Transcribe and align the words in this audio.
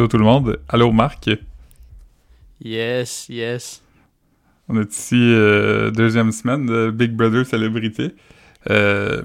Allô 0.00 0.08
tout 0.08 0.16
le 0.16 0.24
monde? 0.24 0.58
Allô 0.66 0.90
Marc? 0.92 1.28
Yes, 2.64 3.26
yes. 3.28 3.82
On 4.66 4.80
est 4.80 4.90
ici 4.90 5.14
euh, 5.14 5.90
deuxième 5.90 6.32
semaine 6.32 6.64
de 6.64 6.90
Big 6.90 7.12
Brother 7.12 7.44
Célébrité. 7.44 8.14
Euh, 8.70 9.20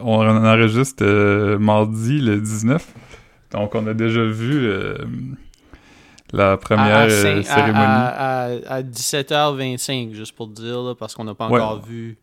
on 0.00 0.16
en 0.16 0.44
enregistre 0.44 1.04
euh, 1.04 1.60
mardi 1.60 2.18
le 2.20 2.40
19. 2.40 2.84
Donc 3.52 3.76
on 3.76 3.86
a 3.86 3.94
déjà 3.94 4.24
vu 4.24 4.66
euh, 4.66 4.96
la 6.32 6.56
première 6.56 6.96
à, 6.96 7.02
à 7.02 7.08
cérémonie. 7.10 7.44
à- 7.78 8.46
à- 8.46 8.74
à 8.78 8.82
17h25, 8.82 10.12
juste 10.12 10.34
pour 10.34 10.52
te 10.52 10.60
dire, 10.60 10.82
là, 10.82 10.96
parce 10.98 11.14
qu'on 11.14 11.22
n'a 11.22 11.36
pas 11.36 11.48
Ouais. 11.48 11.60
encore 11.60 11.86
vu. 11.86 12.16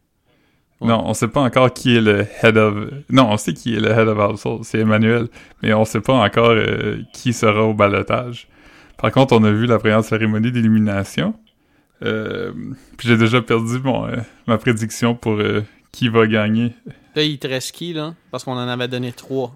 Ouais. 0.82 0.88
Non, 0.88 1.04
on 1.06 1.14
sait 1.14 1.28
pas 1.28 1.42
encore 1.42 1.74
qui 1.74 1.96
est 1.96 2.02
le 2.02 2.26
head 2.42 2.58
of... 2.58 2.76
Non, 3.10 3.30
on 3.32 3.38
sait 3.38 3.54
qui 3.54 3.76
est 3.76 3.80
le 3.80 3.90
head 3.90 4.08
of 4.08 4.18
household, 4.18 4.64
c'est 4.64 4.80
Emmanuel. 4.80 5.28
Mais 5.62 5.74
on 5.74 5.86
sait 5.86 6.02
pas 6.02 6.14
encore 6.14 6.50
euh, 6.50 6.98
qui 7.14 7.34
sera 7.34 7.64
au 7.64 7.74
balotage. 7.74 8.48
Par 8.98 9.12
contre, 9.12 9.36
on 9.36 9.44
a 9.44 9.52
vu 9.52 9.66
la 9.66 9.80
première 9.80 10.04
cérémonie 10.04 10.52
d'élimination. 10.52 11.34
Euh, 12.04 12.52
puis 12.98 13.08
j'ai 13.08 13.18
déjà 13.18 13.42
perdu 13.42 13.80
mon, 13.84 14.08
euh, 14.08 14.18
ma 14.48 14.58
prédiction 14.58 15.16
pour 15.16 15.40
qui 15.92 16.10
va 16.10 16.26
gagner. 16.28 16.74
Là, 17.16 17.24
il 17.24 17.38
te 17.38 17.48
reste 17.48 17.74
qui, 17.74 17.94
là? 17.94 18.16
Parce 18.32 18.44
qu'on 18.44 18.54
en 18.54 18.68
avait 18.68 18.88
donné 18.88 19.12
trois. 19.12 19.56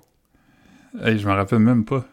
Hey, 1.04 1.18
je 1.18 1.28
m'en 1.28 1.36
rappelle 1.36 1.60
même 1.60 1.86
pas. 1.86 2.06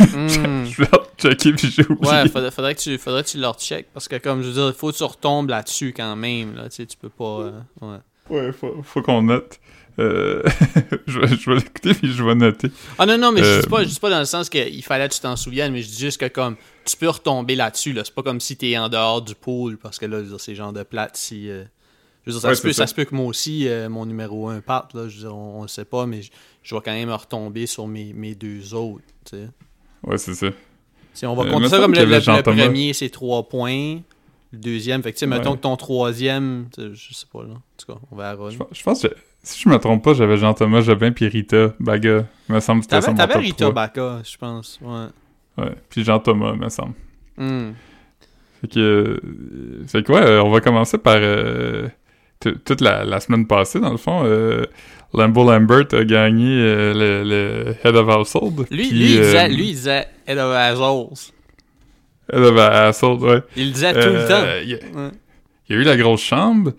Hmm. 0.00 0.64
Je 0.64 0.82
vais 0.82 0.88
checker 1.16 1.52
puis 1.52 1.70
j'ai 1.70 1.86
oublié. 1.86 2.10
Ouais, 2.10 2.28
faudrait, 2.28 2.50
faudrait 2.50 2.74
que 2.74 2.80
tu, 2.80 2.98
faudrait 2.98 3.22
que 3.22 3.28
tu 3.28 3.38
leur 3.38 3.54
check 3.58 3.86
parce 3.92 4.08
que, 4.08 4.16
comme 4.16 4.42
je 4.42 4.48
veux 4.48 4.54
dire, 4.54 4.68
il 4.68 4.74
faut 4.74 4.90
que 4.90 4.96
tu 4.96 5.04
retombes 5.04 5.48
là-dessus 5.48 5.92
quand 5.96 6.16
même. 6.16 6.56
Là, 6.56 6.64
tu 6.64 6.76
sais, 6.76 6.86
tu 6.86 6.96
peux 6.96 7.08
pas. 7.08 7.52
ouais. 7.80 7.98
Ouais, 8.30 8.52
faut, 8.52 8.82
faut 8.82 9.02
qu'on 9.02 9.22
note. 9.22 9.58
Euh, 9.98 10.42
je, 11.06 11.18
vais, 11.18 11.26
je 11.28 11.50
vais 11.50 11.56
l'écouter 11.56 11.92
puis 11.94 12.12
je 12.12 12.22
vais 12.22 12.34
noter. 12.34 12.68
Ah 12.98 13.04
non, 13.06 13.18
non, 13.18 13.32
mais 13.32 13.40
je 13.42 13.46
Euh, 13.46 13.60
dis 13.60 13.68
pas, 13.68 13.82
je 13.82 13.88
dis 13.88 14.00
pas 14.00 14.08
dans 14.10 14.20
le 14.20 14.24
sens 14.24 14.48
qu'il 14.48 14.82
fallait 14.84 15.08
que 15.08 15.14
tu 15.14 15.20
t'en 15.20 15.36
souviennes, 15.36 15.72
mais 15.72 15.82
je 15.82 15.88
dis 15.88 15.98
juste 15.98 16.18
que 16.20 16.26
comme 16.26 16.56
tu 16.86 16.96
peux 16.96 17.08
retomber 17.08 17.54
là-dessus. 17.56 17.92
Là. 17.92 18.02
C'est 18.04 18.14
pas 18.14 18.22
comme 18.22 18.40
si 18.40 18.56
t'es 18.56 18.78
en 18.78 18.88
dehors 18.88 19.20
du 19.20 19.34
pool 19.34 19.76
parce 19.76 19.98
que 19.98 20.06
là, 20.06 20.18
je 20.18 20.22
veux 20.24 20.28
dire, 20.30 20.40
c'est 20.40 20.54
genre 20.54 20.72
de 20.72 20.82
plate 20.84 21.16
si. 21.16 21.50
euh, 21.50 21.64
je 22.24 22.30
veux 22.30 22.32
dire, 22.34 22.40
ça, 22.42 22.48
Ouais, 22.48 22.54
se 22.54 22.62
peut, 22.62 22.72
ça. 22.72 22.84
ça 22.84 22.86
se 22.86 22.94
peut 22.94 23.04
que 23.04 23.14
moi 23.14 23.26
aussi, 23.26 23.68
euh, 23.68 23.88
mon 23.88 24.06
numéro 24.06 24.48
1 24.48 24.60
parte. 24.60 24.94
Là, 24.94 25.08
je 25.08 25.16
veux 25.16 25.22
dire, 25.22 25.36
on, 25.36 25.58
on 25.58 25.62
le 25.62 25.68
sait 25.68 25.84
pas, 25.84 26.06
mais 26.06 26.22
je, 26.22 26.30
je 26.62 26.74
vais 26.74 26.80
quand 26.84 26.92
même 26.92 27.10
retomber 27.10 27.66
sur 27.66 27.86
mes, 27.86 28.12
mes 28.14 28.34
deux 28.34 28.72
autres. 28.74 29.04
Tu 29.24 29.36
sais. 29.36 29.48
Ouais, 30.06 30.16
c'est 30.18 30.34
ça. 30.34 30.46
Sais, 31.12 31.26
on 31.26 31.34
va 31.34 31.42
Euh, 31.44 31.50
compter 31.50 31.68
ça 31.68 31.78
comme 31.78 31.92
le, 31.92 32.04
le- 32.04 32.42
premier, 32.42 32.92
c'est 32.94 33.10
3 33.10 33.48
points. 33.48 33.98
Le 34.52 34.58
deuxième, 34.58 35.02
fait 35.02 35.12
que 35.12 35.16
tu 35.16 35.20
sais, 35.20 35.26
mettons 35.26 35.54
que 35.54 35.60
ton 35.60 35.76
troisième, 35.76 36.66
je 36.76 37.14
sais 37.14 37.26
pas 37.32 37.42
là. 37.42 37.54
En 37.54 37.62
tout 37.76 37.92
cas, 37.92 37.98
on 38.10 38.16
verra. 38.16 38.50
Je, 38.50 38.58
je 38.72 38.82
pense 38.82 39.02
que, 39.02 39.08
si 39.44 39.62
je 39.62 39.68
me 39.68 39.78
trompe 39.78 40.02
pas, 40.02 40.12
j'avais 40.12 40.36
Jean-Thomas 40.36 40.80
Jobin 40.80 41.12
puis 41.12 41.28
Rita 41.28 41.72
Baga. 41.78 42.26
Me 42.48 42.58
semble 42.58 42.80
que 42.80 42.84
c'était 42.86 43.00
ça 43.00 43.12
T'avais 43.12 43.12
mon 43.12 43.16
t'avais 43.18 43.32
top 43.34 43.42
Rita 43.42 43.64
3. 43.66 43.72
Baka, 43.72 44.22
je 44.24 44.36
pense. 44.36 44.80
Ouais. 44.82 45.06
Ouais, 45.58 45.74
puis 45.88 46.02
Jean-Thomas, 46.04 46.54
me 46.54 46.68
semble. 46.68 46.94
Hmm. 47.36 47.72
Fait 48.60 48.68
que, 48.68 48.78
euh, 48.80 49.84
fait 49.86 50.02
que 50.02 50.12
ouais, 50.12 50.20
euh, 50.20 50.42
on 50.42 50.50
va 50.50 50.60
commencer 50.60 50.98
par 50.98 51.16
euh, 51.16 51.88
toute 52.40 52.80
la, 52.80 53.04
la 53.04 53.20
semaine 53.20 53.46
passée, 53.46 53.78
dans 53.80 53.90
le 53.92 53.96
fond. 53.98 54.22
Euh, 54.24 54.66
Lambo 55.14 55.44
Lambert 55.44 55.86
a 55.92 56.04
gagné 56.04 56.56
euh, 56.58 56.92
le, 56.94 57.24
le 57.28 57.74
Head 57.84 57.96
of 57.96 58.08
Household. 58.08 58.66
Lui, 58.70 58.90
lui, 58.90 59.14
il 59.14 59.20
disait, 59.20 59.48
lui, 59.48 59.68
il 59.68 59.74
disait 59.74 60.06
Head 60.26 60.38
of 60.38 60.52
Assholes. 60.54 61.32
Ouais. 62.32 63.42
Il 63.56 63.66
le 63.68 63.72
disait 63.72 63.92
tout 63.92 63.98
le 63.98 64.16
Euh, 64.16 64.28
temps. 64.28 64.44
Il 64.62 64.68
y, 64.70 64.74
a- 64.74 64.78
Ouais. 64.78 65.10
il 65.68 65.76
y 65.76 65.78
a 65.78 65.82
eu 65.82 65.84
la 65.84 65.96
grosse 65.96 66.22
chambre. 66.22 66.72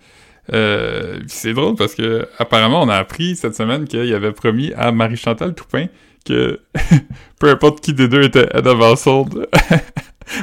Euh, 0.52 1.18
puis 1.20 1.28
c'est 1.28 1.52
drôle 1.54 1.76
parce 1.76 1.94
que 1.94 2.26
apparemment 2.38 2.82
on 2.82 2.88
a 2.88 2.96
appris 2.96 3.36
cette 3.36 3.54
semaine 3.54 3.86
qu'il 3.86 4.12
avait 4.12 4.32
promis 4.32 4.72
à 4.76 4.90
Marie-Chantal 4.90 5.54
Toupin 5.54 5.86
que 6.26 6.58
peu 7.38 7.48
importe 7.48 7.80
qui 7.80 7.94
des 7.94 8.08
deux 8.08 8.22
était 8.24 8.48
Head 8.52 8.66
of 8.66 8.80
Household, 8.80 9.46
elle 9.70 9.80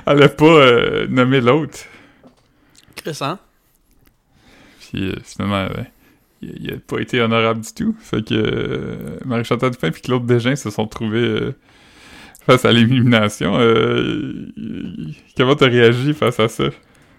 allait 0.06 0.30
pas 0.30 0.46
euh, 0.46 1.08
nommer 1.08 1.42
l'autre. 1.42 1.80
Chris, 2.96 3.18
hein? 3.22 3.40
Puis 4.80 5.10
euh, 5.10 5.16
finalement, 5.24 5.56
euh, 5.78 5.84
il, 6.42 6.56
il 6.66 6.74
a 6.74 6.78
pas 6.78 7.00
été 7.00 7.20
honorable 7.22 7.62
du 7.62 7.74
tout. 7.74 7.96
Fait 8.02 8.26
que 8.26 8.34
euh, 8.34 9.18
Marie-Chantal 9.26 9.72
Dupin 9.72 9.88
et 9.90 9.92
Claude 9.92 10.26
Bégin 10.26 10.56
se 10.56 10.70
sont 10.70 10.88
trouvés 10.88 11.18
euh, 11.20 11.56
face 12.50 12.66
à 12.66 12.72
l'élimination. 12.72 13.58
Euh, 13.60 14.48
comment 15.38 15.56
t'as 15.56 15.68
réagi 15.68 16.14
face 16.14 16.40
à 16.40 16.48
ça? 16.48 16.64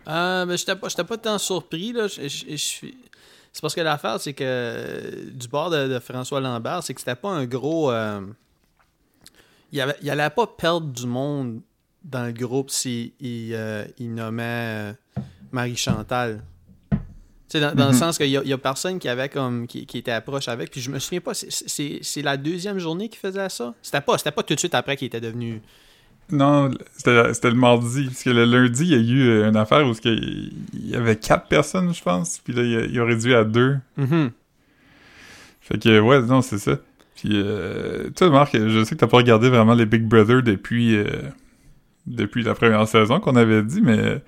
Euh, 0.09 0.47
mais 0.47 0.57
j'étais 0.57 0.75
pas, 0.75 0.89
pas 0.89 1.17
tant 1.19 1.39
surpris, 1.39 1.93
là. 1.93 2.09
C'est 2.09 3.63
parce 3.63 3.75
que 3.75 3.81
l'affaire, 3.81 4.21
c'est 4.21 4.33
que 4.33 4.45
euh, 4.45 5.31
du 5.33 5.49
bord 5.49 5.71
de, 5.71 5.99
François 5.99 6.41
Lambert, 6.41 6.83
c'est 6.83 6.95
que 6.95 7.01
c'était 7.01 7.15
pas 7.17 7.31
un 7.31 7.47
gros. 7.47 7.91
euh, 7.91 8.21
Il, 9.73 9.81
avait, 9.81 9.97
il 10.03 10.11
allait 10.11 10.31
pas 10.31 10.47
perdre 10.47 10.87
du 10.87 11.07
monde 11.07 11.61
dans 12.05 12.25
le 12.25 12.33
groupe 12.33 12.71
s'il 12.71 13.13
il, 13.21 13.53
euh, 13.55 13.85
il 13.99 14.15
nommait 14.15 14.43
euh, 14.45 14.93
Marie-Chantal. 15.53 16.43
Tu 17.51 17.59
sais, 17.59 17.75
dans, 17.75 17.87
le 17.87 17.93
Mhm. 17.93 17.99
sens 17.99 18.17
qu'il 18.17 18.29
y, 18.29 18.31
y 18.31 18.53
a 18.53 18.59
personne 18.59 18.99
qui 19.01 19.09
avait 19.09 19.29
comme 19.29 19.67
qui, 19.67 19.85
qui 19.85 19.99
était 19.99 20.13
approche 20.13 20.47
avec. 20.49 20.71
Puis 20.71 20.81
je 20.81 20.89
me 20.91 20.99
souviens 21.01 21.21
pas, 21.21 21.33
c'est- 21.35 22.23
la 22.23 22.37
deuxième 22.37 22.79
journée 22.79 23.09
qu'il 23.09 23.19
faisait 23.19 23.49
ça? 23.49 23.75
C'était 23.83 24.01
pas, 24.01 24.17
c'était 24.19 24.31
pas 24.31 24.45
tout 24.45 24.55
de 24.55 24.59
suite 24.61 24.75
après 24.75 24.97
qu'il 24.97 25.07
était 25.09 25.21
devenu. 25.21 25.61
Non, 26.31 26.71
c'était 26.97 27.35
c'était 27.35 27.49
le 27.51 27.57
mardi. 27.57 28.05
Parce 28.05 28.23
que 28.23 28.31
le 28.31 28.45
lundi, 28.45 28.83
il 28.85 28.91
y 28.91 28.95
a 28.95 28.99
eu 28.99 29.29
euh, 29.29 29.49
une 29.49 29.57
affaire 29.57 29.85
où 29.85 29.93
il 30.05 30.53
y 30.89 30.95
avait 30.95 31.17
quatre 31.17 31.49
personnes, 31.49 31.93
je 31.93 32.01
pense. 32.03 32.39
Puis 32.39 32.53
là, 32.53 32.63
il, 32.63 32.77
a- 32.77 32.85
il 32.87 33.01
a 33.01 33.05
réduit 33.05 33.35
à 33.35 33.43
deux. 33.43 33.79
Mhm. 33.97 34.31
Fait 35.61 35.79
que, 35.83 35.99
ouais, 36.01 36.23
non, 36.23 36.43
c'est 36.43 36.59
ça. 36.59 36.77
Puis, 37.17 37.31
euh, 37.35 38.11
toi, 38.11 38.31
Marc, 38.31 38.57
je 38.57 38.85
sais 38.85 38.95
que 38.95 39.01
t'as 39.01 39.07
pas 39.09 39.17
regardé 39.19 39.49
vraiment 39.51 39.75
les 39.75 39.87
Big 39.87 40.03
Brother 40.05 40.43
depuis, 40.43 40.97
euh, 40.97 41.05
depuis 42.07 42.43
la 42.45 42.55
première 42.55 42.87
saison 42.89 43.19
qu'on 43.21 43.35
avait 43.37 43.63
dit, 43.63 43.81
mais 43.83 44.23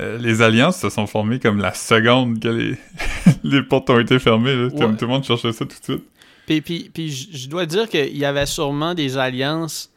euh, 0.00 0.18
les 0.18 0.42
alliances 0.42 0.78
se 0.80 0.90
sont 0.90 1.06
formées 1.06 1.38
comme 1.38 1.58
la 1.58 1.72
seconde 1.74 2.40
que 2.40 2.48
les, 2.48 2.76
les 3.44 3.62
portes 3.62 3.88
ont 3.90 3.98
été 4.00 4.18
fermées. 4.18 4.54
Là, 4.54 4.70
Comme 4.70 4.96
tout 4.96 5.04
le 5.06 5.12
monde 5.12 5.24
cherchait 5.24 5.52
ça 5.52 5.64
tout 5.64 5.78
de 5.78 5.84
suite. 5.84 6.04
Puis, 6.46 6.60
puis, 6.60 6.90
puis 6.92 7.10
je 7.10 7.48
dois 7.48 7.64
dire 7.66 7.88
qu'il 7.88 8.16
y 8.16 8.24
avait 8.24 8.46
sûrement 8.46 8.94
des 8.94 9.16
alliances 9.16 9.90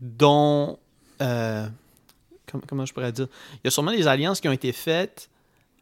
dont. 0.00 0.78
euh, 1.20 1.66
comment, 2.50 2.62
comment 2.68 2.86
je 2.86 2.92
pourrais 2.92 3.12
dire? 3.12 3.26
Il 3.54 3.60
y 3.64 3.68
a 3.68 3.70
sûrement 3.70 3.92
des 3.92 4.06
alliances 4.06 4.40
qui 4.40 4.48
ont 4.48 4.52
été 4.52 4.72
faites 4.72 5.28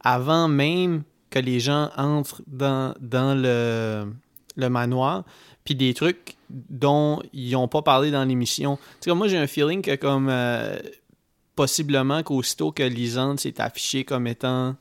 avant 0.02 0.48
même 0.48 1.02
que 1.30 1.38
les 1.38 1.60
gens 1.60 1.90
entrent 1.96 2.42
dans, 2.46 2.94
dans 3.00 3.34
le, 3.34 4.06
le 4.56 4.68
manoir. 4.68 5.24
Puis 5.64 5.74
des 5.74 5.92
trucs 5.94 6.36
dont 6.48 7.20
ils 7.34 7.52
n'ont 7.52 7.68
pas 7.68 7.82
parlé 7.82 8.10
dans 8.10 8.24
l'émission. 8.24 8.78
Tu 9.00 9.10
sais, 9.10 9.14
moi, 9.14 9.28
j'ai 9.28 9.36
un 9.36 9.46
feeling 9.46 9.82
que, 9.82 9.94
comme. 9.96 10.28
euh, 10.30 10.78
possiblement 11.64 12.22
qu'aussitôt 12.22 12.72
que 12.72 12.82
Lisande 12.82 13.38
s'est 13.38 13.60
affichée 13.60 14.02
comme 14.04 14.26
étant 14.26 14.76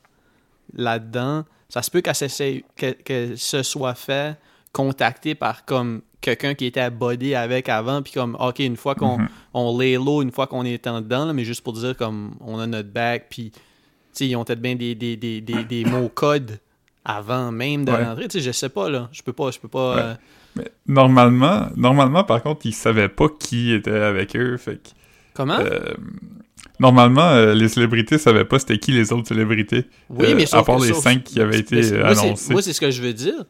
là-dedans, 0.73 1.43
ça 1.67 1.81
se 1.81 1.91
peut 1.91 1.99
qu'elle 2.01 2.15
s'essaye- 2.15 2.63
que, 2.77 2.91
que 2.91 3.35
ce 3.35 3.63
soit 3.63 3.95
fait 3.95 4.37
contacté 4.71 5.35
par 5.35 5.65
comme 5.65 6.01
quelqu'un 6.21 6.53
qui 6.53 6.65
était 6.65 6.79
abodé 6.79 7.35
avec 7.35 7.67
avant 7.67 8.01
puis 8.01 8.13
comme 8.13 8.37
ok 8.39 8.59
une 8.59 8.77
fois 8.77 8.95
qu'on 8.95 9.17
Mhm. 9.17 9.27
on 9.53 9.77
lay 9.77 9.95
low 9.95 10.21
une 10.21 10.31
fois 10.31 10.47
qu'on 10.47 10.63
est 10.63 10.87
en 10.87 11.01
dedans 11.01 11.25
là, 11.25 11.33
mais 11.33 11.43
juste 11.43 11.63
pour 11.65 11.73
dire 11.73 11.97
comme 11.97 12.35
on 12.39 12.59
a 12.59 12.67
notre 12.67 12.89
bac 12.89 13.27
puis 13.29 13.51
ils 14.21 14.35
ont 14.37 14.43
peut-être 14.45 14.61
bien 14.61 14.75
des, 14.75 14.95
des, 14.95 15.17
des, 15.17 15.41
des, 15.41 15.63
des 15.65 15.83
mots 15.85 16.07
codes 16.09 16.59
avant 17.03 17.51
même 17.51 17.83
de 17.83 17.91
Ouais. 17.91 18.03
rentrer 18.05 18.27
tu 18.29 18.39
sais 18.39 18.45
je 18.45 18.51
sais 18.51 18.69
pas 18.69 18.89
là 18.89 19.09
je 19.11 19.21
peux 19.21 19.33
pas 19.33 19.51
je 19.51 19.59
peux 19.59 19.67
pas 19.67 19.95
Ouais. 19.95 20.01
euh, 20.01 20.13
Mais 20.55 20.71
normalement, 20.87 21.67
normalement, 21.75 22.23
par 22.23 22.41
contre, 22.41 22.65
ils 22.65 22.73
savaient 22.73 23.09
pas 23.09 23.27
qui 23.29 23.71
était 23.71 23.91
avec 23.91 24.35
eux. 24.35 24.57
Fait 24.57 24.77
que, 24.81 24.89
comment? 25.35 25.59
euh, 25.59 25.93
normalement, 26.79 27.29
euh, 27.31 27.53
les 27.53 27.67
célébrités 27.69 28.17
savaient 28.17 28.45
pas 28.45 28.59
c'était 28.59 28.77
qui 28.79 28.91
les 28.91 29.11
autres 29.13 29.27
célébrités. 29.27 29.85
oui 30.09 30.27
euh, 30.31 30.35
mais 30.35 30.53
à 30.53 30.63
part 30.63 30.79
les 30.79 30.89
sauf- 30.93 31.03
cinq 31.03 31.23
qui 31.23 31.39
avaient 31.41 31.59
été 31.59 31.75
mais 31.75 31.93
euh, 31.93 32.05
annoncés. 32.05 32.51
moi 32.53 32.61
c'est 32.61 32.73
ce 32.73 32.81
que 32.81 32.91
je 32.91 33.01
veux 33.01 33.13
dire 33.13 33.45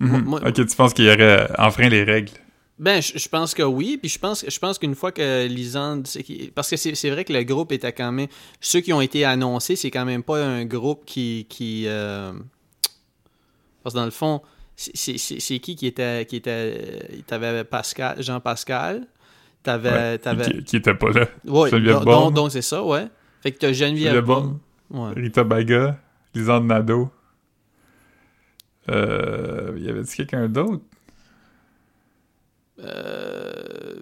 Mhm. 0.00 0.22
moi- 0.24 0.40
ok, 0.46 0.54
tu 0.54 0.76
penses 0.76 0.94
qu'il 0.94 1.06
y 1.06 1.10
aurait 1.10 1.48
enfreint 1.58 1.88
les 1.88 2.04
règles? 2.04 2.30
Ben, 2.78 3.02
je, 3.02 3.18
je 3.18 3.28
pense 3.28 3.52
que 3.54 3.64
oui, 3.64 3.98
puis 4.00 4.08
je 4.08 4.20
pense, 4.20 4.44
je 4.48 4.58
pense 4.60 4.78
qu'une 4.78 4.94
fois 4.94 5.10
que 5.10 5.48
Lisande... 5.48 6.06
Parce 6.54 6.70
que 6.70 6.76
c'est 6.76 7.10
vrai 7.10 7.24
que 7.24 7.32
le 7.32 7.42
groupe 7.42 7.72
était 7.72 7.92
quand 7.92 8.12
même... 8.12 8.28
Ceux 8.60 8.78
qui 8.80 8.92
ont 8.92 9.00
été 9.00 9.24
annoncés, 9.24 9.74
c'est 9.74 9.90
quand 9.90 10.04
même 10.04 10.22
pas 10.22 10.38
un 10.46 10.64
groupe 10.64 11.04
qui... 11.04 11.46
qui 11.48 11.86
euh, 11.88 12.30
Parce 13.82 13.94
que 13.94 13.98
dans 13.98 14.04
le 14.04 14.12
fond, 14.12 14.42
c'est- 14.76 15.58
qui 15.58 15.74
qui 15.74 15.86
était... 15.88 16.24
Qui 16.26 16.36
était... 16.36 17.22
T'avais 17.26 17.64
Pascal, 17.64 18.22
Jean-Pascal, 18.22 19.08
t'avais... 19.72 19.90
Ouais, 19.90 20.18
t'avais- 20.18 20.44
Qui, 20.44 20.64
qui 20.64 20.76
était 20.76 20.94
pas 20.94 21.10
là. 21.10 21.26
Ouais, 21.46 21.70
Geneviève 21.70 21.94
donc- 21.96 22.04
Borne. 22.04 22.24
donc 22.26 22.34
donc 22.34 22.52
c'est 22.52 22.62
ça, 22.62 22.82
ouais. 22.82 23.06
Fait 23.42 23.52
que 23.52 23.58
t'as 23.58 23.72
Geneviève 23.72 24.20
Borne. 24.24 24.58
Ouais. 24.90 25.12
Rita 25.14 25.44
Baga, 25.44 25.98
Lisande 26.34 26.66
Nadeau. 26.66 27.10
Euh, 28.90 29.74
y 29.78 29.88
avait-tu 29.90 30.16
quelqu'un 30.16 30.48
d'autre? 30.48 30.82
Euh... 32.80 33.96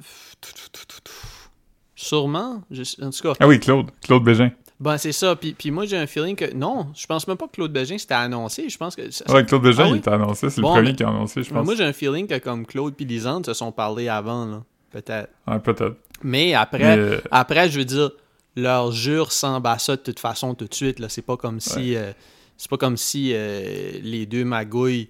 Sûrement. 1.94 2.62
je- 2.70 3.04
En 3.04 3.10
tout 3.10 3.22
cas, 3.22 3.32
Ah 3.40 3.48
oui, 3.48 3.58
Claude. 3.58 3.90
Claude 4.02 4.22
Bégin. 4.22 4.50
Ben, 4.78 4.98
c'est 4.98 5.12
ça. 5.12 5.34
Puis, 5.34 5.54
puis 5.54 5.70
moi, 5.70 5.86
j'ai 5.86 5.96
un 5.96 6.06
feeling 6.06 6.36
que. 6.36 6.52
Non, 6.54 6.88
je 6.94 7.06
pense 7.06 7.26
même 7.26 7.38
pas 7.38 7.46
que 7.46 7.52
Claude 7.52 7.72
Bégin 7.72 7.96
c'était 7.96 8.14
annoncé. 8.14 8.68
Je 8.68 8.76
pense 8.76 8.94
que. 8.94 9.10
ça- 9.10 9.24
Ouais, 9.32 9.44
Claude 9.46 9.62
Bégin, 9.62 9.84
Ah 9.86 9.88
il 9.88 9.96
était 9.96 10.10
annoncé. 10.10 10.50
C'est 10.50 10.60
Bon, 10.60 10.68
le 10.68 10.74
premier 10.74 10.90
mais- 10.90 10.96
qui 10.96 11.02
a 11.02 11.08
annoncé, 11.08 11.42
je 11.42 11.50
pense. 11.52 11.64
Moi, 11.64 11.74
j'ai 11.74 11.84
un 11.84 11.92
feeling 11.94 12.26
que 12.26 12.38
comme 12.38 12.66
Claude 12.66 12.94
puis 12.94 13.06
Lisande 13.06 13.46
se 13.46 13.54
sont 13.54 13.72
parlé 13.72 14.08
avant, 14.08 14.44
là. 14.44 14.62
Peut-être. 15.02 15.28
Ouais, 15.46 15.58
peut-être. 15.58 15.96
Mais 16.22 16.54
après, 16.54 16.78
Mais, 16.78 16.96
euh, 16.98 17.20
après, 17.30 17.68
je 17.68 17.78
veux 17.78 17.84
dire, 17.84 18.10
leur 18.56 18.92
jeu 18.92 19.20
ressemble 19.20 19.66
à 19.66 19.78
ça 19.78 19.96
de 19.96 20.00
toute 20.00 20.18
façon 20.20 20.54
tout 20.54 20.66
de 20.66 20.72
suite. 20.74 20.98
Là. 21.00 21.08
C'est 21.10 21.20
pas 21.22 21.36
comme 21.36 21.60
si. 21.60 21.94
euh, 21.96 22.12
c'est 22.56 22.70
pas 22.70 22.78
comme 22.78 22.96
si 22.96 23.32
euh, 23.34 23.90
les 24.02 24.24
deux 24.24 24.44
magouilles. 24.44 25.08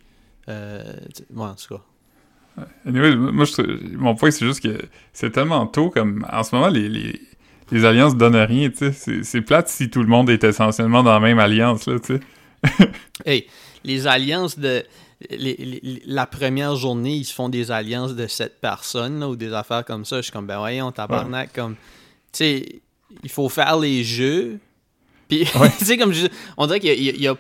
Euh, 0.49 0.83
ouais, 1.35 1.45
en 1.45 1.55
tout 1.55 1.75
cas. 1.77 2.65
Anyway, 2.87 3.15
moi, 3.15 3.45
je 3.45 3.95
mon 3.97 4.15
point, 4.17 4.31
c'est 4.33 4.45
juste 4.47 4.61
que 4.63 4.77
c'est 5.13 5.31
tellement 5.31 5.67
tôt, 5.67 5.91
comme 5.91 6.27
en 6.33 6.43
ce 6.43 6.55
moment, 6.55 6.69
les, 6.69 6.89
les, 6.89 7.21
les 7.71 7.85
alliances 7.85 8.17
donnent 8.17 8.35
rien, 8.37 8.71
tu 8.71 8.79
sais. 8.79 8.93
C'est- 8.93 9.23
C'est 9.23 9.43
plate 9.43 9.69
si 9.69 9.91
tout 9.91 10.01
le 10.03 10.09
monde 10.09 10.29
est 10.31 10.43
essentiellement 10.43 11.03
dans 11.05 11.13
la 11.13 11.21
même 11.21 11.39
alliance, 11.39 11.87
là, 11.87 11.99
tu 12.01 12.17
sais. 12.17 12.91
Hey, 13.25 13.47
les 13.85 14.07
alliances 14.09 14.59
de. 14.59 14.83
Les- 15.31 15.57
les- 15.57 16.03
la 16.07 16.27
première 16.27 16.77
journée, 16.77 17.15
ils 17.17 17.25
se 17.25 17.33
font 17.35 17.49
des 17.49 17.71
alliances 17.71 18.15
de 18.15 18.27
sept 18.27 18.61
personnes 18.61 19.21
là, 19.21 19.29
ou 19.29 19.37
des 19.37 19.53
affaires 19.53 19.85
comme 19.85 20.05
ça. 20.05 20.17
Je 20.19 20.23
suis 20.23 20.33
comme, 20.33 20.47
ben 20.47 20.59
voyons, 20.59 20.93
tabarnak, 20.93 21.53
comme. 21.55 21.75
Tu 21.75 21.79
sais, 22.33 22.83
il 23.23 23.31
faut 23.31 23.49
faire 23.49 23.79
les 23.79 24.05
jeux. 24.05 24.59
Puis, 25.29 25.45
tu 25.79 25.85
sais, 25.85 25.97
comme 25.97 26.13
je 26.13 26.27
on 26.57 26.67
dirait 26.67 26.81
qu'il 26.81 27.21
y 27.21 27.29
a- 27.29 27.37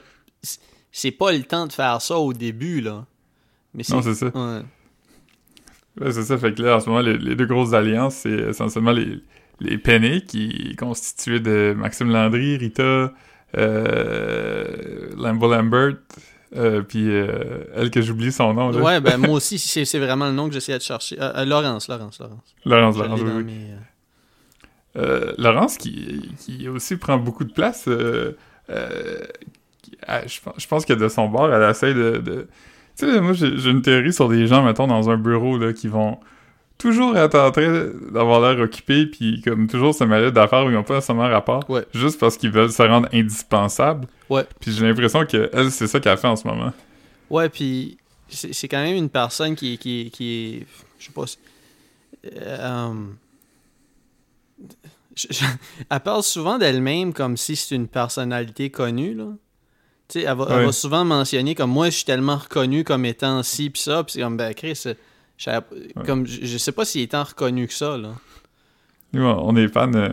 C'est 0.90 1.10
pas 1.10 1.32
le 1.32 1.42
temps 1.42 1.66
de 1.66 1.72
faire 1.72 2.00
ça 2.00 2.16
au 2.18 2.32
début, 2.32 2.80
là. 2.80 3.04
Mais 3.74 3.82
Non, 3.90 4.00
c'est 4.00 4.14
ça. 4.14 4.26
Ouais. 4.34 4.62
Ouais, 6.00 6.12
c'est 6.12 6.22
ça. 6.24 6.38
Fait 6.38 6.54
que 6.54 6.62
là, 6.62 6.76
en 6.76 6.80
ce 6.80 6.88
moment, 6.88 7.02
les, 7.02 7.18
les 7.18 7.36
deux 7.36 7.44
grosses 7.46 7.74
alliances, 7.74 8.14
c'est 8.16 8.30
essentiellement 8.50 8.92
les, 8.92 9.18
les 9.60 9.76
Penney, 9.76 10.22
qui 10.22 10.70
est 10.72 10.76
constitué 10.78 11.40
de 11.40 11.74
Maxime 11.76 12.08
Landry, 12.10 12.56
Rita, 12.56 13.12
euh, 13.56 15.10
Lambo 15.16 15.48
Lambert, 15.50 15.96
euh, 16.54 16.82
puis 16.82 17.08
euh, 17.10 17.64
elle 17.74 17.90
que 17.90 18.00
j'oublie 18.02 18.30
son 18.30 18.54
nom, 18.54 18.70
là. 18.70 18.80
Ouais, 18.80 19.00
ben 19.00 19.16
moi 19.18 19.30
aussi, 19.36 19.58
c'est 19.58 19.84
c'est 19.84 19.98
vraiment 19.98 20.26
le 20.26 20.32
nom 20.32 20.46
que 20.48 20.54
j'essayais 20.54 20.78
de 20.78 20.82
chercher. 20.82 21.16
Euh, 21.20 21.44
Laurence, 21.44 21.88
Laurence, 21.88 22.18
Laurence. 22.20 22.54
Laurence, 22.64 22.96
Laurence, 22.98 23.20
oui, 23.20 23.42
mes, 23.44 23.74
Laurence, 25.38 25.76
qui, 25.76 26.30
qui 26.38 26.68
aussi 26.68 26.96
prend 26.96 27.18
beaucoup 27.18 27.44
de 27.44 27.52
place, 27.52 27.86
je, 28.68 30.40
pense- 30.42 30.54
je 30.58 30.66
pense 30.66 30.84
que 30.84 30.92
de 30.92 31.08
son 31.08 31.28
bord, 31.28 31.52
elle 31.52 31.68
essaie 31.70 31.94
de... 31.94 32.18
de- 32.18 32.48
Tu 32.98 33.06
sais, 33.12 33.20
moi, 33.20 33.32
j'ai 33.34 33.56
j'ai 33.58 33.70
une 33.70 33.82
théorie 33.82 34.12
sur 34.12 34.28
des 34.28 34.46
gens, 34.46 34.62
mettons, 34.64 34.86
dans 34.86 35.10
un 35.10 35.16
bureau, 35.16 35.58
là, 35.58 35.72
qui 35.72 35.88
vont 35.88 36.18
toujours 36.78 37.16
être 37.16 37.38
en 37.38 37.50
train 37.50 37.90
d'avoir 38.12 38.40
l'air 38.40 38.62
occupés, 38.64 39.06
puis 39.06 39.40
comme 39.42 39.66
toujours 39.66 39.94
se 39.94 40.04
mêler 40.04 40.30
d'affaires 40.30 40.64
où 40.64 40.68
ils 40.68 40.74
n'ont 40.74 40.82
pas 40.82 40.94
nécessairement 40.96 41.28
rapport, 41.28 41.68
Ouais. 41.70 41.86
juste 41.94 42.20
parce 42.20 42.36
qu'ils 42.36 42.50
veulent 42.50 42.72
se 42.72 42.82
rendre 42.82 43.08
indispensables. 43.12 44.06
Ouais. 44.28 44.44
Puis 44.60 44.72
j'ai 44.72 44.86
l'impression 44.86 45.24
que 45.24 45.48
elle, 45.52 45.70
c'est 45.70 45.86
ça 45.86 46.00
qu'elle 46.00 46.18
fait 46.18 46.26
en 46.28 46.36
ce 46.36 46.46
moment. 46.46 46.72
Ouais, 47.30 47.48
puis 47.48 47.98
c'est 48.28 48.52
c'est 48.52 48.68
quand 48.68 48.82
même 48.82 48.96
une 48.96 49.08
personne 49.10 49.54
qui, 49.56 49.78
qui, 49.78 50.10
qui 50.12 50.32
est. 50.60 50.66
Je 50.98 51.06
sais 51.06 51.12
pas. 51.12 51.26
si- 51.26 51.38
euh, 52.36 52.92
je- 55.14 55.26
je- 55.30 55.44
elle 55.90 56.00
parle 56.00 56.22
souvent 56.22 56.58
d'elle-même 56.58 57.12
comme 57.12 57.36
si 57.36 57.56
c'est 57.56 57.74
une 57.74 57.88
personnalité 57.88 58.70
connue, 58.70 59.14
là. 59.14 59.26
Tu 60.08 60.20
sais, 60.20 60.26
elle, 60.26 60.36
va- 60.36 60.46
elle 60.50 60.56
Ouais. 60.58 60.66
va 60.66 60.72
souvent 60.72 61.04
mentionner 61.04 61.54
comme 61.54 61.70
moi, 61.70 61.86
je 61.90 61.96
suis 61.96 62.04
tellement 62.04 62.36
reconnu 62.36 62.84
comme 62.84 63.04
étant 63.04 63.42
ci 63.42 63.70
pis 63.70 63.80
ça, 63.82 64.04
pis 64.04 64.12
c'est 64.14 64.20
comme, 64.20 64.36
ben, 64.36 64.54
Chris, 64.54 64.80
euh, 64.86 64.94
je, 65.36 65.44
savais- 65.44 65.66
comme, 66.06 66.26
je, 66.26 66.44
je 66.46 66.58
sais 66.58 66.72
pas 66.72 66.84
s'il 66.84 67.02
est 67.02 67.12
tant 67.12 67.24
reconnu 67.24 67.66
que 67.66 67.72
ça, 67.74 67.96
là. 67.96 68.14
Nous, 69.12 69.22
on 69.24 69.56
est 69.56 69.68
fans. 69.68 69.92
euh, 69.94 70.08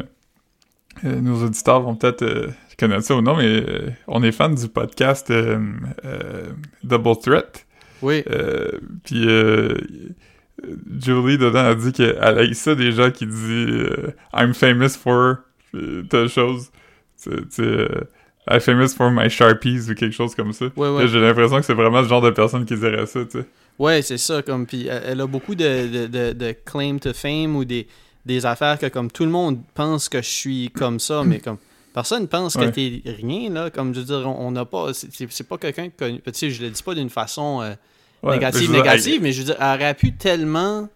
euh, 1.04 1.20
nos 1.22 1.44
auditeurs 1.44 1.81
vont 1.81 1.96
peut-être 1.96 2.22
euh, 2.22 2.48
connaître 2.80 3.04
ça 3.04 3.16
ou 3.16 3.22
non, 3.22 3.36
mais 3.36 3.64
on 4.08 4.22
est 4.24 4.31
fans 4.31 4.50
du 4.50 4.68
podcast 4.68 5.31
Double 6.84 7.18
Threat. 7.22 7.66
Oui. 8.02 8.24
Puis 9.04 9.28
Julie, 11.00 11.38
dedans, 11.38 11.66
a 11.66 11.76
dit 11.76 11.92
qu'elle 11.92 12.18
a 12.19 12.44
eu 12.44 12.54
ça 12.54 12.76
des 12.76 12.92
gens 12.92 13.12
qui 13.12 13.26
disent 13.26 14.14
I'm 14.34 14.54
famous 14.54 14.90
for 14.98 15.38
telle 16.10 16.30
chose. 16.30 16.72
Tu 17.24 17.31
I'm 18.50 18.60
famous 18.60 18.90
for 18.96 19.10
my 19.10 19.30
Sharpies 19.30 19.90
ou 19.90 19.96
quelque 19.96 20.12
chose 20.14 20.36
comme 20.36 20.52
ça. 20.54 20.66
Ouais, 20.76 20.90
ouais. 20.90 21.02
Là, 21.04 21.08
J'ai 21.08 21.22
l'impression 21.22 21.58
que 21.58 21.66
c'est 21.66 21.74
vraiment 21.74 22.02
le 22.02 22.08
genre 22.08 22.22
de 22.22 22.30
personne 22.30 22.66
qui 22.66 22.76
dirait 22.76 23.06
ça, 23.06 23.24
tu 23.26 23.40
sais. 23.40 23.46
Ouais, 23.80 24.02
c'est 24.02 24.18
ça. 24.18 24.42
Comme, 24.42 24.66
puis 24.66 24.88
elle, 24.88 25.04
elle 25.08 25.22
a 25.22 25.28
beaucoup 25.28 25.56
de, 25.56 25.88
de, 25.88 26.08
de, 26.08 26.34
de 26.34 26.56
claim 26.66 26.98
to 27.00 27.14
fame 27.14 27.56
ou 27.56 27.66
des, 27.66 27.88
des 28.25 28.46
affaires 28.46 28.78
que 28.80 28.86
comme 28.88 29.10
tout 29.12 29.25
le 29.25 29.31
monde 29.31 29.60
pense 29.74 30.10
que 30.10 30.22
je 30.22 30.30
suis 30.30 30.70
comme 30.70 31.00
ça, 31.00 31.24
mais 31.24 31.40
comme 31.40 31.58
personne 31.94 32.28
pense 32.28 32.56
que 32.56 32.62
Ouais. 32.62 32.72
t'es 32.72 33.02
rien, 33.06 33.50
là. 33.50 33.70
Comme 33.70 33.94
je 33.94 34.00
veux 34.00 34.06
dire, 34.06 34.28
on 34.30 34.52
n'a 34.52 34.66
pas. 34.66 34.92
C'est 34.94 35.48
pas 35.48 35.58
quelqu'un 35.58 35.90
que. 35.90 36.12
Tu 36.12 36.22
sais, 36.34 36.50
je 36.52 36.62
le 36.64 36.70
dis 36.70 36.84
pas 36.84 36.96
d'une 36.96 37.10
façon 37.10 37.62
euh, 37.62 37.74
Ouais, 38.22 38.36
négative, 38.36 38.62
dire, 38.62 38.72
négative, 38.72 39.22
mais 39.22 39.31
je 39.34 39.40
veux 39.40 39.46
dire, 39.46 39.58
elle 39.60 39.81
aurait 39.81 39.94
pu 39.96 40.16
tellement 40.16 40.88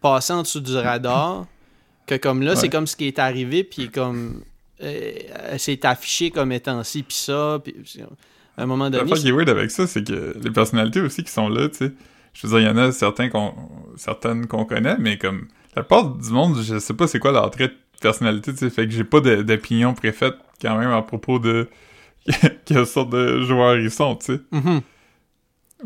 passer 0.00 0.32
en 0.32 0.42
dessous 0.42 0.60
du 0.60 0.76
radar 0.76 1.46
que 2.06 2.14
comme 2.16 2.42
là, 2.42 2.56
c'est 2.56 2.68
comme 2.68 2.86
ce 2.86 2.96
qui 2.96 3.06
est 3.06 3.18
arrivé, 3.18 3.62
puis 3.64 3.88
comme. 3.90 4.42
euh, 4.82 5.12
elle 5.50 5.60
s'est 5.60 5.84
affichée 5.86 6.30
comme 6.30 6.50
étant 6.52 6.82
ci, 6.84 7.02
puis 7.02 7.16
ça, 7.16 7.60
puis 7.62 7.74
à 8.56 8.62
un 8.62 8.66
moment 8.66 8.90
donné. 8.90 8.98
L'affaire 8.98 9.18
qui 9.18 9.28
est 9.28 9.32
weird 9.32 9.48
avec 9.48 9.70
ça, 9.70 9.86
c'est 9.86 10.06
que 10.06 10.36
les 10.42 10.50
personnalités 10.50 11.00
aussi 11.00 11.22
qui 11.24 11.30
sont 11.30 11.48
là, 11.48 11.68
tu 11.68 11.76
sais. 11.76 11.92
Je 12.32 12.46
veux 12.46 12.58
dire, 12.58 12.68
il 12.68 12.70
y 12.70 12.70
en 12.70 12.76
a 12.76 12.92
certains 12.92 13.28
qu'on, 13.28 13.54
certaines 13.96 14.46
qu'on 14.46 14.64
connaît, 14.64 14.96
mais 14.98 15.16
comme 15.16 15.48
la 15.74 15.82
plupart 15.82 16.10
du 16.10 16.30
monde, 16.30 16.56
je 16.62 16.78
sais 16.78 16.94
pas 16.94 17.06
c'est 17.06 17.18
quoi 17.18 17.32
leur 17.32 17.50
trait 17.50 17.68
de 17.68 17.74
personnalité, 18.00 18.52
tu 18.52 18.58
sais. 18.58 18.70
Fait 18.70 18.86
que 18.86 18.92
j'ai 18.92 19.04
pas 19.04 19.20
d'opinion 19.20 19.94
préfaite 19.94 20.34
quand 20.60 20.76
même 20.78 20.90
à 20.90 21.02
propos 21.02 21.38
de 21.38 21.68
quelle 22.64 22.86
sorte 22.86 23.10
de 23.10 23.42
joueurs 23.42 23.76
ils 23.76 23.90
sont, 23.90 24.16
tu 24.16 24.34
sais. 24.34 24.40
Mhm. 24.52 24.80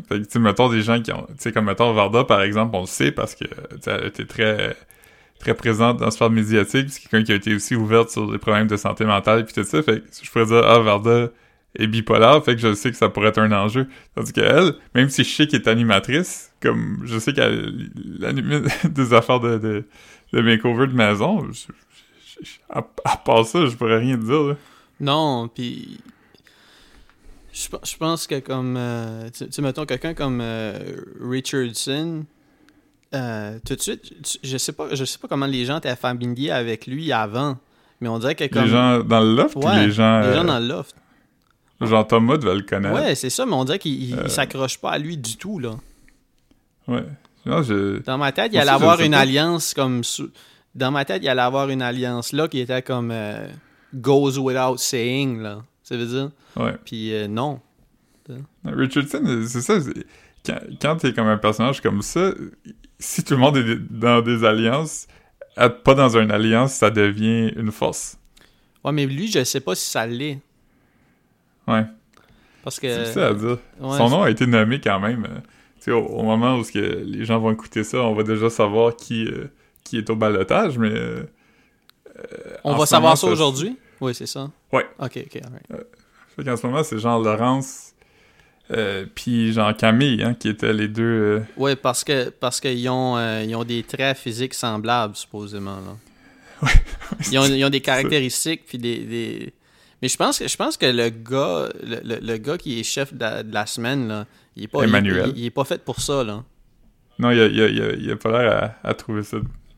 Fait 0.09 0.21
que, 0.21 0.25
tu 0.25 0.31
sais, 0.31 0.39
mettons 0.39 0.69
des 0.69 0.83
gens 0.83 1.01
qui 1.01 1.13
ont, 1.13 1.27
tu 1.27 1.35
sais, 1.39 1.53
comme 1.53 1.65
mettons 1.65 1.93
Varda, 1.93 2.25
par 2.25 2.43
exemple, 2.43 2.77
on 2.77 2.83
le 2.83 2.87
sait 2.87 3.11
parce 3.11 3.35
que, 3.35 3.45
tu 3.45 3.53
sais, 3.81 3.91
elle 3.91 4.07
été 4.07 4.25
très, 4.25 4.77
très 5.41 5.55
présente 5.55 5.99
dans 5.99 6.05
la 6.05 6.11
sphère 6.13 6.31
médiatique, 6.31 6.91
c'est 6.91 7.01
quelqu'un 7.09 7.25
qui 7.25 7.33
a 7.33 7.35
été 7.35 7.55
aussi 7.55 7.75
ouverte 7.75 8.11
sur 8.11 8.31
des 8.31 8.39
problèmes 8.39 8.69
de 8.69 8.77
santé 8.77 9.05
mentale 9.05 9.45
puis 9.45 9.55
tout 9.55 9.65
ça, 9.65 9.83
fait 9.83 10.01
que 10.01 10.07
je 10.23 10.31
pourrais 10.31 10.47
dire, 10.47 10.65
ah, 10.65 10.79
Varda 10.79 11.31
est 11.77 11.87
bipolaire, 11.87 12.43
fait 12.45 12.55
que 12.57 12.61
je 12.61 12.75
sais 12.75 12.91
que 12.91 12.97
ça 12.97 13.09
pourrait 13.09 13.29
être 13.29 13.39
un 13.39 13.53
enjeu. 13.53 13.87
Tandis 14.15 14.33
qu'elle, 14.33 14.75
même 14.95 15.09
si 15.09 15.23
je 15.25 15.35
sais 15.35 15.47
qu'elle 15.47 15.61
est 15.63 15.69
animatrice, 15.69 16.53
comme 16.61 17.03
je 17.05 17.19
sais 17.19 17.33
qu'elle 17.33 17.91
anime 18.25 18.65
des 18.85 19.15
affaires 19.15 19.41
de, 19.41 19.59
de, 19.59 19.85
de 20.33 20.41
makeover 20.41 20.87
de 20.89 20.95
maison, 20.95 21.47
je- 21.53 21.53
je- 21.63 22.45
je- 22.45 22.51
à, 22.71 22.79
à 23.05 23.17
part 23.19 23.45
ça, 23.47 23.67
je 23.67 23.77
pourrais 23.77 23.99
rien 23.99 24.17
dire, 24.17 24.43
là. 24.43 24.57
Non, 24.99 25.49
puis 25.49 25.99
je, 27.53 27.69
pe- 27.69 27.79
je 27.85 27.97
pense 27.97 28.27
que 28.27 28.39
comme 28.41 28.77
euh, 28.77 29.29
tu 29.31 29.47
sais, 29.51 29.63
mettons 29.63 29.85
quelqu'un 29.87 30.15
comme 30.15 30.41
euh, 30.43 30.79
Richardson 31.21 32.25
euh, 33.15 33.59
tout 33.67 33.75
de 33.75 33.81
suite 33.81 34.03
tu- 34.23 34.39
je 34.43 34.57
sais 34.57 34.73
pas 34.73 34.95
je 34.95 35.05
sais 35.05 35.19
pas 35.19 35.27
comment 35.27 35.47
les 35.47 35.65
gens 35.65 35.79
étaient 35.79 35.97
familiers 35.97 36.53
avec 36.53 36.87
lui 36.87 37.11
avant 37.13 37.59
mais 38.01 38.09
on 38.09 38.19
dirait 38.21 38.37
que 38.37 38.45
comme 38.45 38.65
Les 38.65 38.71
gens 38.71 39.01
dans 39.01 39.21
le 39.21 39.35
loft 39.35 39.57
ou 39.57 39.61
les 39.63 39.91
gens, 39.91 40.21
les 40.21 40.33
gens 40.35 40.45
dans 40.45 40.59
le 40.61 40.69
loft? 40.69 40.95
Genre 41.87 42.07
Thomas 42.07 42.37
devait 42.37 42.55
le 42.57 42.63
connaître. 42.63 42.95
ouais 42.95 43.15
c'est 43.15 43.31
ça 43.31 43.47
mais 43.47 43.55
on 43.55 43.65
dirait 43.65 43.79
qu'il 43.79 43.93
il- 43.93 44.11
il 44.11 44.19
Euh. 44.19 44.29
s'accroche 44.29 44.79
pas 44.79 44.91
à 44.93 44.99
lui 44.99 45.17
du 45.17 45.37
tout 45.37 45.59
là 45.59 45.73
Ouais. 46.89 47.05
Non, 47.47 47.63
je... 47.63 48.01
dans 48.03 48.19
ma 48.19 48.33
tête 48.33 48.51
il 48.53 48.59
allait 48.59 48.71
avoir 48.71 49.01
une 49.01 49.15
alliance 49.15 49.73
comme 49.75 50.03
dans 50.75 50.91
ma 50.91 51.05
tête 51.05 51.23
il 51.23 51.29
allait 51.29 51.41
avoir 51.41 51.69
une 51.71 51.83
alliance 51.83 52.33
là 52.33 52.49
qui 52.49 52.59
était 52.61 52.83
comme 52.83 53.11
euh, 53.13 53.47
goes 53.95 54.39
without 54.39 54.77
saying 54.79 55.41
là 55.41 55.63
ça 55.83 55.97
veut 55.97 56.07
dire? 56.07 56.31
Ouais. 56.57 56.75
puis 56.85 57.13
euh, 57.15 57.27
non 57.29 57.61
Richardson, 58.65 59.23
euh, 59.27 59.45
c'est 59.47 59.61
ça. 59.61 59.79
Quand, 60.47 60.59
quand 60.81 60.97
t'es 60.97 61.13
comme 61.13 61.27
un 61.27 61.37
personnage 61.39 61.81
comme 61.81 62.01
ça, 62.03 62.33
si 62.99 63.25
tout 63.25 63.35
le 63.35 63.41
monde 63.41 63.57
est 63.57 63.77
dans 63.91 64.21
des 64.23 64.45
alliances, 64.45 65.09
être 65.57 65.83
pas 65.83 65.95
dans 65.95 66.17
une 66.17 66.31
alliance, 66.31 66.75
ça 66.75 66.91
devient 66.91 67.49
une 67.57 67.73
force. 67.73 68.19
ouais 68.85 68.93
mais 68.93 69.07
lui 69.07 69.29
je 69.31 69.43
sais 69.43 69.61
pas 69.61 69.75
si 69.75 69.91
ça 69.91 70.07
l'est 70.07 70.39
Ouais. 71.69 71.85
Parce 72.65 72.79
que. 72.81 72.89
C'est 72.89 72.99
difficile 73.01 73.23
à 73.23 73.35
dire. 73.35 73.59
ouais, 73.81 73.97
Son 73.99 74.09
nom 74.11 74.23
a 74.23 74.31
été 74.31 74.47
nommé 74.47 74.81
quand 74.81 75.01
même. 75.01 75.25
euh, 75.25 75.39
tu 75.79 75.85
sais, 75.87 75.91
au, 75.93 76.05
au 76.05 76.23
moment 76.23 76.57
où 76.57 76.63
que 76.63 76.79
les 76.79 77.25
gens 77.25 77.39
vont 77.39 77.53
écouter 77.53 77.85
ça, 77.85 77.99
on 78.03 78.15
va 78.15 78.23
déjà 78.23 78.51
savoir 78.51 78.97
qui, 78.97 79.25
euh, 79.27 79.47
qui 79.85 79.97
est 79.99 80.11
au 80.11 80.17
balotage, 80.17 80.77
mais. 80.79 80.91
euh, 80.93 81.23
on 82.65 82.75
va 82.75 82.87
savoir 82.87 83.13
moment, 83.13 83.17
ça 83.17 83.27
aujourd'hui? 83.29 83.77
Oui, 84.01 84.15
c'est 84.15 84.27
ça. 84.27 84.51
Ouais. 84.73 84.87
Ok, 84.99 85.19
ok, 85.27 85.41
alright. 85.45 85.87
Fait 86.37 86.45
qu'en 86.45 86.57
ce 86.57 86.67
moment, 86.67 86.83
c'est 86.83 86.99
genre 86.99 87.21
Laurence, 87.23 87.95
puis 89.15 89.53
genre 89.53 89.75
Camille, 89.77 90.23
hein, 90.23 90.35
qui 90.35 90.49
étaient 90.49 90.73
les 90.73 90.89
deux. 90.89 91.43
Ouais, 91.57 91.77
parce 91.77 92.05
que 92.05 92.29
parce 92.31 92.61
qu'ils 92.61 92.89
ont, 92.89 93.19
ils 93.43 93.55
ont 93.55 93.65
des 93.65 93.83
traits 93.83 94.17
physiques 94.19 94.55
semblables, 94.55 95.17
supposément. 95.17 95.77
Là. 95.81 96.69
Ils, 97.33 97.39
ont, 97.39 97.45
ils 97.47 97.65
ont 97.65 97.71
des 97.71 97.81
caractéristiques, 97.81 98.67
puis 98.67 98.77
des, 98.77 98.99
des- 98.99 99.53
Mais 100.03 100.09
je 100.09 100.17
pense 100.17 100.39
que 100.39 100.49
je 100.49 100.57
pense 100.57 100.77
que 100.77 100.87
le 100.87 101.11
gars, 101.11 101.69
le, 101.83 102.01
le- 102.05 102.21
le 102.27 102.37
gars 102.39 102.57
qui 102.59 102.81
est 102.81 102.83
chef 102.83 103.13
de 103.13 103.21
la, 103.21 103.43
de 103.43 103.53
la 103.53 103.67
semaine, 103.67 104.09
là, 104.09 104.27
il 104.57 104.65
est 104.65 104.69
pas. 104.69 104.81
il- 104.83 104.89
Emmanuel. 104.89 105.33
Il, 105.35 105.41
il 105.41 105.45
est 105.47 105.51
pas 105.51 105.65
fait 105.65 105.85
pour 105.85 106.01
ça, 106.01 106.25
là. 106.25 106.43
Non, 107.19 107.31
il 107.31 107.41
a, 107.41 107.47
il 107.47 107.61
a- 107.61 107.69
il 107.95 108.11
a- 108.11 108.17
pas 108.17 108.31
l'air 108.43 108.77
à, 108.83 108.89
à 108.89 108.95
trouver 108.95 109.23
ça 109.23 109.37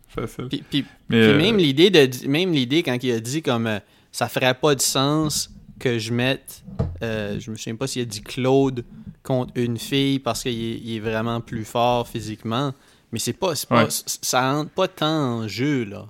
facile. 0.08 0.46
Puis, 0.48 0.62
puis- 0.68 0.84
mais 1.08 1.20
puis 1.22 1.30
euh, 1.30 1.38
même 1.38 1.56
l'idée 1.56 1.90
de 1.90 2.28
même 2.28 2.52
l'idée 2.52 2.82
quand 2.82 2.96
il 3.02 3.10
a 3.12 3.18
dit 3.20 3.42
comme 3.42 3.66
euh, 3.66 3.78
ça 4.12 4.28
ferait 4.28 4.54
pas 4.54 4.74
de 4.74 4.80
sens 4.80 5.50
que 5.80 5.98
je 5.98 6.12
mette 6.12 6.62
euh, 7.02 7.40
je 7.40 7.50
me 7.50 7.56
souviens 7.56 7.74
pas 7.76 7.86
s'il 7.88 8.02
a 8.02 8.04
dit 8.04 8.20
Claude 8.22 8.84
contre 9.24 9.52
une 9.56 9.78
fille 9.78 10.18
parce 10.20 10.42
qu'il 10.42 10.52
est, 10.62 10.96
est 10.96 11.00
vraiment 11.00 11.40
plus 11.40 11.64
fort 11.64 12.06
physiquement 12.06 12.72
mais 13.10 13.18
c'est 13.18 13.32
pas, 13.32 13.54
c'est 13.56 13.68
pas 13.68 13.84
Ouais. 13.84 13.90
ça 13.90 14.54
entre 14.54 14.70
pas 14.70 14.86
tant 14.86 15.40
en 15.40 15.48
jeu 15.48 15.84
là 15.84 16.06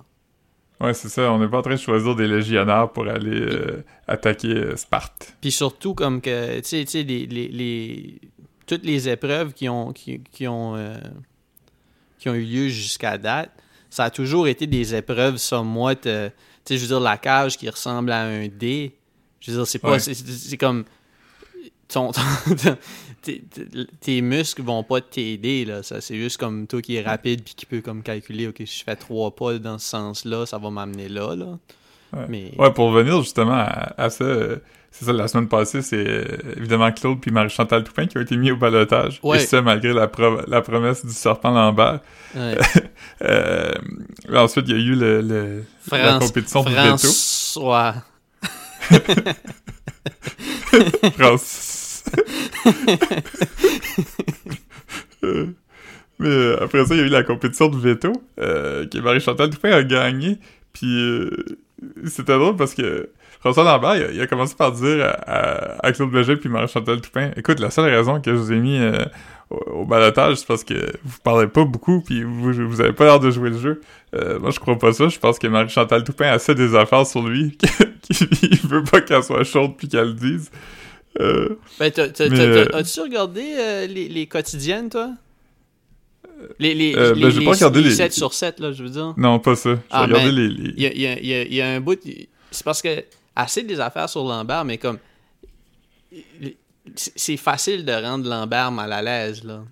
Ouais, 0.83 0.95
c'est 0.95 1.09
ça. 1.09 1.31
On 1.33 1.39
n'est 1.39 1.49
pas 1.49 1.59
en 1.59 1.63
train 1.63 1.73
de 1.75 1.77
choisir 1.81 2.15
des 2.17 2.27
légionnaires 2.27 2.91
pour 2.91 3.07
aller 3.07 3.41
euh, 3.41 3.85
attaquer 4.09 4.49
euh, 4.49 4.77
Sparte. 4.77 5.37
Puis 5.41 5.53
surtout, 5.53 5.95
comme 5.95 6.21
que, 6.21 6.57
tu 6.61 6.65
sais, 6.69 6.85
tu 6.85 6.91
sais, 6.91 7.03
les, 7.05 7.27
les, 7.27 7.49
les- 7.49 8.21
toutes 8.67 8.85
les 8.85 9.09
épreuves 9.09 9.53
qui 9.53 9.69
ont, 9.69 9.93
qui, 9.93 10.21
qui 10.33 10.49
ont, 10.49 10.75
euh, 10.77 10.97
qui 12.19 12.29
ont 12.29 12.35
eu 12.35 12.43
lieu 12.45 12.69
jusqu'à 12.69 13.17
date, 13.19 13.51
ça 13.91 14.05
a 14.05 14.11
toujours 14.11 14.49
été 14.49 14.67
des 14.67 14.95
épreuves 14.95 15.37
somewhat, 15.37 16.07
euh, 16.07 16.29
tu 16.65 16.75
sais, 16.75 16.77
je 16.77 16.83
veux 16.83 16.89
dire, 16.89 17.01
la 17.01 17.17
cage 17.19 17.57
qui 17.59 17.69
ressemble 17.69 18.11
à 18.13 18.23
un 18.23 18.49
dé. 18.49 18.95
Je 19.41 19.51
veux 19.51 19.59
dire, 19.59 19.67
c'est 19.67 19.79
pas, 19.79 19.93
Ouais. 19.93 19.99
c'est 20.01 20.57
comme, 20.57 20.85
ton, 21.93 22.13
ton- 22.13 22.77
tes, 23.23 23.43
tes- 24.01 24.21
muscles 24.23 24.63
vont 24.63 24.83
pas 24.83 25.01
t'aider, 25.01 25.65
là. 25.65 25.83
Ça, 25.83 26.01
c'est 26.01 26.17
juste 26.17 26.39
comme 26.39 26.67
toi 26.67 26.83
qui 26.83 26.97
est 26.97 27.03
rapide 27.03 27.43
puis 27.45 27.55
qui 27.55 27.67
peut 27.67 27.81
comme 27.81 28.03
calculer, 28.03 28.49
ok, 28.49 28.57
si 28.67 28.79
je 28.81 28.85
fais 28.85 28.97
trois 28.97 29.31
pas 29.35 29.59
dans 29.59 29.79
ce 29.79 29.89
sens-là, 29.89 30.47
ça 30.47 30.59
va 30.59 30.71
m'amener 30.71 31.09
là, 31.09 31.35
là. 31.37 31.59
Ouais. 32.15 32.27
Mais, 32.29 32.53
Ouais, 32.59 32.71
pour 32.73 32.91
revenir 32.93 33.21
justement 33.23 33.55
à, 33.55 33.95
à 33.97 34.11
ça, 34.11 34.25
euh, 34.25 34.57
c'est 34.91 35.07
ça, 35.07 35.13
la 35.15 35.27
semaine 35.29 35.49
passée, 35.49 35.81
c'est 35.81 35.97
euh, 36.07 36.25
évidemment 36.59 36.93
Claude 36.93 37.19
puis 37.21 37.31
Marie-Chantal 37.31 37.83
Toupin 37.85 38.07
qui 38.07 38.19
ont 38.19 38.21
été 38.21 38.37
mis 38.37 38.51
au 38.51 38.57
balotage. 38.57 39.19
Ouais. 39.23 39.39
Et 39.43 39.47
ça, 39.47 39.63
malgré 39.63 39.95
la, 39.95 40.07
pro- 40.09 40.43
la 40.47 40.61
promesse 40.61 41.07
du 41.07 41.13
serpent 41.13 41.51
Lambert. 41.51 42.01
ouais. 42.35 42.59
Euh, 43.25 43.71
ensuite, 44.35 44.65
il 44.69 44.73
y 44.77 44.79
a 44.79 44.83
eu 44.83 44.95
le, 44.97 45.21
le- 45.23 45.65
la 45.93 46.19
compétition 46.19 46.65
du 46.65 46.71
veto. 46.75 46.97
François. 46.99 47.95
Mais 56.23 56.29
euh, 56.29 56.63
après 56.63 56.85
ça, 56.85 56.95
il 56.95 57.01
y 57.01 57.03
a 57.03 57.07
eu 57.07 57.11
la 57.11 57.25
compétition 57.25 57.69
de 57.69 57.77
veto, 57.77 58.13
euh, 58.41 58.87
que 58.87 58.99
Marie-Chantal 58.99 59.51
Toupin 59.51 59.73
a 59.73 59.83
gagné. 59.83 60.39
Puis 60.73 60.87
euh, 60.87 61.31
c'était 62.07 62.39
drôle 62.39 62.57
parce 62.57 62.75
que 62.75 63.11
François 63.41 63.65
Lambert, 63.65 64.13
il 64.13 64.21
a, 64.21 64.27
commencé 64.29 64.55
par 64.55 64.71
dire 64.71 65.17
à, 65.27 65.93
Claude 65.93 66.13
Bégin 66.13 66.37
puis 66.37 66.49
Marie-Chantal 66.49 67.01
Toupin, 67.01 67.33
écoute, 67.37 67.59
la 67.59 67.71
seule 67.71 67.93
raison 67.93 68.21
que 68.21 68.31
je 68.31 68.37
vous 68.37 68.53
ai 68.53 68.59
mis 68.59 68.79
au, 69.51 69.57
au 69.57 69.85
balotage, 69.85 70.37
c'est 70.37 70.47
parce 70.47 70.63
que 70.63 70.93
vous 71.03 71.19
parlez 71.25 71.49
pas 71.49 71.65
beaucoup 71.65 72.03
puis 72.03 72.23
vous, 72.23 72.53
vous 72.53 72.81
avez 72.81 72.93
pas 72.93 73.05
l'air 73.05 73.19
de 73.19 73.33
jouer 73.33 73.51
le 73.51 73.59
jeu. 73.59 73.81
Moi, 74.13 74.51
je 74.51 74.61
crois 74.61 74.79
pas 74.79 74.93
ça. 74.93 75.09
Je 75.09 75.19
pense 75.19 75.41
que 75.41 75.49
Marie-Chantal 75.49 76.05
Toupin 76.05 76.27
a 76.27 76.33
assez 76.35 76.55
des 76.55 76.77
affaires 76.77 77.07
sur 77.07 77.27
lui 77.27 77.59
qu'il 78.03 78.61
veut 78.69 78.85
pas 78.85 79.01
qu'elle 79.01 79.25
soit 79.25 79.43
chaude 79.43 79.73
puis 79.77 79.89
qu'elle 79.89 80.09
le 80.09 80.15
dise. 80.15 80.53
Euh, 81.21 81.57
Ben, 81.79 81.93
euh, 81.99 82.67
As-tu 82.73 83.01
regardé 83.01 83.43
euh, 83.59 83.87
les, 83.87 84.09
les 84.09 84.27
quotidiennes, 84.27 84.89
toi? 84.89 85.11
Les, 86.59 86.75
les, 86.75 86.95
Euh, 86.97 87.15
les, 87.15 87.23
ben, 87.23 87.31
j'ai 87.31 87.45
pas 87.45 87.51
regardé 87.53 87.83
les- 87.83 87.91
7 87.95 88.13
sur 88.13 88.33
7, 88.35 88.59
là, 88.61 88.73
je 88.73 88.83
veux 88.83 88.89
dire. 88.91 89.15
non, 89.17 89.39
pas 89.39 89.55
ça. 89.55 89.75
J'ai 89.75 89.81
Ah, 89.91 90.03
regardé 90.07 90.25
ben, 90.27 90.35
les... 90.35 90.49
les- 90.49 90.75
Il 90.77 90.99
y 90.99 91.03
y 91.03 91.07
a- 91.35 91.45
y 91.45 91.55
y 91.55 91.63
un 91.63 91.81
bout... 91.81 91.99
C'est 92.51 92.65
parce 92.65 92.83
que 92.83 93.05
assez 93.37 93.63
des 93.63 93.79
affaires 93.79 94.09
sur 94.09 94.25
Lambert, 94.25 94.65
mais 94.65 94.79
comme... 94.79 94.99
C'est 96.97 97.37
facile 97.37 97.85
de 97.85 97.93
rendre 97.93 98.29
Lambert 98.29 98.73
mal 98.73 98.93
à 98.93 99.03
l'aise, 99.03 99.45
là. 99.45 99.63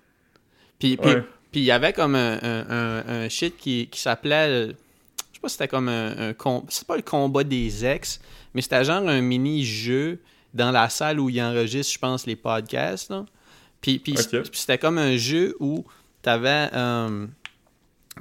Puis 0.79 0.95
puis- 0.97 1.09
Ouais. 1.11 1.23
puis 1.51 1.61
il 1.61 1.65
y 1.65 1.71
avait 1.71 1.93
comme 1.93 2.15
un, 2.15 2.39
un, 2.41 2.69
un- 2.69 3.03
un 3.25 3.29
shit 3.29 3.57
qui, 3.57 3.87
qui 3.91 3.99
s'appelait... 3.99 4.67
Je 4.67 4.71
sais 4.71 5.41
pas 5.41 5.49
si 5.49 5.53
c'était 5.55 5.67
comme 5.67 5.89
un... 5.89 6.29
un 6.29 6.33
com- 6.33 6.63
C'est 6.69 6.87
pas 6.87 6.95
le 6.95 7.01
combat 7.03 7.43
des 7.43 7.85
ex, 7.85 8.21
mais 8.53 8.61
c'était 8.61 8.83
genre 8.85 9.07
un 9.07 9.21
mini-jeu 9.21 10.19
dans 10.53 10.71
la 10.71 10.89
salle 10.89 11.19
où 11.19 11.29
il 11.29 11.41
enregistre, 11.41 11.93
je 11.93 11.99
pense, 11.99 12.25
les 12.25 12.35
podcasts, 12.35 13.09
là. 13.09 13.25
Puis, 13.81 13.97
puis 13.99 14.15
c'était 14.53 14.77
comme 14.77 14.97
un 14.97 15.17
jeu 15.17 15.55
où 15.59 15.85
t'avais... 16.21 16.69
euh, 16.73 17.27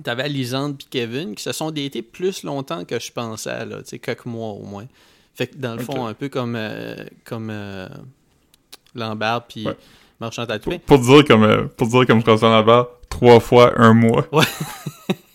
T'avais 0.05 0.29
Lisande 0.29 0.79
puis 0.79 0.87
Kevin 0.89 1.35
qui 1.35 1.43
se 1.43 1.51
sont 1.53 1.71
datés 1.73 2.01
plus 2.01 2.45
longtemps 2.45 2.85
que 2.85 2.99
je 3.01 3.11
pensais, 3.13 3.67
là, 3.67 3.79
tu 3.83 3.89
sais, 3.89 3.99
quelques 3.99 4.25
mois 4.25 4.51
au 4.51 4.63
moins. 4.63 4.87
Fait 5.35 5.49
que 5.49 5.57
dans 5.57 5.75
le 5.75 5.83
fond, 5.83 6.07
un 6.07 6.15
peu 6.15 6.29
comme, 6.29 6.55
euh, 6.57 6.95
comme 7.25 7.49
euh, 7.51 7.89
Lambert 8.95 9.43
puis 9.49 9.67
Ouais. 9.67 9.77
Marchand 10.21 10.43
Pour, 10.47 10.49
Tatoué. 10.55 10.79
pour 10.79 10.99
dire 11.01 11.25
comme 11.25 11.43
euh, 11.43 11.65
pour 11.77 11.89
dire 11.89 12.07
comme 12.07 12.21
François 12.23 12.51
Lambert, 12.51 12.87
trois 13.09 13.41
fois 13.41 13.73
un 13.81 13.93
mois. 13.93 14.27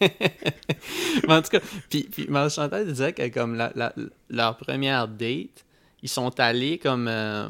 Mais 1.27 1.33
en 1.33 1.41
tout 1.41 1.49
cas, 1.49 1.59
puis, 1.89 2.03
puis 2.11 2.27
Marchand 2.29 2.69
disait 2.85 3.13
que 3.13 3.27
comme 3.29 3.55
la, 3.55 3.71
la- 3.75 3.93
leur 4.29 4.57
première 4.57 5.07
date, 5.07 5.65
ils 6.03 6.09
sont 6.09 6.39
allés 6.39 6.77
comme... 6.77 7.07
euh, 7.07 7.47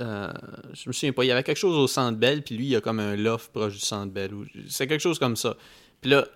euh, 0.00 0.28
je 0.72 0.88
me 0.88 0.92
souviens 0.92 1.12
pas, 1.12 1.24
il 1.24 1.28
y 1.28 1.30
avait 1.30 1.42
quelque 1.42 1.58
chose 1.58 1.76
au 1.76 1.86
Centre 1.86 2.18
Bell, 2.18 2.42
puis 2.42 2.56
lui, 2.56 2.66
il 2.68 2.76
a 2.76 2.80
comme 2.80 3.00
un 3.00 3.16
loft 3.16 3.52
proche 3.52 3.74
du 3.74 3.80
Centre 3.80 4.12
Bell. 4.12 4.30
C'est 4.68 4.86
quelque 4.86 5.00
chose 5.00 5.18
comme 5.18 5.36
ça. 5.36 5.56
Puis 6.00 6.10
là, 6.10 6.26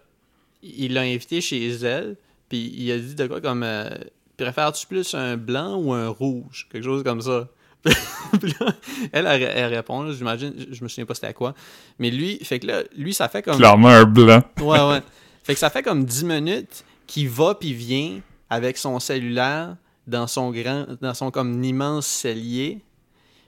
il 0.62 0.92
l'a 0.94 1.02
invité 1.02 1.40
chez 1.40 1.68
elle, 1.68 2.16
puis 2.48 2.72
il 2.76 2.90
a 2.92 2.98
dit 2.98 3.14
de 3.14 3.26
quoi 3.26 3.40
comme... 3.40 3.62
euh, 3.62 3.88
Préfères-tu 4.36 4.86
plus 4.88 5.14
un 5.14 5.36
blanc 5.36 5.76
ou 5.76 5.92
un 5.92 6.08
rouge? 6.08 6.66
Quelque 6.72 6.82
chose 6.84 7.04
comme 7.04 7.20
ça. 7.20 7.48
puis 7.84 8.52
là, 8.58 8.74
elle, 9.12 9.26
elle, 9.26 9.42
elle 9.42 9.74
répond, 9.74 10.10
j'imagine, 10.10 10.52
je 10.72 10.82
me 10.82 10.88
souviens 10.88 11.04
pas 11.06 11.14
c'était 11.14 11.32
quoi. 11.34 11.54
Mais 12.00 12.10
lui, 12.10 12.38
fait 12.42 12.58
que 12.58 12.66
là, 12.66 12.82
lui, 12.96 13.14
ça 13.14 13.28
fait 13.28 13.42
comme... 13.42 13.58
Clairement 13.58 13.88
un 13.90 14.04
blanc. 14.04 14.42
Ouais, 14.60 14.80
ouais. 14.80 15.02
Fait 15.44 15.52
que 15.54 15.60
ça 15.60 15.70
fait 15.70 15.82
comme 15.82 16.04
10 16.04 16.24
minutes 16.24 16.84
qu'il 17.06 17.28
va 17.28 17.54
puis 17.54 17.72
vient 17.74 18.20
avec 18.50 18.76
son 18.76 18.98
cellulaire 18.98 19.76
dans 20.06 20.26
son 20.26 20.50
grand, 20.50 20.86
dans 21.00 21.14
son 21.14 21.30
comme 21.30 21.62
immense 21.62 22.06
cellier. 22.06 22.80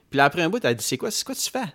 Puis 0.09 0.17
là, 0.17 0.25
après 0.25 0.41
un 0.41 0.49
bout, 0.49 0.63
elle 0.63 0.75
dit 0.75 0.83
C'est 0.83 0.97
quoi, 0.97 1.11
c'est 1.11 1.25
quoi 1.25 1.35
tu 1.35 1.49
fais? 1.49 1.73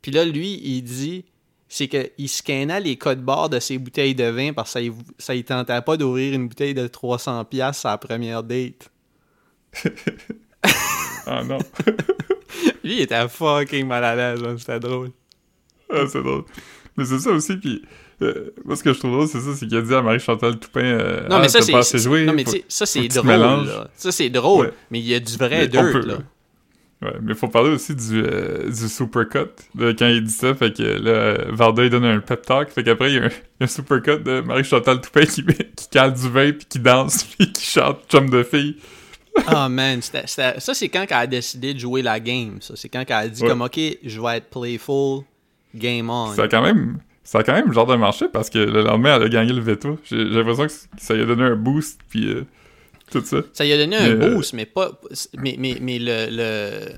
Puis 0.00 0.10
là, 0.10 0.24
lui, 0.24 0.60
il 0.62 0.82
dit 0.82 1.24
C'est 1.68 1.88
qu'il 1.88 2.28
scannait 2.28 2.80
les 2.80 2.96
codes 2.96 3.22
barres 3.22 3.48
de 3.48 3.60
ses 3.60 3.78
bouteilles 3.78 4.14
de 4.14 4.24
vin 4.24 4.52
parce 4.52 4.74
que 4.74 4.80
ça, 5.18 5.34
y 5.34 5.44
tentait 5.44 5.82
pas 5.82 5.96
d'ouvrir 5.96 6.34
une 6.34 6.48
bouteille 6.48 6.74
de 6.74 6.86
300$ 6.86 7.86
à 7.86 7.90
la 7.90 7.98
première 7.98 8.42
date. 8.42 8.90
Ah 11.26 11.44
non. 11.44 11.58
Lui, 12.84 12.94
il 12.94 13.00
était 13.00 13.28
fucking 13.28 13.86
mal 13.86 14.04
à 14.04 14.16
l'aise, 14.16 14.42
hein, 14.44 14.56
c'était 14.58 14.80
drôle. 14.80 15.12
Ah, 15.90 16.04
c'est 16.08 16.22
drôle. 16.22 16.44
Mais 16.96 17.04
c'est 17.04 17.20
ça 17.20 17.30
aussi, 17.30 17.56
puis 17.56 17.82
euh, 18.22 18.54
moi 18.64 18.76
ce 18.76 18.82
que 18.82 18.92
je 18.92 18.98
trouve 18.98 19.12
drôle, 19.12 19.28
c'est 19.28 19.40
ça, 19.40 19.50
c'est 19.54 19.66
qu'il 19.66 19.76
a 19.76 19.82
dit 19.82 19.94
à 19.94 20.02
Marie-Chantal 20.02 20.58
Toupin 20.58 20.80
euh, 20.80 21.28
Non, 21.28 21.38
mais 21.38 21.46
ah, 21.46 21.48
ça, 21.48 21.58
t'as 21.60 21.82
c'est. 21.82 22.06
Non, 22.24 22.32
mais 22.32 22.44
ça, 22.68 22.86
c'est 22.86 23.08
drôle. 23.08 23.66
là. 23.66 23.88
Ça, 23.94 24.12
c'est 24.12 24.30
drôle. 24.30 24.66
Ouais. 24.66 24.72
Mais 24.90 24.98
il 25.00 25.06
y 25.06 25.14
a 25.14 25.20
du 25.20 25.36
vrai 25.36 25.58
Mais 25.60 25.68
dirt, 25.68 25.92
peut- 25.92 26.06
là. 26.06 26.18
Ouais, 27.02 27.14
mais 27.20 27.34
faut 27.34 27.48
parler 27.48 27.70
aussi 27.70 27.96
du, 27.96 28.22
euh, 28.24 28.68
du 28.70 28.88
supercut 28.88 29.50
de 29.74 29.90
quand 29.90 30.06
il 30.06 30.22
dit 30.22 30.32
ça, 30.32 30.54
fait 30.54 30.72
que 30.72 30.84
là, 30.84 31.46
Varda 31.52 31.82
il 31.82 31.90
donne 31.90 32.04
un 32.04 32.20
pep 32.20 32.42
talk, 32.42 32.70
fait 32.70 32.84
qu'après 32.84 33.10
il 33.10 33.14
y 33.16 33.18
a 33.18 33.24
un, 33.24 33.30
un 33.60 33.66
supercut 33.66 34.18
de 34.22 34.40
Marie-Chantal 34.40 35.00
Toupin 35.00 35.24
qui, 35.26 35.44
qui 35.44 35.88
cale 35.90 36.14
du 36.14 36.28
vin, 36.28 36.52
puis 36.52 36.64
qui 36.68 36.78
danse, 36.78 37.24
puis 37.38 37.50
qui 37.50 37.64
chante 37.64 38.04
chum 38.08 38.30
de 38.30 38.44
fille. 38.44 38.76
Ah 39.48 39.68
man, 39.68 40.00
ça 40.00 40.44
c'est 40.58 40.88
quand 40.90 41.04
elle 41.08 41.16
a 41.16 41.26
décidé 41.26 41.74
de 41.74 41.78
jouer 41.80 42.02
la 42.02 42.20
game. 42.20 42.58
Ça 42.60 42.74
c'est 42.76 42.88
quand 42.88 43.02
elle 43.04 43.12
a 43.12 43.28
dit 43.28 43.42
Ouais. 43.42 43.48
comme 43.48 43.62
ok, 43.62 43.80
je 44.04 44.20
vais 44.20 44.36
être 44.36 44.48
playful, 44.50 45.22
game 45.74 46.08
on. 46.08 46.32
Ça 46.34 46.46
quand 46.46 46.62
même 46.62 46.98
ça 47.24 47.38
a 47.38 47.42
quand 47.42 47.52
même 47.52 47.72
genre 47.72 47.86
de 47.86 47.94
marché 47.96 48.26
parce 48.32 48.50
que 48.50 48.58
le 48.58 48.82
lendemain 48.82 49.16
elle 49.16 49.22
a 49.24 49.28
gagné 49.28 49.52
le 49.52 49.60
veto. 49.60 49.98
J'ai 50.04 50.24
l'impression 50.24 50.66
que 50.66 50.72
ça 51.02 51.14
lui 51.14 51.22
a 51.22 51.26
donné 51.26 51.44
un 51.44 51.56
boost 51.56 52.00
puis 52.08 52.28
euh, 52.28 52.44
tout 53.10 53.22
ça. 53.24 53.38
Ça 53.52 53.64
lui 53.64 53.72
a 53.72 53.76
donné 53.78 53.96
un 53.96 54.10
euh, 54.10 54.34
boost, 54.34 54.52
mais 54.54 54.66
pas, 54.66 54.92
mais 55.38 55.56
mais 55.58 55.78
mais 55.80 55.98
le 55.98 56.26
le 56.30 56.92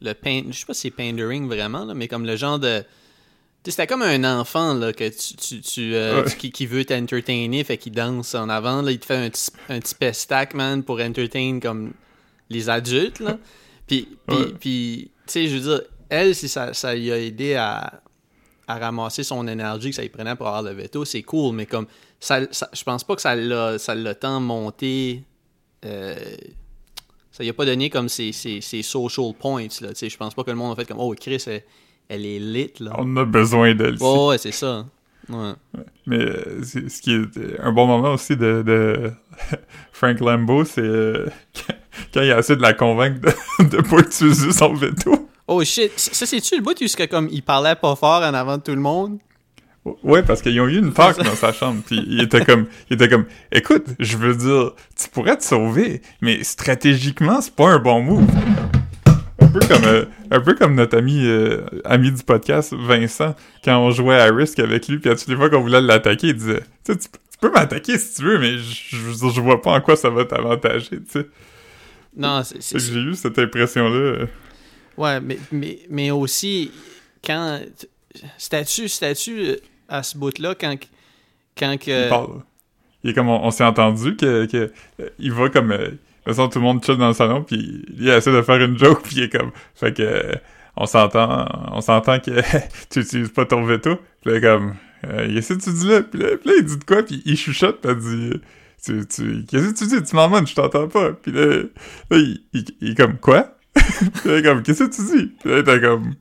le 0.00 0.14
pain, 0.14 0.42
je 0.50 0.56
sais 0.58 0.66
pas 0.66 0.74
si 0.74 0.80
c'est 0.82 0.90
pandering 0.90 1.46
vraiment 1.46 1.84
là, 1.84 1.94
mais 1.94 2.08
comme 2.08 2.26
le 2.26 2.36
genre 2.36 2.58
de 2.58 2.80
tu 3.64 3.70
sais, 3.70 3.76
c'était 3.76 3.86
comme 3.86 4.02
un 4.02 4.24
enfant 4.40 4.74
là, 4.74 4.92
que 4.92 5.08
tu, 5.08 5.36
tu, 5.36 5.60
tu, 5.60 5.94
euh, 5.94 6.16
Ouais. 6.24 6.28
tu- 6.28 6.36
qui, 6.36 6.50
qui 6.50 6.66
veut 6.66 6.84
t'entertainer, 6.84 7.62
fait 7.62 7.76
qu'il 7.78 7.92
danse 7.92 8.34
en 8.34 8.48
avant, 8.48 8.82
là, 8.82 8.90
il 8.90 8.98
te 8.98 9.06
fait 9.06 9.14
un 9.14 9.30
petit, 9.30 9.50
un 9.68 9.78
petit 9.78 9.94
pestac, 9.94 10.54
man, 10.54 10.82
pour 10.82 11.00
entertain 11.00 11.60
comme 11.62 11.92
les 12.50 12.68
adultes, 12.68 13.20
là. 13.20 13.38
Puis, 13.86 14.08
puis, 14.26 14.36
Ouais. 14.36 14.46
puis, 14.58 15.10
tu 15.28 15.32
sais, 15.32 15.46
je 15.46 15.54
veux 15.54 15.60
dire, 15.60 15.82
elle, 16.08 16.34
si 16.34 16.48
ça, 16.48 16.74
ça 16.74 16.92
lui 16.96 17.12
a 17.12 17.18
aidé 17.20 17.54
à, 17.54 18.02
à 18.68 18.78
ramasser 18.78 19.22
son 19.24 19.46
énergie 19.48 19.90
que 19.90 19.96
ça 19.96 20.02
lui 20.02 20.08
prenait 20.08 20.36
pour 20.36 20.46
avoir 20.46 20.62
le 20.62 20.70
veto, 20.70 21.04
c'est 21.04 21.22
cool, 21.22 21.54
mais 21.54 21.66
comme, 21.66 21.86
ça, 22.20 22.40
ça- 22.52 22.70
je 22.72 22.82
pense 22.84 23.04
pas 23.04 23.14
que 23.16 23.22
ça 23.22 23.34
l'a, 23.34 23.78
ça 23.78 23.94
l'a 23.94 24.14
tant 24.14 24.40
monté, 24.40 25.24
euh, 25.84 26.14
ça 27.30 27.42
lui 27.42 27.50
a 27.50 27.54
pas 27.54 27.64
donné 27.64 27.90
comme 27.90 28.08
ses, 28.08 28.32
ses, 28.32 28.60
ses 28.60 28.82
social 28.82 29.32
points, 29.38 29.66
là, 29.80 29.88
tu 29.88 29.94
sais, 29.96 30.08
je 30.08 30.16
pense 30.16 30.34
pas 30.34 30.44
que 30.44 30.50
le 30.50 30.56
monde 30.56 30.72
a 30.72 30.76
fait 30.76 30.86
comme, 30.86 31.00
oh, 31.00 31.14
Chris, 31.18 31.42
elle, 31.46 31.62
elle 32.08 32.26
est 32.26 32.38
lit, 32.38 32.72
là. 32.80 32.92
On 32.98 33.16
a 33.16 33.24
besoin 33.24 33.74
d'elle. 33.74 33.94
ici. 33.94 34.04
Ouais, 34.04 34.38
c'est 34.38 34.52
ça. 34.52 34.86
Ouais. 35.28 35.52
Mais 36.06 36.18
euh, 36.18 36.62
ce 36.64 37.00
qui 37.00 37.14
est 37.14 37.60
un 37.60 37.70
bon 37.72 37.86
moment 37.86 38.14
aussi 38.14 38.36
de, 38.36 38.62
de 38.66 39.12
Frank 39.92 40.18
Lambeau, 40.20 40.64
c'est 40.64 40.80
euh, 40.82 41.26
quand- 42.12 42.22
il 42.22 42.32
a 42.32 42.38
essayé 42.40 42.56
de 42.56 42.62
la 42.62 42.74
convaincre 42.74 43.20
de, 43.20 43.64
de 43.76 43.80
pas 43.82 43.98
utiliser 44.00 44.50
son 44.52 44.74
veto. 44.74 45.21
Oh 45.54 45.62
shit, 45.64 45.92
ça 45.96 46.24
c'est-tu 46.24 46.56
le 46.56 46.62
bout 46.62 46.74
c'est 46.86 47.08
comme 47.08 47.28
il 47.30 47.42
parlait 47.42 47.74
pas 47.74 47.94
fort 47.94 48.22
en 48.22 48.32
avant 48.32 48.56
de 48.56 48.62
tout 48.62 48.74
le 48.74 48.80
monde? 48.80 49.18
Ouais, 50.02 50.22
parce 50.22 50.40
qu'ils 50.40 50.58
ont 50.62 50.66
eu 50.66 50.78
une 50.78 50.94
talk 50.94 51.22
dans 51.22 51.34
sa 51.34 51.52
chambre, 51.52 51.82
puis 51.84 52.02
il 52.06 52.22
était 52.22 52.42
comme, 52.42 52.66
il 52.88 52.94
était 52.94 53.08
comme, 53.08 53.26
écoute, 53.50 53.84
je 53.98 54.16
veux 54.16 54.34
dire, 54.34 54.72
tu 54.96 55.10
pourrais 55.10 55.36
te 55.36 55.44
sauver, 55.44 56.00
mais 56.22 56.42
stratégiquement, 56.42 57.42
c'est 57.42 57.54
pas 57.54 57.68
un 57.68 57.78
bon 57.80 58.00
move. 58.00 58.24
Un 59.40 59.48
peu 59.48 59.60
comme, 59.60 59.84
euh, 59.84 60.04
un 60.30 60.40
peu 60.40 60.54
comme 60.54 60.74
notre 60.74 60.96
ami, 60.96 61.26
euh, 61.26 61.66
ami 61.84 62.12
du 62.12 62.22
podcast, 62.22 62.72
Vincent, 62.72 63.34
quand 63.62 63.76
on 63.78 63.90
jouait 63.90 64.20
à 64.20 64.32
Risk 64.32 64.58
avec 64.58 64.88
lui, 64.88 64.98
puis 64.98 65.10
à 65.10 65.16
toutes 65.16 65.28
les 65.28 65.36
fois 65.36 65.50
qu'on 65.50 65.60
voulait 65.60 65.82
l'attaquer, 65.82 66.28
il 66.28 66.36
disait, 66.36 66.62
tu 66.86 66.94
peux 67.40 67.50
m'attaquer 67.50 67.98
si 67.98 68.14
tu 68.14 68.22
veux, 68.22 68.38
mais 68.38 68.56
je, 68.56 68.96
je, 68.96 69.28
je 69.28 69.40
vois 69.40 69.60
pas 69.60 69.72
en 69.72 69.80
quoi 69.82 69.96
ça 69.96 70.08
va 70.08 70.24
t'avantager, 70.24 70.88
tu 70.90 71.02
sais. 71.08 71.26
Non, 72.16 72.42
c'est... 72.44 72.78
J'ai 72.78 73.00
eu 73.00 73.14
cette 73.14 73.38
impression-là. 73.38 74.26
Euh, 74.98 75.02
Ouais, 75.02 75.20
mais, 75.20 75.38
mais, 75.50 75.78
mais 75.90 76.10
aussi, 76.10 76.70
quand... 77.24 77.60
Statut, 78.36 78.88
statut 78.88 79.56
à 79.88 80.02
ce 80.02 80.16
bout-là, 80.18 80.54
quand... 80.54 80.76
Quand 81.56 81.78
que... 81.78 82.04
Il 82.04 82.08
parle. 82.08 82.42
Il 83.04 83.10
est 83.10 83.14
comme, 83.14 83.28
on, 83.28 83.50
s'est 83.50 83.64
entendu 83.64 84.16
que, 84.16 84.46
que 84.46 84.72
euh, 85.00 85.08
il 85.18 85.32
va 85.32 85.48
comme, 85.48 85.72
euh, 85.72 85.78
de 85.78 85.90
toute 85.90 86.00
façon, 86.26 86.48
tout 86.48 86.60
le 86.60 86.64
monde 86.64 86.84
chill 86.84 86.96
dans 86.96 87.08
le 87.08 87.14
salon, 87.14 87.42
puis 87.42 87.56
il, 87.56 88.02
il 88.04 88.08
essaie 88.08 88.32
de 88.32 88.42
faire 88.42 88.62
une 88.62 88.78
joke, 88.78 89.02
puis 89.04 89.16
il 89.16 89.22
est 89.24 89.28
comme, 89.28 89.50
fait 89.74 89.92
que, 89.92 90.02
euh, 90.02 90.34
on 90.76 90.86
s'entend, 90.86 91.46
on 91.72 91.80
s'entend 91.80 92.18
que 92.18 92.30
tu 92.90 93.00
utilises 93.00 93.30
pas 93.30 93.44
ton 93.44 93.64
veto. 93.64 93.98
Puis 94.22 94.32
là, 94.32 94.40
comme, 94.40 94.74
euh, 95.06 95.34
qu'est-ce 95.34 95.54
que 95.54 95.62
tu 95.62 95.72
dis 95.72 95.88
là? 95.88 96.02
Puis 96.02 96.20
là, 96.20 96.28
il 96.58 96.64
dit 96.64 96.78
de 96.78 96.84
quoi? 96.84 97.02
Puis 97.02 97.22
il 97.24 97.36
chuchote, 97.36 97.80
puis 97.80 97.90
il 97.92 98.30
dit, 98.30 98.40
tu, 98.84 99.06
tu, 99.06 99.44
qu'est-ce 99.46 99.72
que 99.72 99.78
tu 99.78 99.86
dis? 99.86 100.02
Tu 100.02 100.16
m'emmènes, 100.16 100.46
je 100.46 100.54
t'entends 100.54 100.88
pas. 100.88 101.12
Puis 101.12 101.32
là, 101.32 101.46
là, 102.10 102.16
il, 102.16 102.40
il, 102.52 102.64
il 102.80 102.90
est 102.92 102.94
comme, 102.94 103.18
quoi? 103.18 103.56
puis 104.22 104.30
est 104.30 104.42
comme, 104.42 104.62
qu'est-ce 104.62 104.84
que 104.84 104.94
tu 104.94 105.02
dis? 105.02 105.26
Puis 105.40 105.50
là, 105.50 105.56
il 105.56 105.60
était 105.60 105.80
comme, 105.80 106.14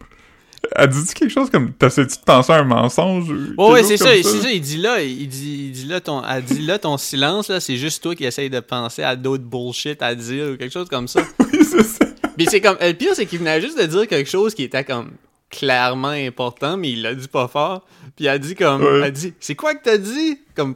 elle 0.76 0.90
dit-tu 0.90 1.14
quelque 1.14 1.32
chose 1.32 1.50
comme, 1.50 1.74
t'essaies-tu 1.74 2.18
de 2.18 2.24
penser 2.24 2.54
à 2.54 2.58
un 2.58 2.64
mensonge? 2.64 3.28
quelque 3.28 3.62
Ouais, 3.62 3.84
c'est 3.84 3.98
ça, 3.98 4.10
c'est 4.16 4.24
ça, 4.24 4.52
il 4.52 4.62
dit 4.62 4.78
là, 4.78 5.02
il 5.02 5.28
dit, 5.28 5.66
il 5.68 5.72
dit 5.72 5.86
là, 5.86 6.00
ton, 6.00 6.22
elle 6.24 6.44
dit 6.44 6.62
là, 6.62 6.80
ton 6.80 6.98
silence, 6.98 7.50
là, 7.50 7.60
c'est 7.60 7.78
juste 7.78 8.02
toi 8.02 8.16
qui 8.16 8.26
essaye 8.26 8.50
de 8.50 8.60
penser 8.60 9.04
à 9.04 9.16
d'autres 9.16 9.44
bullshit 9.44 10.02
à 10.02 10.16
dire 10.16 10.52
ou 10.54 10.58
quelque 10.58 10.72
chose 10.72 10.88
comme 10.90 11.08
ça. 11.08 11.22
Oui, 11.54 11.66
c'est 11.70 11.84
ça. 11.84 12.06
Mais 12.38 12.46
c'est 12.46 12.62
comme, 12.62 12.78
le 12.80 12.94
pire, 12.94 13.12
c'est 13.14 13.26
qu'il 13.26 13.40
venait 13.40 13.60
juste 13.60 13.78
de 13.80 13.86
dire 13.86 14.08
quelque 14.08 14.30
chose 14.30 14.56
qui 14.56 14.64
était 14.64 14.86
comme 14.86 15.12
clairement 15.50 16.08
important, 16.10 16.78
mais 16.78 16.92
il 16.92 17.02
l'a 17.02 17.14
dit 17.14 17.28
pas 17.28 17.48
fort. 17.50 17.86
Puis 18.16 18.26
elle 18.26 18.40
dit 18.40 18.56
comme, 18.56 18.82
Ouais. 18.82 19.02
elle 19.04 19.12
dit, 19.12 19.34
c'est 19.40 19.56
quoi 19.56 19.76
que 19.76 19.84
t'as 19.84 19.98
dit? 19.98 20.40
Comme, 20.56 20.74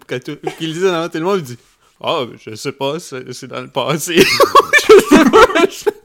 qu'il 0.57 0.73
dit 0.73 0.79
devant 0.81 1.07
tout 1.07 1.17
le 1.17 1.23
monde, 1.23 1.39
il 1.39 1.43
dit, 1.43 1.57
ah, 2.03 2.25
je 2.45 2.55
sais 2.55 2.73
pas, 2.73 2.99
c'est 2.99 3.31
c'est 3.31 3.47
dans 3.47 3.61
le 3.61 3.69
passé. 3.69 4.15
je 4.89 5.71
sais 5.71 5.91
pas, 5.91 5.97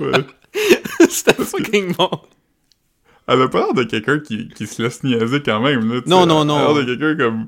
Ouais. 0.00 0.26
c'était 1.08 1.34
fucking 1.44 1.94
bon. 1.94 2.10
Elle 3.28 3.42
a 3.42 3.48
pas 3.48 3.58
l'air 3.58 3.74
de 3.74 3.82
quelqu'un 3.82 4.18
qui, 4.20 4.48
qui 4.48 4.66
se 4.66 4.80
laisse 4.82 5.02
niaiser 5.02 5.42
quand 5.42 5.60
même, 5.60 5.92
là. 5.92 6.00
Non, 6.06 6.20
sais. 6.22 6.26
non, 6.26 6.40
Elle 6.42 6.46
non. 6.46 6.56
a 6.56 6.72
l'air 6.72 6.84
de 6.86 6.94
quelqu'un 6.94 7.16
comme, 7.24 7.46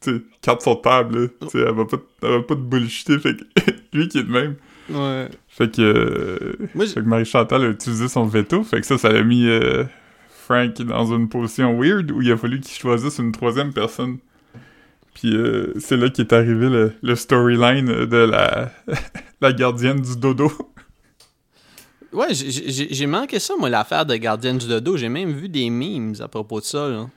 tu 0.00 0.10
sais, 0.16 0.22
carte 0.40 0.62
sur 0.62 0.80
table, 0.80 1.22
là. 1.22 1.28
Tu 1.42 1.48
sais, 1.50 1.58
elle 1.60 1.74
va 1.74 1.84
pas, 1.84 1.98
elle 2.22 2.30
va 2.30 2.42
pas 2.42 2.54
te 2.54 2.60
bullshiter, 2.60 3.18
fait 3.18 3.36
que 3.36 3.44
lui 3.92 4.08
qui 4.08 4.18
est 4.18 4.22
de 4.24 4.32
même. 4.32 4.56
Ouais. 4.90 5.28
Fait 5.48 5.70
que, 5.74 5.82
euh, 5.82 6.68
Moi, 6.74 6.86
fait 6.86 6.94
que 7.00 7.06
Marie-Chantal 7.06 7.62
a 7.62 7.68
utilisé 7.68 8.08
son 8.08 8.24
veto, 8.24 8.62
fait 8.64 8.80
que 8.80 8.86
ça, 8.86 8.96
ça 8.96 9.10
l'a 9.10 9.22
mis 9.22 9.46
euh, 9.46 9.84
Frank 10.46 10.80
dans 10.80 11.14
une 11.14 11.28
position 11.28 11.78
weird 11.78 12.10
où 12.10 12.22
il 12.22 12.32
a 12.32 12.36
fallu 12.38 12.60
qu'il 12.60 12.78
choisisse 12.78 13.18
une 13.18 13.32
troisième 13.32 13.74
personne. 13.74 14.16
Puis 15.14 15.36
euh, 15.36 15.74
c'est 15.78 15.96
là 15.98 16.08
qu'est 16.08 16.32
arrivé 16.32 16.70
le, 16.70 16.92
le 17.02 17.14
storyline 17.16 18.06
de 18.06 18.16
la, 18.16 18.70
la 19.42 19.52
gardienne 19.52 20.00
du 20.00 20.16
dodo. 20.16 20.50
Ouais, 22.12 22.32
j'ai- 22.32 23.06
manqué 23.06 23.38
ça, 23.38 23.54
moi, 23.58 23.68
l'affaire 23.68 24.06
de 24.06 24.16
Gardienne 24.16 24.58
du 24.58 24.66
Dodo. 24.66 24.96
J'ai 24.96 25.08
même 25.08 25.32
vu 25.32 25.48
des 25.48 25.68
memes 25.68 26.14
à 26.20 26.28
propos 26.28 26.60
de 26.60 26.64
ça, 26.64 26.88
là. 26.88 27.08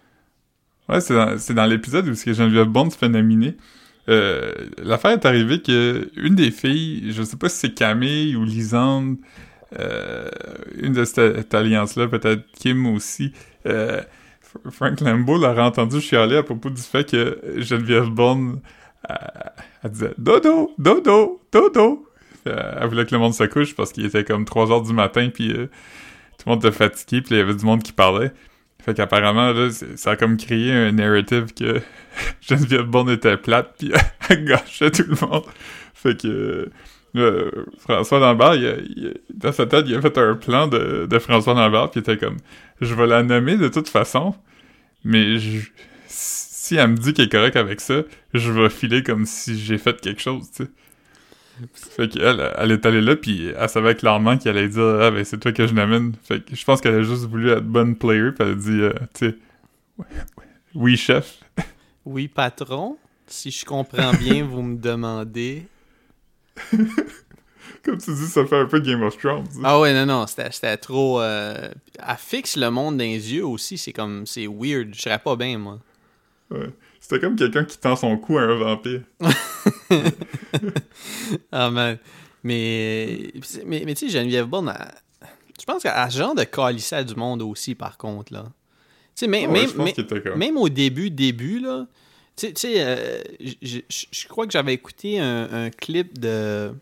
Ouais, 0.89 0.99
c'est 0.99 1.53
dans, 1.53 1.65
l'épisode 1.65 2.07
où 2.07 2.13
Geneviève 2.13 2.67
Bond 2.67 2.89
se 2.89 2.97
fait 2.97 3.07
nominer. 3.07 3.55
Euh, 4.09 4.51
L'affaire 4.83 5.11
est 5.11 5.25
arrivée 5.25 5.61
que 5.61 6.09
une 6.17 6.35
des 6.35 6.51
filles, 6.51 7.13
je 7.13 7.23
sais 7.23 7.37
pas 7.37 7.47
si 7.47 7.57
c'est 7.57 7.73
Camille 7.73 8.35
ou 8.35 8.43
Lisande, 8.43 9.17
euh, 9.79 10.27
une 10.77 10.91
de 10.91 11.05
cette, 11.05 11.53
alliance-là, 11.53 12.07
peut-être 12.07 12.43
Kim 12.53 12.87
aussi, 12.87 13.31
euh, 13.67 14.01
Frank 14.71 14.99
Lambeau 14.99 15.37
l'aurait 15.37 15.61
entendu 15.61 16.01
chialer 16.01 16.35
à 16.35 16.43
propos 16.43 16.69
du 16.69 16.81
fait 16.81 17.09
que 17.09 17.39
Geneviève 17.57 18.09
elle 19.83 19.91
disait 19.91 20.13
«Dodo! 20.17 20.71
Dodo! 20.77 21.41
Dodo!» 21.51 22.05
Elle 22.45 22.87
voulait 22.87 23.05
que 23.05 23.13
le 23.13 23.19
monde 23.19 23.33
se 23.33 23.43
couche 23.43 23.75
parce 23.75 23.91
qu'il 23.91 24.05
était 24.05 24.23
comme 24.23 24.45
3 24.45 24.71
heures 24.71 24.81
du 24.81 24.93
matin, 24.93 25.29
puis 25.33 25.51
euh, 25.51 25.67
tout 26.37 26.47
le 26.47 26.51
monde 26.51 26.65
était 26.65 26.75
fatigué, 26.75 27.21
puis 27.21 27.35
il 27.35 27.37
y 27.37 27.41
avait 27.41 27.55
du 27.55 27.65
monde 27.65 27.83
qui 27.83 27.93
parlait. 27.93 28.31
Fait 28.83 28.95
qu'apparemment, 28.95 29.51
là, 29.51 29.69
ça 29.95 30.11
a 30.11 30.15
comme 30.15 30.37
créé 30.37 30.71
un 30.71 30.91
narrative 30.91 31.53
que 31.53 31.81
Geneviève 32.41 32.85
Bond 32.85 33.07
était 33.09 33.37
plate, 33.37 33.75
puis 33.77 33.91
elle 34.29 34.45
gâchait 34.45 34.91
tout 34.91 35.05
le 35.07 35.27
monde. 35.27 35.45
Fait 35.93 36.19
que 36.19 36.69
euh, 37.15 37.51
François 37.77 38.19
Lambert, 38.19 38.55
il 38.55 38.93
il 38.95 39.13
dans 39.33 39.51
sa 39.51 39.65
tête, 39.67 39.85
il 39.87 39.95
a 39.95 40.01
fait 40.01 40.17
un 40.17 40.35
plan 40.35 40.67
de, 40.67 41.07
François 41.19 41.53
Lambert, 41.53 41.91
qui 41.91 41.99
était 41.99 42.17
comme 42.17 42.37
«Je 42.81 42.95
vais 42.95 43.05
la 43.05 43.21
nommer 43.21 43.57
de 43.57 43.67
toute 43.67 43.89
façon, 43.89 44.33
mais 45.03 45.37
si 46.07 46.75
elle 46.75 46.89
me 46.89 46.97
dit 46.97 47.13
qu'elle 47.13 47.25
est 47.25 47.29
correcte 47.29 47.57
avec 47.57 47.81
ça, 47.81 48.01
je 48.33 48.51
vais 48.51 48.69
filer 48.69 49.03
comme 49.03 49.25
si 49.25 49.59
j'ai 49.59 49.77
fait 49.77 49.99
quelque 50.01 50.21
chose, 50.21 50.49
tu 50.55 50.63
sais.» 50.63 50.69
Fait 51.73 52.07
qu'elle, 52.07 52.51
elle 52.57 52.71
est 52.71 52.85
allée 52.85 53.01
là, 53.01 53.15
puis 53.15 53.51
elle 53.57 53.69
savait 53.69 53.95
clairement 53.95 54.37
qu'elle 54.37 54.57
allait 54.57 54.67
dire 54.69 54.83
«Ah, 55.01 55.11
ben 55.11 55.23
c'est 55.25 55.39
toi 55.39 55.51
que 55.51 55.65
je 55.67 55.73
n'amène.» 55.73 56.13
Fait 56.23 56.43
que 56.43 56.55
je 56.55 56.63
pense 56.65 56.81
qu'elle 56.81 56.95
a 56.95 57.03
juste 57.03 57.25
voulu 57.25 57.49
être 57.51 57.65
bonne 57.65 57.95
player, 57.95 58.31
puis 58.31 58.43
elle 58.45 58.51
a 58.51 58.55
dit 58.55 58.81
euh, 58.81 58.93
Tu 59.13 59.29
sais, 59.29 59.35
oui, 60.75 60.97
chef. 60.97 61.39
Oui, 62.05 62.27
patron. 62.27 62.97
Si 63.27 63.51
je 63.51 63.63
comprends 63.65 64.13
bien, 64.13 64.43
vous 64.49 64.61
me 64.61 64.77
demandez. 64.77 65.65
Comme 67.83 67.97
tu 67.97 68.11
dis, 68.13 68.27
ça 68.27 68.45
fait 68.45 68.57
un 68.59 68.65
peu 68.65 68.79
Game 68.79 69.01
of 69.03 69.17
Thrones. 69.17 69.45
hein. 69.57 69.61
Ah 69.63 69.79
ouais, 69.79 69.93
non, 69.93 70.05
non, 70.05 70.27
c'était 70.27 70.51
c'était 70.51 70.77
trop. 70.77 71.19
euh, 71.21 71.69
Elle 71.97 72.15
fixe 72.17 72.55
le 72.57 72.69
monde 72.69 72.97
dans 72.97 73.03
les 73.03 73.33
yeux 73.33 73.45
aussi, 73.45 73.77
c'est 73.77 73.93
comme. 73.93 74.25
C'est 74.27 74.47
weird. 74.47 74.93
Je 74.93 75.01
serais 75.01 75.17
pas 75.19 75.35
bien, 75.35 75.57
moi. 75.57 75.79
Ouais. 76.51 76.69
C'était 76.99 77.19
comme 77.19 77.35
quelqu'un 77.35 77.63
qui 77.63 77.77
tend 77.79 77.95
son 77.95 78.17
cou 78.17 78.37
à 78.37 78.41
un 78.43 78.55
vampire. 78.55 79.01
Ah, 81.51 81.69
man. 81.69 81.97
Mais. 82.43 83.31
Mais, 83.65 83.83
mais 83.85 83.93
tu 83.95 84.07
sais, 84.07 84.19
Geneviève 84.19 84.47
Bourne, 84.47 84.73
je 85.59 85.65
pense 85.65 85.83
qu'elle 85.83 85.91
a 85.91 86.09
ce 86.09 86.17
genre 86.17 86.35
de 86.35 86.43
calissait 86.43 87.05
du 87.05 87.15
monde 87.15 87.41
aussi, 87.41 87.75
par 87.75 87.97
contre, 87.97 88.33
là. 88.33 88.45
Tu 89.15 89.25
sais, 89.25 89.27
même, 89.27 89.49
Ah 89.49 89.53
Ouais, 89.53 90.35
même, 90.35 90.57
au 90.57 90.69
début, 90.69 91.09
début, 91.09 91.59
là. 91.59 91.85
Tu 92.35 92.51
sais- 92.55 92.75
euh, 92.77 93.21
je 93.39 94.27
crois 94.27 94.45
que 94.47 94.51
j'avais 94.53 94.73
écouté 94.73 95.19
un, 95.19 95.65
un 95.65 95.69
clip 95.69 96.17
de. 96.19 96.73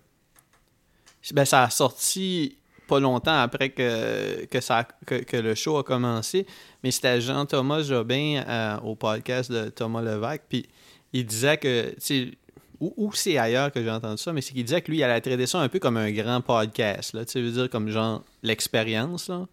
Ben, 1.34 1.46
ça 1.46 1.64
a 1.64 1.70
sorti 1.70 2.56
pas 2.88 3.00
longtemps 3.00 3.38
après 3.40 3.70
que, 3.70 4.46
que, 4.46 4.62
ça, 4.62 4.88
que, 5.06 5.16
que 5.16 5.38
le 5.38 5.54
show 5.54 5.78
a 5.78 5.84
commencé, 5.84 6.48
mais 6.84 6.90
c'était 6.92 7.22
Jean-Thomas 7.22 7.84
Jobin 7.84 8.42
euh, 8.48 8.78
au 8.80 8.96
podcast 8.96 9.52
de 9.52 9.70
Thomas 9.70 10.02
Levac, 10.02 10.44
puis 10.50 10.68
il 11.14 11.26
disait 11.26 11.58
que, 11.58 11.90
tu 11.92 11.96
sais, 12.00 12.32
ou, 12.80 12.94
ou 12.98 13.12
c'est 13.14 13.38
ailleurs 13.38 13.72
que 13.72 13.82
j'ai 13.84 13.90
entendu 13.92 14.22
ça, 14.22 14.32
mais 14.34 14.42
c'est 14.42 14.54
qu'il 14.54 14.64
disait 14.64 14.82
que 14.82 14.90
lui, 14.92 14.98
il 15.00 15.04
allait 15.04 15.22
traiter 15.22 15.46
ça 15.48 15.60
un 15.60 15.70
peu 15.70 15.80
comme 15.80 15.98
un 15.98 16.12
grand 16.12 16.42
podcast, 16.42 17.14
là, 17.14 17.26
tu 17.26 17.42
veut 17.42 17.52
dire 17.52 17.70
comme 17.70 17.90
genre 17.90 18.24
l'expérience, 18.44 19.28
là. 19.30 19.48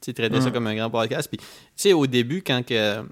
Tu 0.00 0.12
traitait 0.12 0.40
ça 0.40 0.48
Mhm. 0.48 0.52
comme 0.52 0.66
un 0.66 0.74
grand 0.74 0.90
podcast, 0.90 1.28
puis, 1.28 1.38
tu 1.38 1.44
sais, 1.76 1.92
au 1.92 2.06
début, 2.06 2.42
quand 2.42 2.64
que... 2.64 3.02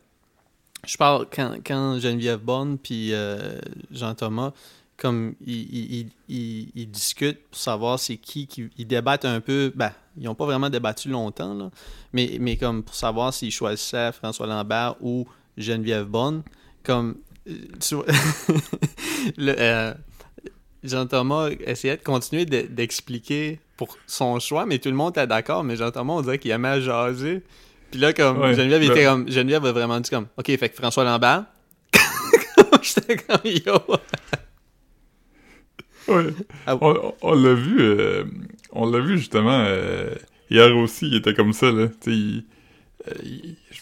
Je 0.84 0.96
parle 0.96 1.26
quand, 1.32 1.54
quand 1.64 1.98
Geneviève 2.00 2.40
Bonne 2.40 2.76
puis 2.76 3.12
euh, 3.12 3.56
Jean-Thomas, 3.92 4.52
comme 4.96 5.34
ils, 5.46 5.62
ils, 5.62 5.94
ils- 6.00 6.10
ils- 6.28 6.68
ils 6.74 6.90
discutent 6.90 7.40
pour 7.50 7.58
savoir 7.58 7.98
c'est 8.00 8.16
qui, 8.16 8.46
qui. 8.48 8.68
Ils 8.76 8.86
débattent 8.86 9.24
un 9.24 9.40
peu. 9.40 9.72
Ben, 9.76 9.92
ils 10.16 10.24
n'ont 10.24 10.34
pas 10.34 10.44
vraiment 10.44 10.70
débattu 10.70 11.08
longtemps, 11.08 11.54
là, 11.54 11.70
mais, 12.12 12.36
mais 12.40 12.56
comme 12.56 12.82
pour 12.82 12.94
savoir 12.96 13.32
s'ils 13.32 13.52
choisissaient 13.52 14.10
François 14.12 14.46
Lambert 14.48 14.96
ou 15.00 15.24
Geneviève 15.56 16.06
Bonne, 16.06 16.42
comme. 16.82 17.16
Euh, 17.48 18.02
euh, 19.38 19.94
Jean-Thomas 20.84 21.50
essayait 21.66 21.96
de 21.96 22.02
continuer 22.02 22.44
de- 22.44 22.62
d'expliquer 22.62 23.60
pour 23.76 23.96
son 24.06 24.38
choix, 24.40 24.66
mais 24.66 24.78
tout 24.78 24.88
le 24.88 24.94
monde 24.96 25.10
était 25.12 25.26
d'accord, 25.26 25.64
mais 25.64 25.76
Jean-Thomas, 25.76 26.14
on 26.14 26.22
dirait 26.22 26.38
qu'il 26.38 26.50
aimait 26.50 26.80
jaser. 26.80 27.42
Puis 27.90 28.00
là, 28.00 28.12
comme, 28.12 28.38
Ouais, 28.40 28.54
Geneviève 28.54 28.82
était 28.84 29.04
comme, 29.04 29.30
Geneviève 29.30 29.64
a 29.66 29.72
vraiment 29.72 30.00
dit 30.00 30.10
comme, 30.10 30.26
OK, 30.36 30.46
fait 30.46 30.68
que 30.68 30.76
François 30.76 31.04
Lambert. 31.04 31.44
J'étais 32.82 33.16
comme, 33.16 33.40
yo. 33.44 33.74
Ouais. 36.08 36.26
Ah. 36.66 36.76
On, 36.80 37.14
on 37.22 37.34
l'a 37.34 37.54
vu, 37.54 37.80
euh, 37.80 38.24
on 38.72 38.90
l'a 38.90 38.98
vu 38.98 39.18
justement 39.18 39.64
euh, 39.66 40.10
hier 40.50 40.76
aussi, 40.76 41.06
il 41.06 41.14
était 41.16 41.34
comme 41.34 41.52
ça 41.52 41.70
là. 41.70 41.86
Tu 42.00 42.44
sais, 43.14 43.14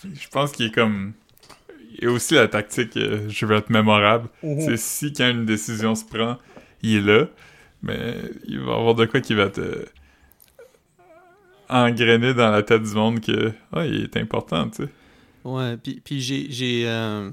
je 0.03 0.29
pense 0.31 0.53
qu'il 0.53 0.67
est 0.67 0.71
comme, 0.75 1.13
a 2.07 2.11
aussi 2.11 2.35
la 2.35 2.49
tactique, 2.49 2.97
euh, 2.97 3.29
je 3.29 3.47
veux 3.47 3.57
être 3.57 3.71
mémorable. 3.71 4.29
C'est 4.43 4.77
si 4.77 5.13
quand 5.13 5.29
une 5.31 5.47
décision 5.47 5.95
se 5.95 6.05
prend, 6.05 6.39
il 6.83 6.97
est 6.97 7.01
là, 7.01 7.27
mais 7.83 8.15
il 8.47 8.61
va 8.61 8.73
y 8.73 8.75
avoir 8.75 8.95
de 8.95 9.05
quoi 9.07 9.21
qui 9.21 9.35
va 9.35 9.49
te 9.49 9.87
engrainer 11.69 12.35
dans 12.35 12.51
la 12.51 12.63
tête 12.63 12.83
du 12.83 12.95
monde 12.95 13.21
que, 13.21 13.53
ah, 13.73 13.87
il 13.87 14.03
est 14.03 14.17
important, 14.17 14.69
tu 14.71 14.85
sais. 14.85 14.89
Ouais, 15.45 15.77
puis, 15.77 16.01
puis 16.05 16.21
j'ai. 16.21 16.51
J'ai 16.51 16.85
euh, 16.87 17.31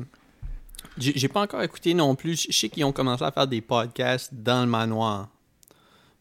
pas 1.33 1.41
encore 1.41 1.61
écouté 1.63 1.93
non 1.93 2.15
plus. 2.15 2.47
Je 2.47 2.57
sais 2.57 2.69
qu'ils 2.69 2.85
ont 2.85 2.91
commencé 2.91 3.23
à 3.23 3.31
faire 3.31 3.47
des 3.47 3.61
podcasts 3.61 4.33
dans 4.33 4.61
le 4.61 4.67
manoir. 4.67 5.29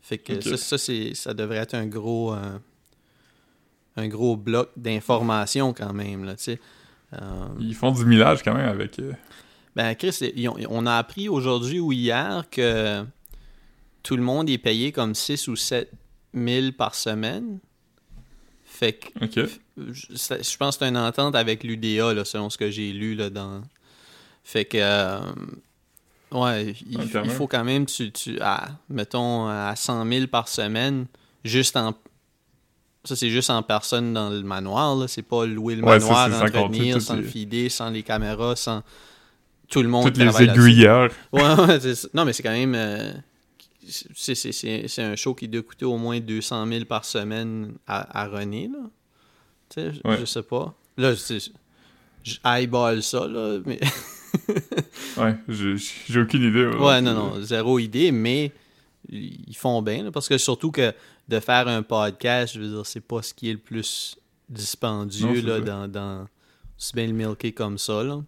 Fait 0.00 0.18
que 0.18 0.40
ça, 0.40 0.56
ça, 0.56 0.78
c'est, 0.78 1.14
ça 1.14 1.34
devrait 1.34 1.58
être 1.58 1.74
un 1.74 1.86
gros. 1.86 2.34
euh, 2.34 2.58
un 3.96 4.08
gros 4.08 4.36
bloc 4.36 4.70
d'informations 4.76 5.72
quand 5.72 5.92
même, 5.92 6.24
là, 6.24 6.36
tu 6.36 6.44
sais. 6.44 6.60
Euh, 7.12 7.46
Ils 7.60 7.74
font 7.74 7.92
du 7.92 8.04
millage 8.04 8.42
quand 8.42 8.54
même 8.54 8.68
avec. 8.68 8.98
euh, 8.98 9.12
Ben, 9.74 9.94
Chris, 9.94 10.16
ils 10.34 10.48
ont- 10.48 10.56
on 10.70 10.86
a 10.86 10.94
appris 10.96 11.28
aujourd'hui 11.28 11.78
ou 11.80 11.92
hier 11.92 12.44
que 12.50 13.04
tout 14.02 14.16
le 14.16 14.22
monde 14.22 14.48
est 14.50 14.58
payé 14.58 14.90
comme 14.92 15.14
6 15.14 15.48
ou 15.48 15.56
7 15.56 15.90
000 16.34 16.72
par 16.72 16.94
semaine. 16.94 17.58
Fait 18.64 18.94
que 18.94 19.24
Ok. 19.24 19.48
je 19.76 20.56
pense 20.56 20.76
que 20.76 20.84
c'est 20.84 20.88
une 20.88 20.96
entente 20.98 21.34
avec 21.34 21.62
l'UDA, 21.64 22.12
là, 22.14 22.24
selon 22.24 22.50
ce 22.50 22.58
que 22.58 22.70
j'ai 22.70 22.92
lu 22.92 23.14
là, 23.14 23.30
dans. 23.30 23.62
Fait 24.44 24.64
que. 24.64 24.78
euh, 24.80 25.20
ouais, 26.32 26.74
il, 26.90 27.08
faut 27.30 27.46
quand 27.46 27.64
même, 27.64 27.86
tu, 27.86 28.10
tu, 28.12 28.38
à, 28.40 28.68
mettons, 28.88 29.46
à 29.48 29.74
100 29.76 30.04
000 30.06 30.26
par 30.26 30.48
semaine, 30.48 31.06
juste 31.44 31.76
en. 31.76 31.94
Ça, 33.06 33.16
c'est 33.16 33.30
juste 33.30 33.50
en 33.50 33.62
personne 33.62 34.12
dans 34.12 34.28
le 34.30 34.42
manoir, 34.42 34.96
là. 34.96 35.06
C'est 35.08 35.22
pas 35.22 35.46
louer 35.46 35.76
le 35.76 35.84
Ouais, 35.84 36.00
ça, 36.00 36.06
manoir, 36.28 36.40
compter 36.52 36.60
entretenir, 36.60 37.00
sans 37.02 37.14
le 37.16 37.22
les- 37.22 37.28
feeder, 37.28 37.70
sans 37.70 37.90
les 37.90 38.02
caméras, 38.02 38.56
sans. 38.56 38.82
Tout 39.68 39.82
le 39.82 39.88
monde 39.88 40.04
Toutes 40.06 40.18
les 40.18 40.42
aiguilleurs. 40.42 41.10
Ouais, 41.32 41.42
ouais, 41.66 41.80
c'est 41.80 41.94
ça. 41.94 42.08
Non, 42.14 42.24
mais 42.24 42.32
c'est 42.32 42.42
quand 42.42 42.50
même. 42.52 42.74
euh, 42.74 43.12
c'est- 43.88 44.34
c'est- 44.34 44.52
c'est 44.52 44.88
c'est 44.88 45.02
un 45.02 45.16
show 45.16 45.34
qui 45.34 45.48
doit 45.48 45.62
coûter 45.62 45.84
au 45.84 45.96
moins 45.98 46.18
200 46.20 46.66
000 46.66 46.84
par 46.84 47.04
semaine 47.04 47.74
à, 47.86 48.22
à 48.22 48.28
René, 48.28 48.68
là. 48.72 48.78
Tu 49.68 49.80
sais, 49.80 49.92
je- 49.92 50.08
Ouais. 50.08 50.16
je 50.20 50.24
sais 50.24 50.42
pas. 50.42 50.74
Là, 50.96 51.14
je, 51.14 51.38
je 52.24 52.34
eyeball 52.44 53.02
ça, 53.02 53.26
là, 53.26 53.58
mais... 53.66 53.80
Ouais, 55.16 55.34
j'ai 55.48 55.76
j'ai 56.08 56.20
aucune 56.20 56.42
idée. 56.42 56.66
ouais, 56.66 57.00
non, 57.00 57.14
non, 57.14 57.40
zéro 57.42 57.78
idée, 57.78 58.12
mais 58.12 58.52
ils 59.08 59.56
font 59.56 59.82
bien, 59.82 60.04
là, 60.04 60.10
parce 60.10 60.28
que 60.28 60.38
surtout 60.38 60.70
que 60.70 60.92
de 61.28 61.40
faire 61.40 61.68
un 61.68 61.82
podcast, 61.82 62.54
je 62.54 62.60
veux 62.60 62.68
dire, 62.68 62.86
c'est 62.86 63.00
pas 63.00 63.22
ce 63.22 63.32
qui 63.34 63.50
est 63.50 63.52
le 63.54 63.58
plus 63.58 64.16
dispendieux, 64.48 65.40
Non, 65.42 65.48
là, 65.48 65.60
dans... 65.60 65.88
dans 65.88 66.28
c'est 66.78 66.94
bien 66.94 67.06
le 67.06 67.14
milker 67.14 67.52
comme 67.52 67.78
ça, 67.78 68.02
là. 68.04 68.22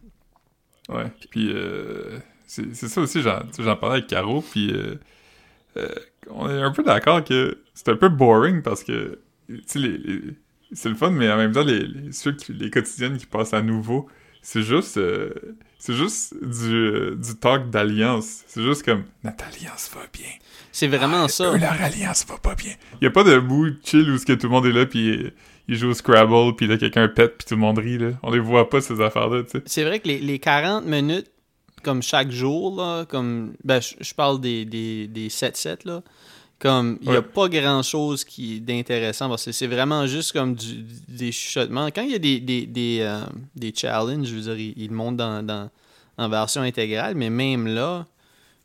Ouais, 0.89 1.13
puis 1.31 1.51
euh, 1.53 2.19
c'est 2.47 2.75
ça 2.75 3.03
aussi, 3.03 3.21
j'en 3.21 3.77
parlais 3.77 3.97
avec 3.99 4.07
Caro, 4.07 4.41
puis 4.41 4.73
euh, 4.73 4.95
euh, 5.77 5.89
on 6.31 6.49
est 6.49 6.63
un 6.63 6.71
peu 6.73 6.83
d'accord 6.83 7.23
que 7.23 7.59
c'est 7.75 7.91
un 7.91 7.97
peu 7.97 8.09
boring 8.09 8.63
parce 8.63 8.83
que, 8.83 9.21
tu 9.49 9.63
sais, 9.67 9.79
les, 9.81 9.99
les- 9.99 10.23
c'est 10.73 10.89
le 10.89 10.95
fun, 10.95 11.11
mais 11.11 11.31
en 11.31 11.37
même 11.37 11.53
temps, 11.53 11.63
les, 11.63 11.81
les, 11.87 12.13
ceux 12.13 12.33
qui, 12.33 12.55
les 12.55 12.71
quotidiennes 12.71 13.19
qui 13.19 13.27
passent 13.27 13.53
à 13.55 13.61
nouveau, 13.61 14.09
c'est 14.41 14.63
juste, 14.63 14.99
c'est 15.79 15.95
juste 15.95 16.35
du, 16.43 17.17
du 17.17 17.37
talk 17.39 17.69
d'alliance. 17.71 18.45
C'est 18.47 18.63
juste 18.63 18.83
comme, 18.83 19.05
notre 19.25 19.45
alliance 19.45 19.91
va 19.95 20.01
bien. 20.13 20.31
C'est 20.73 20.87
vraiment 20.89 21.25
Ah, 21.25 21.29
ça. 21.29 21.53
eux, 21.53 21.59
leur 21.59 21.73
alliance 21.81 22.25
va 22.29 22.37
pas 22.39 22.55
bien. 22.55 22.73
Il 23.01 23.05
y 23.05 23.07
a 23.09 23.11
pas 23.11 23.25
de 23.25 23.37
mood 23.39 23.77
chill 23.85 24.09
où 24.11 24.19
ce 24.19 24.25
que 24.27 24.33
tout 24.35 24.47
le 24.47 24.53
monde 24.53 24.67
est 24.67 24.73
là, 24.73 24.87
puis 24.87 25.11
euh, 25.11 25.31
ils 25.69 25.77
jouent 25.77 25.89
au 25.91 25.95
Scrabble, 25.95 26.55
puis 26.57 26.67
là, 26.67 26.77
quelqu'un 26.79 27.09
pète, 27.09 27.39
puis 27.39 27.47
tout 27.49 27.55
le 27.55 27.61
monde 27.61 27.79
rit, 27.79 27.99
là. 27.99 28.11
On 28.23 28.31
les 28.31 28.39
voit 28.39 28.69
pas, 28.71 28.81
ces 28.81 29.01
affaires-là, 29.01 29.43
tu 29.45 29.51
sais. 29.59 29.63
C'est 29.67 29.85
vrai 29.85 29.99
que 30.01 30.09
les, 30.09 30.19
les 30.19 30.39
40 30.39 30.85
minutes, 30.87 31.31
comme 31.83 32.03
chaque 32.03 32.31
jour, 32.31 32.77
là, 32.77 33.05
comme. 33.07 33.55
Ben, 33.65 33.81
je, 33.81 34.15
parle 34.15 34.41
des, 34.41 34.65
des, 34.65 35.07
des 35.09 35.29
7-7, 35.29 35.79
là. 35.87 36.03
Comme, 36.59 36.99
il 37.03 37.11
n'y 37.11 37.17
a 37.17 37.21
Ouais. 37.21 37.25
pas 37.27 37.49
grand 37.49 37.83
chose 37.85 38.25
qui 38.25 38.61
d'intéressant 38.61 39.29
parce 39.29 39.45
que 39.45 39.53
c'est 39.53 39.69
vraiment 39.69 40.09
juste 40.09 40.33
comme 40.33 40.57
du, 40.57 40.85
des 41.07 41.31
chuchotements. 41.31 41.87
Quand 41.95 42.03
il 42.03 42.11
y 42.11 42.15
a 42.17 42.19
des, 42.19 42.41
des, 42.41 42.67
des, 42.67 42.99
euh, 43.03 43.21
des 43.55 43.73
challenges, 43.73 44.27
je 44.27 44.35
veux 44.35 44.55
dire, 44.57 44.73
ils, 44.77 44.91
montent 44.91 45.17
dans, 45.19 45.41
dans, 45.47 45.71
en 46.17 46.29
version 46.29 46.63
intégrale, 46.63 47.15
mais 47.15 47.31
même 47.31 47.69
là, 47.69 48.07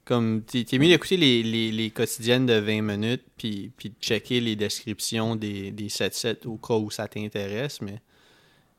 comme, 0.05 0.41
t'es 0.43 0.65
mieux 0.77 0.89
d'écouter 0.89 1.17
les, 1.17 1.43
les, 1.43 1.71
les 1.71 1.89
quotidiennes 1.89 2.45
de 2.45 2.55
20 2.55 2.81
minutes 2.81 3.23
puis, 3.37 3.71
puis 3.77 3.89
de 3.89 3.95
checker 4.01 4.41
les 4.41 4.55
descriptions 4.55 5.35
des, 5.35 5.71
des 5.71 5.87
7-7 5.87 6.47
au 6.47 6.57
cas 6.57 6.75
où 6.75 6.91
ça 6.91 7.07
t'intéresse, 7.07 7.81
mais. 7.81 8.01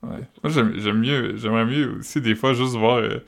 Ouais. 0.02 0.20
Moi, 0.42 0.52
j'aime 0.52 0.98
mieux, 0.98 1.36
j'aimerais 1.36 1.64
mieux 1.64 1.98
aussi 1.98 2.20
des 2.20 2.34
fois 2.34 2.52
juste 2.52 2.74
voir 2.74 2.98
euh, 2.98 3.24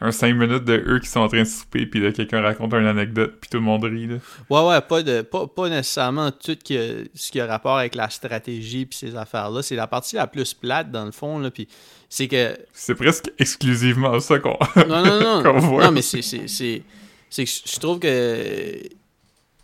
un 0.00 0.12
5 0.12 0.34
minutes 0.34 0.64
de 0.64 0.84
eux 0.86 0.98
qui 1.00 1.08
sont 1.08 1.20
en 1.20 1.28
train 1.28 1.40
de 1.40 1.48
souper, 1.48 1.86
puis 1.86 2.00
là, 2.00 2.12
quelqu'un 2.12 2.42
raconte 2.42 2.74
une 2.74 2.86
anecdote, 2.86 3.38
puis 3.40 3.48
tout 3.48 3.56
le 3.56 3.62
monde 3.62 3.84
rit, 3.84 4.06
là. 4.06 4.16
Ouais, 4.50 4.68
ouais, 4.68 4.80
pas, 4.82 5.02
de, 5.02 5.22
pas, 5.22 5.46
pas 5.46 5.70
nécessairement 5.70 6.30
tout 6.30 6.56
ce 6.66 7.30
qui 7.32 7.40
a 7.40 7.46
rapport 7.46 7.78
avec 7.78 7.94
la 7.94 8.10
stratégie 8.10 8.84
puis 8.84 8.98
ces 8.98 9.16
affaires-là. 9.16 9.62
C'est 9.62 9.74
la 9.74 9.86
partie 9.86 10.16
la 10.16 10.26
plus 10.26 10.52
plate, 10.52 10.90
dans 10.90 11.06
le 11.06 11.12
fond, 11.12 11.38
là, 11.38 11.50
puis 11.50 11.66
c'est 12.10 12.28
que... 12.28 12.58
C'est 12.74 12.94
presque 12.94 13.32
exclusivement 13.38 14.20
ça 14.20 14.38
qu'on... 14.38 14.58
Non, 14.86 15.02
non, 15.02 15.20
non, 15.20 15.42
Qu'on 15.52 15.58
voit. 15.60 15.84
non, 15.84 15.92
mais 15.92 16.02
c'est... 16.02 16.82
c'est, 17.30 17.44
que 17.44 17.50
je 17.50 17.78
trouve 17.78 17.98
que 17.98 18.80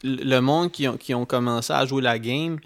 le 0.02 0.40
monde 0.40 0.70
qui 0.70 0.88
ont, 0.88 0.96
qui 0.96 1.14
ont 1.14 1.24
commencé 1.24 1.72
à 1.72 1.86
jouer 1.86 2.02
la 2.02 2.18
game, 2.18 2.58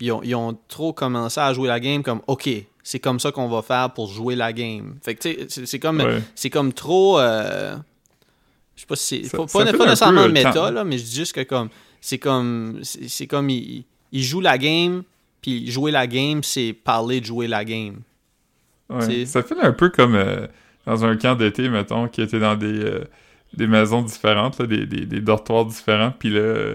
ils 0.00 0.12
ont, 0.12 0.22
ils 0.22 0.34
ont 0.34 0.58
trop 0.68 0.92
commencé 0.92 1.40
à 1.40 1.52
jouer 1.54 1.68
la 1.68 1.80
game 1.80 2.02
comme, 2.02 2.20
OK, 2.26 2.48
c'est 2.82 2.98
comme 2.98 3.20
ça 3.20 3.30
qu'on 3.30 3.48
va 3.48 3.62
faire 3.62 3.90
pour 3.94 4.08
jouer 4.08 4.34
la 4.34 4.52
game. 4.52 4.96
Fait 5.02 5.14
que, 5.14 5.22
tu 5.22 5.32
sais, 5.34 5.46
c'est, 5.48 5.66
c'est 5.66 5.78
comme... 5.78 6.00
Ouais. 6.00 6.22
c'est 6.34 6.50
comme 6.50 6.72
trop. 6.72 7.18
euh, 7.20 7.76
je 8.74 8.80
sais 8.80 8.86
pas 8.86 8.96
si 8.96 9.24
c'est. 9.24 9.36
Pas, 9.36 9.46
pas- 9.46 9.64
nécessairement 9.64 10.28
méta, 10.28 10.70
là, 10.70 10.84
mais 10.84 10.98
je 10.98 11.04
dis 11.04 11.14
juste 11.14 11.34
que 11.34 11.42
comme. 11.42 11.68
C'est 12.00 12.18
comme. 12.18 12.80
C'est 12.82 13.26
comme. 13.26 13.50
Il, 13.50 13.84
il 14.12 14.22
joue 14.22 14.40
la 14.40 14.58
game, 14.58 15.02
puis 15.40 15.70
jouer 15.70 15.90
la 15.92 16.06
game, 16.06 16.42
c'est 16.42 16.72
parler 16.72 17.20
de 17.20 17.26
jouer 17.26 17.46
la 17.46 17.64
game. 17.64 18.00
Ouais. 18.88 19.26
Ça 19.26 19.42
fait 19.42 19.60
un 19.60 19.72
peu 19.72 19.90
comme 19.90 20.14
euh, 20.14 20.46
dans 20.86 21.04
un 21.04 21.16
camp 21.16 21.34
d'été, 21.34 21.68
mettons, 21.68 22.08
qui 22.08 22.22
était 22.22 22.38
dans 22.38 22.56
des, 22.56 22.66
euh, 22.66 23.04
des 23.54 23.66
maisons 23.66 24.02
différentes, 24.02 24.60
des, 24.62 24.86
des, 24.86 25.20
dortoirs 25.20 25.66
différents, 25.66 26.12
puis 26.18 26.30
là, 26.30 26.74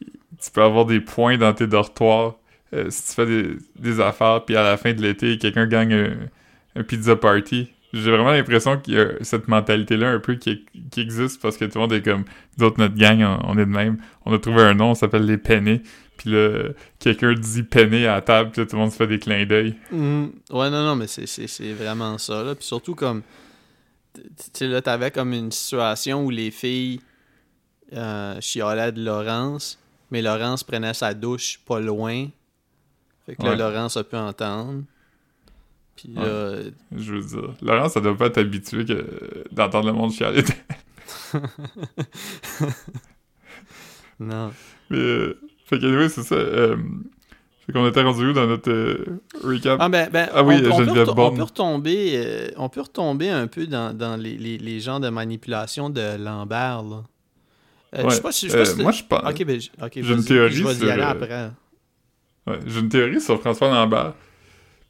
tu 0.00 0.50
peux 0.52 0.62
avoir 0.62 0.86
des 0.86 1.00
points 1.00 1.38
dans 1.38 1.52
tes 1.52 1.66
dortoirs 1.66 2.36
euh, 2.74 2.86
si 2.90 3.08
tu 3.08 3.14
fais 3.14 3.26
des, 3.26 3.56
des 3.78 4.00
affaires, 4.00 4.44
puis 4.44 4.56
à 4.56 4.62
la 4.62 4.76
fin 4.76 4.92
de 4.92 5.00
l'été, 5.00 5.38
quelqu'un 5.38 5.66
gagne 5.66 6.16
un, 6.74 6.82
pizza 6.82 7.14
party. 7.14 7.70
J'ai 7.92 8.10
vraiment 8.10 8.32
l'impression 8.32 8.76
qu'il 8.76 8.94
y 8.94 8.98
a 8.98 9.06
cette 9.20 9.46
mentalité-là 9.46 10.10
un 10.10 10.18
peu 10.18 10.34
qui, 10.34 10.64
qui 10.90 11.00
existe 11.00 11.40
parce 11.40 11.56
que 11.56 11.64
tout 11.66 11.76
le 11.76 11.82
monde 11.82 11.92
est 11.92 12.02
comme, 12.02 12.24
nous 12.58 12.64
autres, 12.66 12.80
notre 12.80 12.96
gang, 12.96 13.38
on, 13.44 13.56
est 13.56 13.66
de 13.66 13.70
même. 13.70 13.98
On 14.26 14.34
a 14.34 14.38
trouvé 14.40 14.62
un 14.62 14.74
nom, 14.74 14.90
on 14.90 14.94
s'appelle 14.96 15.24
les 15.24 15.38
pennés. 15.38 15.82
Puis 16.16 16.30
là, 16.30 16.70
quelqu'un 16.98 17.34
dit 17.34 17.62
penné 17.62 18.08
à 18.08 18.16
la 18.16 18.20
table, 18.22 18.50
puis 18.50 18.62
là, 18.62 18.66
tout 18.66 18.74
le 18.74 18.82
monde 18.82 18.90
se 18.90 18.96
fait 18.96 19.06
des 19.06 19.20
clins 19.20 19.46
d'œil. 19.46 19.76
Mhm. 19.92 20.32
Ouais, 20.50 20.70
non, 20.70 20.84
non, 20.84 20.96
mais 20.96 21.06
c'est 21.06 21.72
vraiment 21.72 22.18
ça. 22.18 22.42
Là. 22.42 22.56
Puis 22.56 22.64
surtout, 22.64 22.96
comme. 22.96 23.22
Tu 24.14 24.22
sais, 24.52 24.68
là, 24.68 24.80
t'avais 24.80 25.10
comme 25.10 25.32
une 25.32 25.50
situation 25.50 26.24
où 26.24 26.30
les 26.30 26.50
filles 26.50 27.00
euh, 27.92 28.40
chialaient 28.40 28.92
de 28.92 29.02
Laurence, 29.02 29.78
mais 30.10 30.22
Laurence 30.22 30.62
prenait 30.64 30.94
sa 30.94 31.14
douche 31.14 31.60
pas 31.66 31.80
loin. 31.80 32.28
Fait 33.26 33.36
que 33.36 33.42
là. 33.42 33.56
Laurence 33.56 33.96
a 33.96 34.04
pu 34.04 34.16
entendre. 34.16 34.82
Puis 35.96 36.08
là, 36.08 36.56
Je 36.96 37.14
veux 37.14 37.22
dire, 37.22 37.54
Laurent, 37.62 37.88
ça 37.88 38.00
doit 38.00 38.16
pas 38.16 38.26
être 38.26 38.38
habitué 38.38 38.84
que 38.84 39.44
d'entendre 39.52 39.86
le 39.86 39.92
monde 39.92 40.12
chialer. 40.12 40.44
non. 44.20 44.52
Mais, 44.90 44.98
euh, 44.98 45.40
fait 45.66 45.78
que, 45.78 46.02
oui, 46.02 46.10
c'est 46.10 46.22
ça. 46.22 46.34
Euh, 46.34 46.76
fait 47.66 47.72
qu'on 47.72 47.86
était 47.88 48.02
rendu 48.02 48.28
où 48.28 48.32
dans 48.32 48.46
notre 48.46 48.70
euh, 48.70 49.20
recap? 49.42 49.78
Ah, 49.80 49.88
ben, 49.88 50.08
ben, 50.10 50.28
Ah 50.34 50.42
oui, 50.42 50.56
on, 50.64 50.72
on 50.72 50.84
peut 50.84 51.04
on 51.16 51.32
peut 51.34 51.42
retomber, 51.42 52.12
euh, 52.14 52.48
on 52.56 52.68
peut 52.68 52.82
retomber 52.82 53.28
un 53.30 53.46
peu 53.46 53.66
dans, 53.66 53.96
dans 53.96 54.16
les, 54.16 54.36
les, 54.36 54.58
les 54.58 54.80
genres 54.80 55.00
de 55.00 55.08
manipulation 55.08 55.88
de 55.90 56.16
Lambert. 56.18 56.82
Là. 56.82 57.02
Euh, 57.96 58.08
Je 58.10 58.14
sais 58.16 58.20
pas 58.22 58.32
si. 58.32 58.46
Je 58.46 58.52
sais 58.52 58.58
pas 58.58 58.64
si 58.66 58.82
moi, 58.82 58.92
je 58.92 59.02
pense. 59.04 59.22
Ok, 59.30 59.44
ben, 59.44 59.60
j- 59.60 59.70
ok, 59.82 59.92
j'ai 59.94 60.12
une 60.14 60.24
théorie 60.24 60.52
Je 60.54 60.64
vais 60.64 60.72
y 60.72 60.76
sur, 60.76 60.90
aller 60.90 61.02
euh, 61.02 61.06
après. 61.08 61.50
Ouais, 62.46 62.58
j'ai 62.66 62.80
une 62.80 62.88
théorie 62.88 63.20
sur 63.20 63.40
François 63.40 63.68
Lambert. 63.72 64.14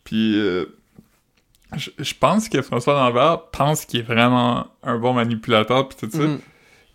Puis, 0.02 0.34
je, 0.34 1.90
je 1.98 2.14
pense 2.18 2.48
que 2.48 2.60
François 2.62 2.94
Lambert 2.94 3.50
pense 3.52 3.84
qu'il 3.84 4.00
est 4.00 4.04
vraiment 4.04 4.66
un 4.82 4.98
bon 4.98 5.12
manipulateur, 5.12 5.88
puis 5.88 5.98
tout 6.00 6.10
ça. 6.16 6.22
Mhm. 6.24 6.38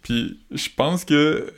Puis, 0.01 0.39
je 0.51 0.69
pense 0.75 1.05
que, 1.05 1.51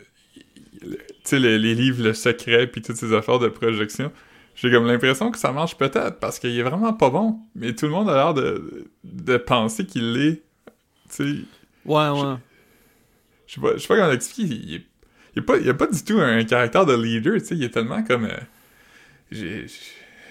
sais, 1.29 1.39
les, 1.39 1.57
les 1.59 1.75
livres 1.75 2.03
Le 2.03 2.13
Secret, 2.13 2.67
puis 2.67 2.81
toutes 2.81 2.95
ces 2.97 3.13
affaires 3.13 3.39
de 3.39 3.47
projection, 3.47 4.11
j'ai 4.55 4.71
comme 4.71 4.85
l'impression 4.87 5.31
que 5.31 5.37
ça 5.37 5.51
marche 5.51 5.77
peut-être, 5.77 6.19
parce 6.19 6.39
qu'il 6.39 6.57
est 6.57 6.63
vraiment 6.63 6.93
pas 6.93 7.09
bon. 7.09 7.39
Mais 7.55 7.73
tout 7.73 7.85
le 7.85 7.91
monde 7.91 8.09
a 8.09 8.13
l'air 8.15 8.33
de, 8.33 8.87
de 9.03 9.37
penser 9.37 9.85
qu'il 9.85 10.13
l'est. 10.13 10.41
Tu 11.09 11.15
sais, 11.15 11.35
Ouais, 11.85 12.09
ouais. 12.09 12.35
je 13.47 13.55
sais 13.55 13.61
pas, 13.61 13.73
pas 13.73 13.95
comment 13.95 14.07
l'expliquer. 14.11 14.53
Il, 14.53 14.71
il, 15.35 15.43
il 15.61 15.69
a 15.69 15.73
pas 15.73 15.87
du 15.87 16.03
tout 16.03 16.19
un 16.19 16.43
caractère 16.43 16.85
de 16.85 16.93
leader, 16.95 17.35
tu 17.39 17.45
sais. 17.45 17.55
Il 17.55 17.63
est 17.63 17.69
tellement 17.69 18.03
comme. 18.03 18.25
euh, 18.25 18.37
j'ai- 19.31 19.65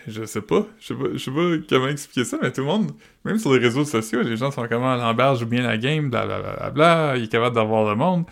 je 0.07 0.24
sais 0.24 0.40
pas. 0.42 0.66
Je 0.81 0.87
sais 0.88 0.94
pas, 0.94 1.05
je 1.12 1.18
sais 1.18 1.31
pas 1.31 1.66
comment 1.68 1.88
expliquer 1.88 2.24
ça, 2.24 2.38
mais 2.42 2.50
tout 2.53 2.61
le 2.62 2.66
monde, 2.66 2.92
même 3.24 3.38
sur 3.38 3.53
les 3.53 3.59
réseaux 3.59 3.85
sociaux, 3.85 4.22
les 4.22 4.37
gens 4.37 4.50
sont 4.50 4.66
comme 4.68 4.83
Lambert 4.83 5.37
joue 5.37 5.46
bien 5.46 5.62
la 5.62 5.76
game, 5.79 6.11
blablabla, 6.11 6.53
bla, 6.53 6.57
bla, 6.57 6.70
bla, 6.70 7.16
il 7.16 7.24
est 7.24 7.29
capable 7.29 7.55
d'avoir 7.55 7.88
le 7.88 7.96
monde. 7.96 8.24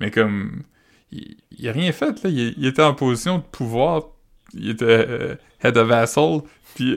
Mais 0.00 0.10
comme. 0.10 0.62
Il, 1.12 1.36
il 1.58 1.68
a 1.68 1.72
rien 1.72 1.92
fait, 1.92 2.22
là. 2.22 2.30
Il, 2.30 2.66
était 2.66 2.82
en 2.82 2.94
position 2.94 3.38
de 3.38 3.42
pouvoir. 3.42 4.04
Il 4.54 4.70
était 4.70 4.84
euh, 4.86 5.34
head 5.62 5.76
of 5.76 5.88
vassal, 5.88 6.40
puis. 6.74 6.96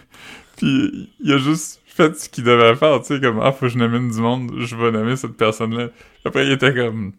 puis 0.56 1.10
il 1.20 1.32
a 1.32 1.38
juste 1.38 1.80
fait 1.86 2.16
ce 2.16 2.28
qu'il 2.28 2.44
devait 2.44 2.74
faire, 2.74 3.00
tu 3.00 3.14
sais, 3.14 3.20
comme 3.20 3.40
Ah, 3.40 3.52
faut 3.52 3.66
que 3.66 3.68
je 3.68 3.78
nomme 3.78 4.10
du 4.10 4.20
monde, 4.20 4.52
je 4.58 4.76
vais 4.76 4.90
nommer 4.90 5.16
cette 5.16 5.36
personne-là. 5.36 5.88
Après, 6.24 6.46
il 6.46 6.52
était 6.52 6.74
comme 6.74 7.12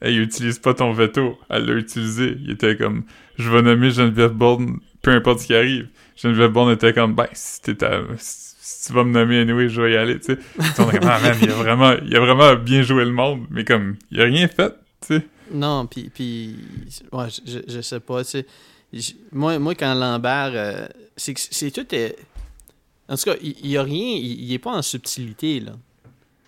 Hey, 0.00 0.16
utilise 0.16 0.60
pas 0.60 0.74
ton 0.74 0.92
veto. 0.92 1.38
Elle 1.48 1.66
l'a 1.66 1.72
utilisé. 1.74 2.36
Il 2.40 2.52
était 2.52 2.76
comme 2.76 3.04
Je 3.36 3.50
vais 3.50 3.62
nommer 3.62 3.90
Geneviève 3.90 4.32
Bourne, 4.32 4.78
peu 5.02 5.10
importe 5.10 5.40
ce 5.40 5.46
qui 5.46 5.54
arrive. 5.54 5.88
Geneviève 6.16 6.52
Bourne 6.52 6.70
était 6.70 6.92
comme 6.92 7.14
Ben, 7.14 7.26
si 7.32 7.62
t'es 7.62 7.74
si 8.18 8.86
tu 8.86 8.92
vas 8.92 9.04
me 9.04 9.12
nommer 9.12 9.40
anyway, 9.40 9.68
je 9.68 9.80
vais 9.80 9.92
y 9.92 9.96
aller, 9.96 10.20
tu 10.20 10.34
sais. 10.34 10.38
Ah, 10.58 11.18
il 11.40 11.50
a 11.50 11.54
vraiment, 11.54 11.94
il 12.04 12.14
a 12.14 12.20
vraiment 12.20 12.54
bien 12.54 12.82
joué 12.82 13.04
le 13.04 13.12
monde, 13.12 13.46
mais 13.50 13.64
comme, 13.64 13.96
il 14.10 14.20
a 14.20 14.24
rien 14.24 14.46
fait, 14.46 14.74
tu 15.00 15.16
sais. 15.16 15.26
Non, 15.52 15.86
puis, 15.86 16.10
puis 16.10 16.56
ouais, 17.12 17.26
je, 17.46 17.58
je 17.66 17.80
sais 17.80 18.00
pas, 18.00 18.24
tu 18.24 18.30
sais. 18.30 18.46
Moi, 19.32 19.58
moi, 19.58 19.74
quand 19.74 19.94
Lambert, 19.94 20.52
euh, 20.54 20.88
c'est 21.16 21.70
tout. 21.70 21.86
en 23.08 23.16
tout 23.16 23.24
cas, 23.24 23.34
il 23.42 23.54
il 23.62 23.70
y 23.70 23.76
a 23.76 23.82
rien, 23.82 24.16
il, 24.16 24.44
il 24.44 24.52
est 24.52 24.58
pas 24.58 24.72
en 24.72 24.82
subtilité, 24.82 25.60
là. 25.60 25.72
Tu 25.72 25.78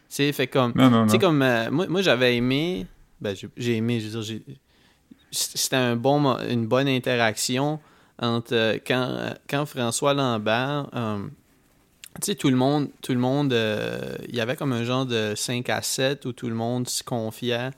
sais, 0.09 0.33
fait 0.33 0.47
comme. 0.47 0.73
Non, 0.75 0.91
non, 0.91 1.05
Tu 1.05 1.11
sais, 1.13 1.17
non. 1.19 1.21
comme. 1.21 1.43
euh, 1.43 1.71
moi, 1.71 1.87
moi 1.87 2.03
j'avais 2.03 2.37
aimé. 2.37 2.87
Ben, 3.21 3.37
j'ai 3.37 3.49
j'ai 3.57 3.77
aimé, 3.77 4.01
je 4.01 4.07
veux 4.09 4.23
dire, 4.23 4.23
j'ai- 4.23 4.57
c'était 5.31 5.77
un 5.77 5.95
bon, 5.97 6.37
une 6.49 6.67
bonne 6.67 6.89
interaction 6.89 7.79
entre 8.19 8.55
euh, 8.55 8.79
quand, 8.87 9.35
quand 9.49 9.67
François 9.67 10.15
Lambert. 10.15 10.89
tu 12.21 12.27
sais, 12.27 12.35
tout 12.35 12.49
le 12.51 12.57
monde, 12.57 12.89
tout 13.03 13.13
le 13.13 13.19
monde, 13.21 13.53
il 14.29 14.35
y 14.35 14.41
avait 14.41 14.57
comme 14.57 14.73
un 14.73 14.85
genre 14.85 15.07
de 15.07 15.35
5 15.37 15.69
à 15.69 15.83
7 15.83 16.25
où 16.27 16.33
tout 16.33 16.49
le 16.49 16.55
monde 16.55 16.89
se 16.89 17.03
confiait 17.05 17.71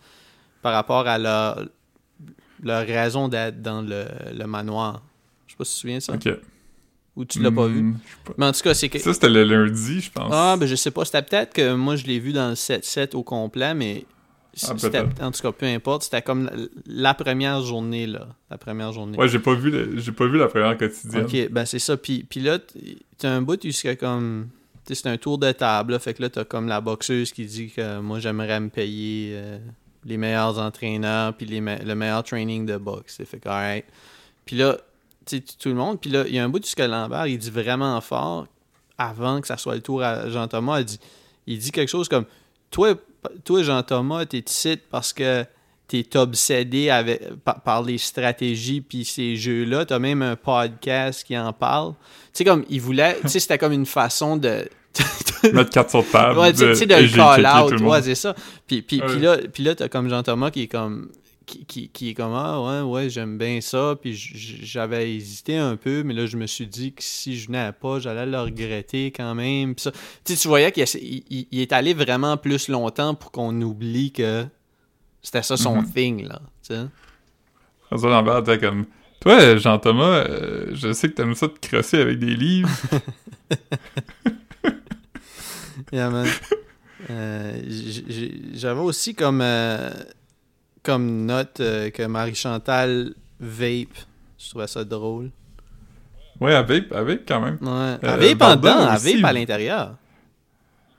par 0.62 0.72
rapport 0.72 1.06
à 1.06 1.18
leur, 1.18 1.64
leur 2.62 2.86
raison 2.86 3.28
d'être 3.28 3.60
dans 3.60 3.82
le, 3.82 4.04
le 4.32 4.46
manoir. 4.46 5.02
Je 5.46 5.52
sais 5.52 5.56
pas 5.58 5.64
si 5.64 5.70
tu 5.72 5.76
te 5.76 5.80
souviens 5.80 6.00
ça. 6.00 6.14
Ok. 6.14 6.28
Ou 7.14 7.24
tu 7.26 7.42
l'as 7.42 7.50
pas 7.50 7.66
vu. 7.66 7.82
Hmm, 7.82 7.96
pas. 8.24 8.32
Mais 8.38 8.46
en 8.46 8.52
tout 8.52 8.62
cas, 8.62 8.72
c'est 8.72 8.88
que. 8.88 8.98
Ça, 8.98 9.12
c'était 9.12 9.28
le 9.28 9.44
lundi, 9.44 10.00
je 10.00 10.10
pense. 10.10 10.30
Ah, 10.32 10.56
ben 10.58 10.64
je 10.66 10.74
sais 10.76 10.90
pas. 10.90 11.04
C'était 11.04 11.20
peut-être 11.22 11.52
que 11.52 11.74
moi 11.74 11.96
je 11.96 12.06
l'ai 12.06 12.18
vu 12.18 12.32
dans 12.32 12.48
le 12.48 12.54
7-7 12.54 13.14
au 13.16 13.22
complet, 13.22 13.74
mais. 13.74 14.06
Ah, 14.66 14.72
en 15.22 15.30
tout 15.30 15.42
cas, 15.42 15.52
peu 15.52 15.66
importe. 15.66 16.04
C'était 16.04 16.22
comme 16.22 16.44
la, 16.44 16.52
la 16.86 17.14
première 17.14 17.60
journée, 17.62 18.06
là. 18.06 18.28
La 18.50 18.56
première 18.58 18.92
journée. 18.92 19.18
Ouais, 19.18 19.28
j'ai 19.28 19.38
pas 19.40 19.54
vu, 19.54 19.70
le- 19.70 19.98
j'ai 19.98 20.12
pas 20.12 20.26
vu 20.26 20.38
la 20.38 20.46
première 20.48 20.76
quotidienne. 20.78 21.24
Ok, 21.24 21.48
ben 21.50 21.64
c'est 21.66 21.78
ça. 21.78 21.96
Puis, 21.98 22.24
puis 22.28 22.40
là, 22.40 22.58
t'as 23.18 23.30
un 23.30 23.42
bout 23.42 23.62
où 23.62 23.70
c'est 23.72 23.96
comme. 23.96 24.48
Tu 24.86 24.94
sais, 24.94 25.02
c'est 25.02 25.08
un 25.10 25.16
tour 25.18 25.36
de 25.38 25.52
table, 25.52 25.92
là. 25.92 25.98
Fait 25.98 26.14
que 26.14 26.22
là, 26.22 26.30
t'as 26.30 26.44
comme 26.44 26.66
la 26.66 26.80
boxeuse 26.80 27.30
qui 27.32 27.44
dit 27.44 27.70
que 27.70 28.00
moi, 28.00 28.20
j'aimerais 28.20 28.58
me 28.60 28.68
payer 28.70 29.32
euh, 29.34 29.58
les 30.04 30.16
meilleurs 30.16 30.58
entraîneurs, 30.58 31.34
puis 31.34 31.46
les 31.46 31.60
le 31.60 31.94
meilleur 31.94 32.22
training 32.22 32.66
de 32.66 32.76
boxe. 32.76 33.18
Fait 33.24 33.38
que, 33.38 33.48
alright. 33.48 33.84
Puis 34.44 34.56
là, 34.56 34.76
tout 35.26 35.68
le 35.68 35.74
monde. 35.74 36.00
Puis 36.00 36.10
là, 36.10 36.24
il 36.26 36.34
y 36.34 36.38
a 36.38 36.44
un 36.44 36.48
bout 36.48 36.62
où 36.62 36.66
ce 36.66 36.76
que 36.76 36.82
Lambert, 36.82 37.26
il 37.26 37.38
dit 37.38 37.50
vraiment 37.50 38.00
fort, 38.00 38.46
avant 38.98 39.40
que 39.40 39.46
ça 39.46 39.56
soit 39.56 39.74
le 39.74 39.80
tour 39.80 40.02
à 40.02 40.28
Jean-Thomas, 40.28 40.80
il 40.80 40.84
dit, 40.84 41.00
il 41.46 41.58
dit 41.58 41.72
quelque 41.72 41.88
chose 41.88 42.08
comme 42.08 42.24
Toi, 42.70 42.94
toi 43.44 43.62
Jean-Thomas, 43.62 44.26
t'es 44.26 44.44
ici 44.46 44.78
parce 44.90 45.12
que 45.12 45.44
t'es 45.88 46.16
obsédé 46.16 46.88
avec, 46.90 47.34
par, 47.44 47.60
par 47.60 47.82
les 47.82 47.98
stratégies 47.98 48.80
puis 48.80 49.04
ces 49.04 49.36
jeux-là. 49.36 49.84
T'as 49.84 49.98
même 49.98 50.22
un 50.22 50.36
podcast 50.36 51.24
qui 51.24 51.36
en 51.36 51.52
parle. 51.52 51.92
Tu 51.92 52.38
sais, 52.38 52.44
comme, 52.44 52.64
il 52.70 52.80
voulait... 52.80 53.18
Tu 53.20 53.28
sais, 53.28 53.40
c'était 53.40 53.58
comme 53.58 53.72
une 53.72 53.86
façon 53.86 54.36
de... 54.36 54.68
Mettre 55.52 55.70
quatre 55.70 55.90
sur 55.90 56.08
table. 56.10 56.38
ouais, 56.38 56.52
tu 56.52 56.58
sais- 56.58 56.74
sais, 56.74 56.86
de 56.86 56.94
le 56.94 57.08
call 57.08 57.46
out. 57.46 57.70
le 57.72 57.86
Ouais, 57.86 58.02
c'est 58.02 58.14
ça. 58.14 58.34
Puis, 58.66 58.82
puis, 58.82 59.00
puis 59.00 59.16
Ouais. 59.16 59.18
là, 59.20 59.36
puis 59.52 59.62
là 59.64 59.74
t'as 59.74 59.88
comme 59.88 60.08
Jean-Thomas 60.08 60.50
qui 60.50 60.62
est 60.62 60.68
comme... 60.68 61.10
Qui, 61.44 61.66
qui, 61.66 61.88
qui 61.88 62.10
est 62.10 62.14
comme, 62.14 62.32
ah 62.34 62.60
ouais, 62.62 62.88
ouais, 62.88 63.10
j'aime 63.10 63.36
bien 63.36 63.60
ça. 63.60 63.96
Puis 64.00 64.14
j'avais 64.14 65.12
hésité 65.16 65.56
un 65.58 65.74
peu, 65.76 66.04
mais 66.04 66.14
là, 66.14 66.24
je 66.24 66.36
me 66.36 66.46
suis 66.46 66.68
dit 66.68 66.92
que 66.92 67.02
si 67.02 67.36
je 67.36 67.48
venais 67.48 67.72
pas, 67.72 67.98
j'allais 67.98 68.26
le 68.26 68.38
regretter 68.40 69.10
quand 69.10 69.34
même. 69.34 69.74
Puis 69.74 69.82
ça. 69.82 69.90
Tu 69.90 70.34
sais, 70.34 70.36
tu 70.40 70.46
voyais 70.48 70.70
qu'il 70.70 70.84
il, 71.02 71.46
il- 71.50 71.60
est 71.60 71.72
allé 71.72 71.94
vraiment 71.94 72.36
plus 72.36 72.68
longtemps 72.68 73.14
pour 73.16 73.32
qu'on 73.32 73.60
oublie 73.60 74.12
que 74.12 74.44
c'était 75.20 75.42
ça 75.42 75.56
son 75.56 75.82
Mhm. 75.82 75.92
thing, 75.92 76.28
là. 76.28 76.40
Tu 76.66 76.74
sais. 76.74 76.82
François 77.88 78.10
Lambert 78.10 78.38
était 78.38 78.58
comme 78.60 78.86
Toi, 79.20 79.56
Jean-Thomas, 79.56 80.04
euh, 80.28 80.66
je 80.74 80.92
sais 80.92 81.08
que 81.08 81.14
t'aimes 81.14 81.34
ça 81.34 81.48
te 81.48 81.58
crosser 81.68 82.00
avec 82.00 82.20
des 82.20 82.36
livres. 82.36 82.70
Yeah, 85.92 86.10
man. 86.10 86.26
Euh, 87.10 87.60
J'avais 88.54 88.80
aussi 88.80 89.14
comme, 89.14 89.40
euh, 89.42 89.90
comme 90.82 91.26
note 91.26 91.60
euh, 91.60 91.90
que 91.90 92.04
Marie-Chantal 92.04 93.14
vape. 93.40 93.88
Je 94.38 94.50
trouvais 94.50 94.66
ça 94.66 94.84
drôle. 94.84 95.30
ouais, 96.40 96.54
avec, 96.54 96.92
avec 96.92 97.26
quand 97.26 97.40
même. 97.40 97.58
Ouais. 97.60 97.98
Elle 98.02 98.36
vape 98.36 98.42
en 98.42 98.56
dedans, 98.56 98.92
elle 98.92 99.14
vape 99.16 99.24
à 99.24 99.32
l'intérieur. 99.32 99.96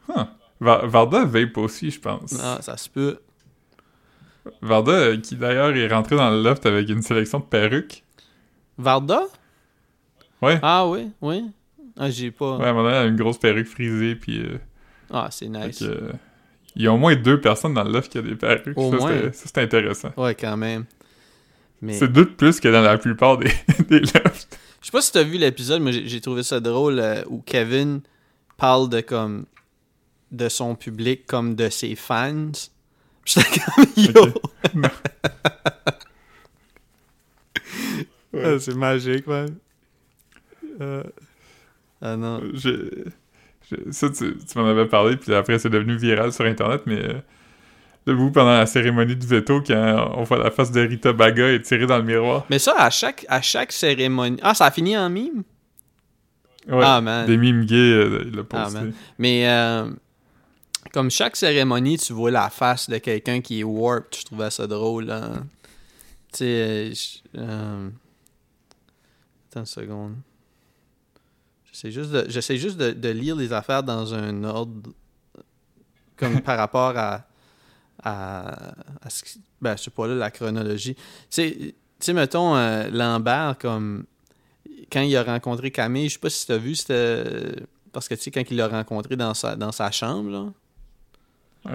Huh. 0.09 0.25
Varda 0.59 1.25
vape 1.25 1.57
aussi, 1.57 1.91
je 1.91 1.99
pense. 1.99 2.37
Ah, 2.41 2.59
ça 2.61 2.77
se 2.77 2.89
peut. 2.89 3.19
Varda, 4.61 5.15
qui 5.17 5.35
d'ailleurs 5.35 5.75
est 5.75 5.87
rentré 5.87 6.15
dans 6.17 6.29
le 6.31 6.41
loft 6.41 6.65
avec 6.65 6.89
une 6.89 7.01
sélection 7.01 7.39
de 7.39 7.45
perruques. 7.45 8.03
Varda? 8.77 9.21
Ouais. 10.41 10.59
Ah 10.61 10.87
oui, 10.87 11.11
oui. 11.21 11.45
Ah, 11.97 12.09
j'ai 12.09 12.31
pas. 12.31 12.57
Ouais, 12.57 12.65
à 12.65 12.69
un 12.69 12.73
moment 12.73 12.83
donné, 12.83 12.95
elle 12.97 13.05
a 13.05 13.09
une 13.09 13.15
grosse 13.15 13.37
perruque 13.37 13.67
frisée, 13.67 14.15
puis... 14.15 14.43
Ah, 15.13 15.29
c'est 15.31 15.47
nice. 15.47 15.79
que, 15.79 15.85
euh, 15.85 16.11
il 16.75 16.81
y 16.83 16.87
a 16.87 16.91
au 16.93 16.97
moins 16.97 17.15
deux 17.15 17.39
personnes 17.39 17.73
dans 17.75 17.83
le 17.83 17.91
loft 17.91 18.11
qui 18.11 18.17
a 18.17 18.21
des 18.21 18.35
perruques. 18.35 18.77
Au 18.77 18.91
ça, 18.91 18.97
moins. 18.97 19.11
c'était- 19.15 19.31
ça, 19.33 19.43
c'est 19.53 19.57
intéressant. 19.61 20.11
Ouais, 20.17 20.35
quand 20.35 20.57
même. 20.57 20.85
Mais 21.81 21.93
C'est 21.93 22.07
deux 22.07 22.25
de 22.25 22.29
plus 22.31 22.59
que 22.59 22.67
dans 22.67 22.81
la 22.81 22.97
plupart 22.97 23.37
des, 23.37 23.51
des 23.89 23.99
lofts. 23.99 24.57
je 24.81 24.85
sais 24.87 24.91
pas 24.91 25.01
si 25.01 25.11
t'as 25.11 25.23
vu 25.23 25.37
l'épisode, 25.37 25.81
mais 25.81 25.91
j'ai 25.93 26.21
trouvé 26.21 26.41
ça 26.43 26.59
drôle 26.59 26.99
euh, 26.99 27.23
où 27.27 27.41
Kevin 27.41 28.01
parle 28.57 28.89
de 28.89 29.01
comme 29.01 29.45
de 30.31 30.49
son 30.49 30.75
public 30.75 31.25
comme 31.27 31.55
de 31.55 31.69
ses 31.69 31.95
fans. 31.95 32.51
J'étais 33.25 33.59
comme 33.75 33.85
yo. 33.97 34.25
Ok. 34.25 34.73
Ouais. 38.33 38.41
Ah, 38.43 38.59
c'est 38.59 38.75
magique, 38.75 39.27
man. 39.27 39.55
Euh, 40.81 41.03
Ah 42.01 42.17
non. 42.17 42.41
Je- 42.53 43.05
je- 43.71 43.91
ça, 43.91 44.09
tu, 44.09 44.37
tu 44.37 44.57
m'en 44.59 44.67
avais 44.67 44.87
parlé, 44.87 45.17
puis 45.17 45.33
après, 45.33 45.59
c'est 45.59 45.69
devenu 45.69 45.95
viral 45.97 46.31
sur 46.33 46.45
Internet, 46.45 46.83
mais 46.85 46.99
euh, 47.03 47.13
debout 48.05 48.31
pendant 48.31 48.51
la 48.53 48.65
cérémonie 48.65 49.15
du 49.15 49.25
veto, 49.27 49.61
quand 49.65 50.11
on 50.15 50.23
voit 50.23 50.37
la 50.37 50.51
face 50.51 50.71
de 50.71 50.81
Rita 50.81 51.13
Baga 51.13 51.51
étirée 51.51 51.85
dans 51.87 51.97
le 51.97 52.03
miroir. 52.03 52.45
Mais 52.49 52.59
ça, 52.59 52.73
à 52.77 52.89
chaque, 52.89 53.25
à 53.29 53.41
chaque 53.41 53.71
cérémonie. 53.71 54.39
Ah, 54.41 54.53
ça 54.53 54.65
a 54.65 54.71
fini 54.71 54.97
en 54.97 55.09
mime? 55.09 55.43
Ouais, 56.67 56.79
Ah, 56.83 57.01
man. 57.01 57.25
des 57.27 57.35
mimes 57.37 57.65
gays, 57.65 57.75
euh, 57.75 58.23
il 58.25 58.35
l'a 58.35 58.43
Ah, 58.51 58.63
posté. 58.65 58.79
Mais 59.17 59.47
euh, 59.49 59.89
comme 60.93 61.09
chaque 61.11 61.35
cérémonie, 61.35 61.97
tu 61.97 62.13
vois 62.13 62.31
la 62.31 62.49
face 62.49 62.89
de 62.89 62.97
quelqu'un 62.99 63.41
qui 63.41 63.59
est 63.59 63.63
warped. 63.63 64.17
Je 64.19 64.23
trouvais 64.25 64.49
ça 64.49 64.65
drôle. 64.67 65.09
hein. 65.11 65.45
Tu 66.31 66.37
sais, 66.39 66.91
euh, 67.37 67.89
attends 69.51 69.59
une 69.59 69.65
seconde. 69.65 70.15
J'essaie 71.73 71.91
juste 71.91 72.11
de, 72.11 72.25
j'essaie 72.29 72.57
juste 72.57 72.77
de, 72.77 72.91
de 72.91 73.09
lire 73.09 73.35
les 73.35 73.51
affaires 73.51 73.81
dans 73.83 74.13
un 74.13 74.43
ordre 74.43 74.91
comme 76.15 76.39
par 76.41 76.57
rapport 76.57 76.95
à, 76.95 77.25
à, 78.03 78.75
à 79.01 79.09
ce 79.09 79.23
ben, 79.59 79.75
je 79.75 79.83
sais 79.83 79.91
pas 79.91 80.07
là, 80.07 80.13
la 80.15 80.29
chronologie. 80.31 80.95
Tu 81.31 81.73
sais, 81.99 82.13
mettons, 82.13 82.55
euh, 82.55 82.87
Lambert, 82.91 83.55
comme 83.59 84.05
quand 84.91 85.01
il 85.01 85.15
a 85.17 85.23
rencontré 85.23 85.71
Camille, 85.71 86.09
je 86.09 86.13
sais 86.13 86.19
pas 86.19 86.29
si 86.29 86.45
tu 86.45 86.51
as 86.51 86.57
vu, 86.57 86.75
c'était. 86.75 87.55
Parce 87.91 88.07
que 88.07 88.13
tu 88.15 88.21
sais, 88.21 88.31
quand 88.31 88.43
il 88.49 88.57
l'a 88.57 88.67
rencontré 88.67 89.15
dans 89.15 89.33
sa, 89.33 89.55
dans 89.55 89.71
sa 89.71 89.89
chambre, 89.91 90.29
là, 90.29 90.45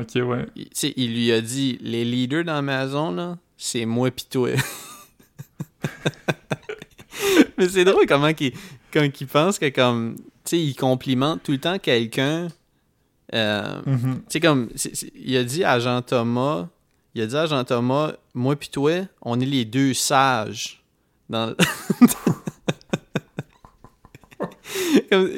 Ok, 0.01 0.17
ouais. 0.17 0.47
tu 0.55 0.67
sais, 0.75 0.93
il 0.97 1.15
lui 1.15 1.33
a 1.33 1.41
dit 1.41 1.79
Les 1.81 2.05
leaders 2.05 2.45
dans 2.45 2.55
la 2.55 2.63
maison, 2.63 3.11
là, 3.11 3.37
c'est 3.57 3.85
moi 3.87 4.11
pis 4.13 4.27
toi. 4.27 4.51
Mais 7.57 7.69
c'est 7.69 7.85
drôle 7.85 8.07
comment 8.07 8.33
qu'il 8.33 8.53
quand 8.93 9.07
il 9.21 9.27
pense 9.27 9.59
que, 9.59 9.69
comme. 9.71 10.17
Tu 10.45 10.57
sais, 10.57 10.61
il 10.63 10.75
complimente 10.75 11.43
tout 11.43 11.53
le 11.53 11.59
temps 11.59 11.79
quelqu'un. 11.79 12.49
Euh, 13.35 13.81
Mhm. 13.85 14.15
tu 14.21 14.23
sais, 14.29 14.41
comme, 14.41 14.69
c'est- 14.75 14.95
c'est- 14.97 15.13
il 15.15 15.37
a 15.37 15.45
dit 15.45 15.63
à 15.63 15.79
Jean-Thomas, 15.79 16.69
il 17.15 17.21
a 17.23 17.27
dit 17.27 17.37
à 17.37 17.45
Jean-Thomas, 17.47 18.13
moi 18.35 18.57
pis 18.57 18.71
toi, 18.71 18.93
on 19.21 19.39
est 19.41 19.45
les 19.47 19.65
deux 19.67 19.93
sages. 19.93 20.83
Dans 21.29 21.47
le- 21.49 21.57
Comme- 25.11 25.31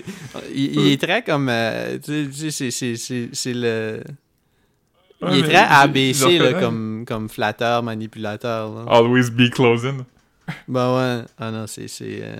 il, 0.54 0.80
il 0.80 0.92
est 0.92 1.00
très 1.00 1.22
comme, 1.22 1.48
euh, 1.48 1.98
tu 1.98 2.32
sais, 2.32 2.50
c'est- 2.50 2.70
c'est- 2.70 2.96
c'est 2.96 3.28
c'est 3.32 3.54
le... 3.54 4.02
Il 5.30 5.38
est 5.38 5.42
très 5.42 5.56
ABC, 5.56 6.38
là, 6.38 6.54
comme, 6.54 7.04
comme 7.06 7.28
flatteur, 7.28 7.82
manipulateur. 7.82 8.74
là. 8.74 8.84
Always 8.88 9.30
be 9.30 9.50
closing. 9.50 10.02
Ben 10.66 10.96
ouais, 10.96 11.24
ah 11.38 11.50
non, 11.50 11.66
c'est... 11.66 11.88
c'est, 11.88 12.20
euh, 12.22 12.36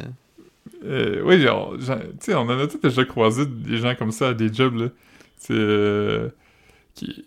Euh, 0.85 1.21
oui, 1.25 1.39
tu 1.39 1.85
sais, 2.21 2.35
on 2.35 2.41
en 2.41 2.59
a 2.59 2.67
tous 2.67 2.79
déjà 2.79 3.05
croisé 3.05 3.47
des 3.47 3.77
gens 3.79 3.95
comme 3.95 4.13
ça 4.13 4.29
à 4.29 4.35
des 4.35 4.53
jobs, 4.53 4.75
là. 4.77 4.87
C'est 5.37 5.55
euh, 5.55 6.29
qui 6.95 7.25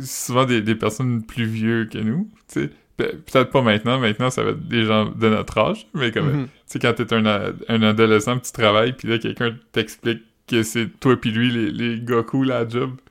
souvent 0.00 0.44
des, 0.44 0.62
des 0.62 0.74
personnes 0.74 1.22
plus 1.22 1.44
vieux 1.44 1.86
que 1.86 1.98
nous, 1.98 2.30
tu 2.48 2.60
sais. 2.60 2.70
Pe- 2.96 3.16
Peut-être 3.16 3.50
pas 3.50 3.60
maintenant, 3.60 3.98
maintenant 4.00 4.30
ça 4.30 4.42
va 4.42 4.50
être 4.50 4.66
des 4.68 4.84
gens 4.84 5.06
de 5.06 5.28
notre 5.28 5.58
âge, 5.58 5.86
mais 5.92 6.12
comme, 6.12 6.32
mhm. 6.32 6.44
tu 6.44 6.50
sais, 6.66 6.78
quand 6.78 6.94
t'es 6.94 7.12
un, 7.12 7.26
un 7.68 7.82
adolescent 7.82 8.38
tu 8.38 8.52
travailles, 8.52 8.94
puis 8.94 9.08
là, 9.08 9.18
quelqu'un 9.18 9.54
t'explique 9.72 10.22
que 10.46 10.62
c'est 10.62 10.88
toi 11.00 11.16
pis 11.20 11.30
lui 11.30 11.50
les, 11.50 11.70
les 11.70 12.00
gars 12.00 12.22
cool 12.22 12.52
à 12.52 12.64
la 12.64 12.68
job. 12.68 12.92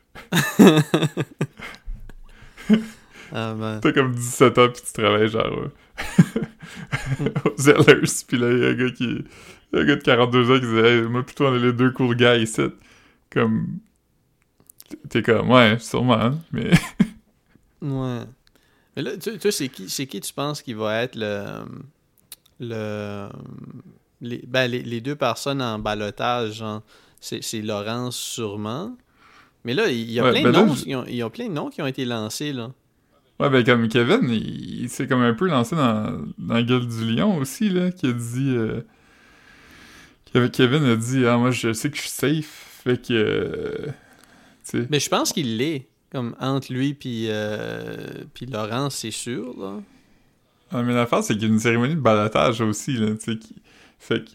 Ah. 3.33 3.79
T'as 3.81 3.91
comme 3.91 4.13
17 4.15 4.57
ans, 4.59 4.69
puis 4.69 4.81
tu 4.85 4.93
travailles 4.93 5.27
genre 5.27 5.45
euh, 5.45 7.29
aux 7.45 7.57
Zellers, 7.57 8.23
puis 8.27 8.37
là, 8.37 8.51
il 8.51 8.59
y 8.59 8.65
a 8.65 8.69
un 8.69 8.73
gars 8.73 8.91
qui... 8.91 9.25
Un 9.73 9.83
gars 9.83 9.95
de 9.95 10.01
42 10.01 10.51
ans 10.51 10.59
qui 10.59 10.65
disait 10.65 10.97
hey, 10.97 11.01
moi 11.03 11.23
plutôt 11.23 11.47
on 11.47 11.55
est 11.55 11.59
les 11.59 11.73
deux 11.73 11.91
cool 11.91 12.15
guys 12.15 12.43
ici. 12.43 12.61
Comme... 13.31 13.79
T'es 15.09 15.23
comme, 15.23 15.49
ouais, 15.51 15.79
sûrement, 15.79 16.13
hein, 16.21 16.39
mais... 16.51 16.71
Ouais. 17.81 18.21
Mais 18.95 19.01
là, 19.01 19.17
tu 19.17 19.37
toi, 19.37 19.51
c'est 19.51 19.69
qui, 19.69 19.89
c'est 19.89 20.07
qui 20.07 20.21
tu 20.21 20.33
penses 20.33 20.61
qui 20.61 20.73
va 20.73 21.01
être 21.03 21.15
le... 21.15 21.65
le 22.59 23.29
les, 24.21 24.43
ben, 24.47 24.67
les, 24.67 24.81
les 24.81 25.01
deux 25.01 25.15
personnes 25.15 25.61
en 25.61 25.77
balotage, 25.77 26.53
genre, 26.55 26.81
c'est, 27.19 27.43
c'est 27.43 27.61
Laurence 27.61 28.15
sûrement. 28.15 28.95
Mais 29.65 29.73
là, 29.73 29.89
il 29.89 30.09
y 30.11 30.19
a 30.19 30.23
Ouais, 30.23 30.31
plein 30.31 30.43
ben 30.43 30.51
de 30.51 30.57
là, 30.57 30.65
noms, 30.65 30.73
je- 30.73 31.27
plein 31.29 31.47
de 31.47 31.53
noms 31.53 31.69
qui 31.69 31.81
ont 31.81 31.87
été 31.87 32.05
lancés, 32.05 32.53
là. 32.53 32.71
Ouais, 33.39 33.49
ben 33.49 33.63
comme 33.65 33.87
Kevin, 33.89 34.29
il, 34.29 34.83
il 34.83 34.89
s'est 34.89 35.07
comme 35.07 35.21
un 35.21 35.33
peu 35.33 35.47
lancé 35.47 35.75
dans, 35.75 36.21
dans 36.37 36.53
la 36.53 36.63
gueule 36.63 36.87
du 36.87 37.13
lion 37.15 37.37
aussi, 37.37 37.69
là, 37.69 37.91
qui 37.91 38.07
a 38.07 38.13
dit... 38.13 38.49
euh, 38.55 38.81
Kevin 40.51 40.83
a 40.85 40.95
dit 40.95 41.25
«Ah, 41.27 41.37
moi, 41.37 41.51
je 41.51 41.73
sais 41.73 41.89
que 41.89 41.95
je 41.97 42.01
suis 42.01 42.09
safe, 42.09 42.81
fait 42.83 43.01
que... 43.01 43.13
euh. 43.13 44.85
Mais 44.89 44.99
je 44.99 45.09
pense 45.09 45.31
qu'il 45.31 45.57
l'est. 45.57 45.87
Comme 46.11 46.35
entre 46.39 46.71
lui 46.71 46.93
puis 46.93 47.25
euh, 47.29 48.23
puis 48.33 48.45
Laurence, 48.45 48.95
c'est 48.95 49.11
sûr, 49.11 49.53
là. 49.59 49.81
Ah, 50.71 50.81
mais 50.81 50.93
l'affaire, 50.93 51.23
c'est 51.23 51.33
qu'il 51.33 51.43
y 51.43 51.45
a 51.45 51.49
une 51.49 51.59
cérémonie 51.59 51.95
de 51.95 51.99
balotage 51.99 52.61
aussi, 52.61 52.93
là, 52.93 53.11
tu 53.15 53.33
sais, 53.33 53.37
qui... 53.37 53.55
Fait 53.99 54.23
que, 54.23 54.29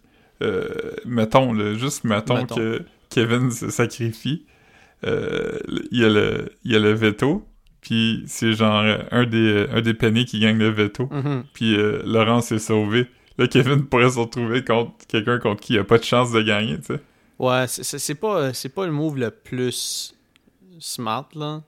euh, 0.45 0.69
mettons, 1.07 1.53
là, 1.53 1.75
juste 1.75 2.05
mettons, 2.05 2.37
Mettons. 2.37 2.55
que 2.57 2.83
Kevin 3.09 3.51
se 3.51 3.71
sacrifie, 3.71 4.45
euh, 5.07 5.59
il 5.91 6.01
y 6.01 6.05
a 6.05 6.09
le, 6.11 6.51
il 6.65 6.73
y 6.73 6.77
a 6.77 6.79
le 6.81 6.93
veto, 6.93 7.47
puis 7.81 8.25
c'est 8.27 8.53
genre 8.53 8.85
un 9.11 9.25
des, 9.27 9.67
un 9.73 9.81
des 9.81 9.95
pennés 9.95 10.25
qui 10.27 10.39
gagne 10.41 10.59
le 10.59 10.69
veto, 10.71 11.09
Mhm. 11.11 11.45
puis 11.55 11.77
euh, 11.77 12.03
Laurence 12.05 12.53
est 12.53 12.59
sauvé. 12.59 13.07
Là, 13.40 13.48
Kevin 13.48 13.87
pourrait 13.87 14.11
se 14.11 14.18
retrouver 14.18 14.62
contre 14.64 14.92
quelqu'un 15.09 15.38
contre 15.38 15.62
qui 15.62 15.72
il 15.72 15.79
a 15.79 15.85
pas 15.85 15.96
de 15.98 16.05
chance 16.05 16.31
de 16.31 16.42
gagner, 16.42 16.76
tu 16.79 16.85
sais. 16.94 17.00
Ouais, 17.38 17.66
c'est- 17.66 18.14
pas, 18.14 18.53
c'est 18.53 18.68
pas 18.68 18.85
le 18.85 18.92
move 18.92 19.16
le 19.16 19.31
plus 19.31 20.14
smart, 20.79 21.26
là. 21.35 21.62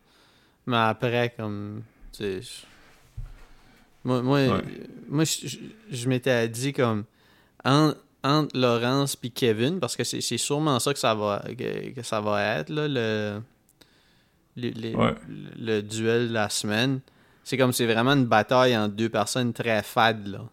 Mais 0.66 0.76
après, 0.76 1.32
comme. 1.36 1.82
tu 2.12 2.42
sais, 2.42 2.62
Moi, 4.04 4.20
moi, 4.20 4.38
Ouais. 4.48 4.62
moi 5.08 5.24
je, 5.24 5.46
je- 5.46 5.58
je 5.90 6.08
m'étais 6.08 6.46
dit, 6.48 6.72
comme. 6.74 7.04
en- 7.64 7.94
entre 8.24 8.56
Laurence 8.58 9.16
puis 9.16 9.30
Kevin, 9.30 9.80
parce 9.80 9.96
que 9.96 10.04
c'est 10.04 10.20
c'est 10.20 10.38
sûrement 10.38 10.78
ça 10.78 10.92
que 10.92 10.98
ça 10.98 11.14
va, 11.14 11.42
que, 11.58 11.90
que 11.94 12.02
ça 12.02 12.20
va 12.20 12.58
être, 12.58 12.68
là, 12.68 12.86
le. 12.88 13.40
Le, 14.56 14.94
Ouais. 14.94 15.14
le 15.58 15.80
duel 15.80 16.28
de 16.28 16.34
la 16.34 16.50
semaine. 16.50 17.00
C'est 17.44 17.56
comme 17.56 17.72
c'est 17.72 17.86
vraiment 17.86 18.12
une 18.12 18.26
bataille 18.26 18.76
entre 18.76 18.94
deux 18.94 19.08
personnes 19.08 19.54
très 19.54 19.82
fades, 19.82 20.26
là. 20.26 20.44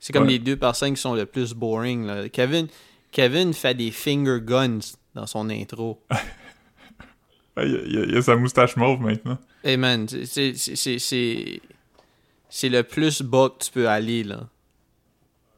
C'est 0.00 0.12
comme 0.12 0.24
Ouais. 0.24 0.30
les 0.32 0.38
deux 0.38 0.56
personnes 0.56 0.94
qui 0.94 1.00
sont 1.00 1.14
le 1.14 1.26
plus 1.26 1.52
boring, 1.54 2.06
là. 2.06 2.28
Kevin, 2.30 2.66
Kevin 3.12 3.52
fait 3.52 3.74
des 3.74 3.90
finger 3.90 4.38
guns 4.40 4.78
dans 5.14 5.26
son 5.26 5.48
intro. 5.50 6.02
Ouais, 6.10 7.66
il, 7.68 7.72
y 7.72 7.76
a, 7.76 7.80
il 7.84 7.98
a- 7.98 8.04
il 8.06 8.14
y 8.14 8.16
a 8.16 8.22
sa 8.22 8.34
moustache 8.36 8.76
mauve 8.76 9.00
maintenant. 9.00 9.38
Hey 9.62 9.76
man, 9.76 10.08
c'est- 10.08 10.54
le 12.68 12.82
plus 12.82 13.22
bas 13.22 13.50
que 13.50 13.64
tu 13.64 13.70
peux 13.70 13.88
aller 13.88 14.24
là. 14.24 14.48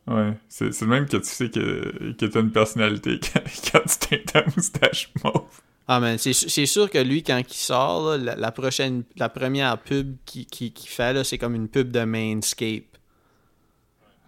Ouais, 0.08 0.32
c'est 0.48 0.80
le 0.80 0.86
même 0.88 1.06
que 1.06 1.16
tu 1.18 1.24
sais 1.28 1.48
que, 1.48 2.12
que 2.18 2.26
t'as 2.26 2.40
une 2.40 2.50
personnalité 2.50 3.20
quand, 3.72 3.80
tu 3.86 4.08
teins 4.08 4.18
ta 4.42 4.44
moustache 4.56 5.10
mauve. 5.22 5.46
Ah 5.86 6.00
man, 6.00 6.18
c'est 6.18 6.32
sûr 6.66 6.90
que 6.90 6.98
lui 6.98 7.22
quand 7.22 7.38
il 7.38 7.54
sort 7.54 8.10
là, 8.10 8.16
la, 8.16 8.36
la 8.36 8.50
prochaine 8.52 9.04
la 9.16 9.28
première 9.28 9.78
pub 9.78 10.16
qu'il 10.24 10.46
qui, 10.46 10.72
qui 10.72 10.88
fait 10.88 11.22
c'est 11.24 11.38
comme 11.38 11.54
une 11.54 11.68
pub 11.68 11.90
de 11.92 12.00
Mainscape. 12.04 12.84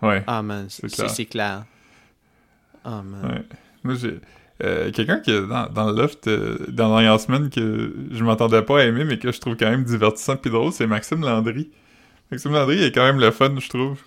Ouais. 0.06 0.22
Ah 0.26 0.42
man, 0.42 0.66
C'est 0.68 1.24
clair. 1.26 1.64
Ah 2.84 3.02
man. 3.02 3.30
Ouais. 3.32 3.42
Moi, 3.82 3.94
j'ai. 3.94 4.20
euh, 4.62 4.90
Quelqu'un 4.92 5.20
qui 5.20 5.30
est 5.30 5.40
dans, 5.46 5.68
dans 5.68 5.90
le 5.90 5.96
loft 6.02 6.26
euh, 6.26 6.58
dans 6.68 6.88
la 6.94 7.02
dernière 7.02 7.20
semaine 7.20 7.50
que 7.50 7.94
je 8.10 8.24
m'entendais 8.24 8.62
pas 8.62 8.80
à 8.80 8.84
aimer, 8.84 9.04
mais 9.04 9.18
que 9.18 9.32
je 9.32 9.40
trouve 9.40 9.56
quand 9.56 9.70
même 9.70 9.84
divertissant 9.84 10.36
pis 10.36 10.50
drôle, 10.50 10.72
c'est 10.72 10.86
Maxime 10.86 11.20
Landry. 11.22 11.70
Maxime 12.30 12.52
Landry 12.52 12.82
est 12.82 12.92
quand 12.92 13.04
même 13.04 13.20
le 13.20 13.30
fun, 13.30 13.54
je 13.58 13.68
trouve. 13.68 13.98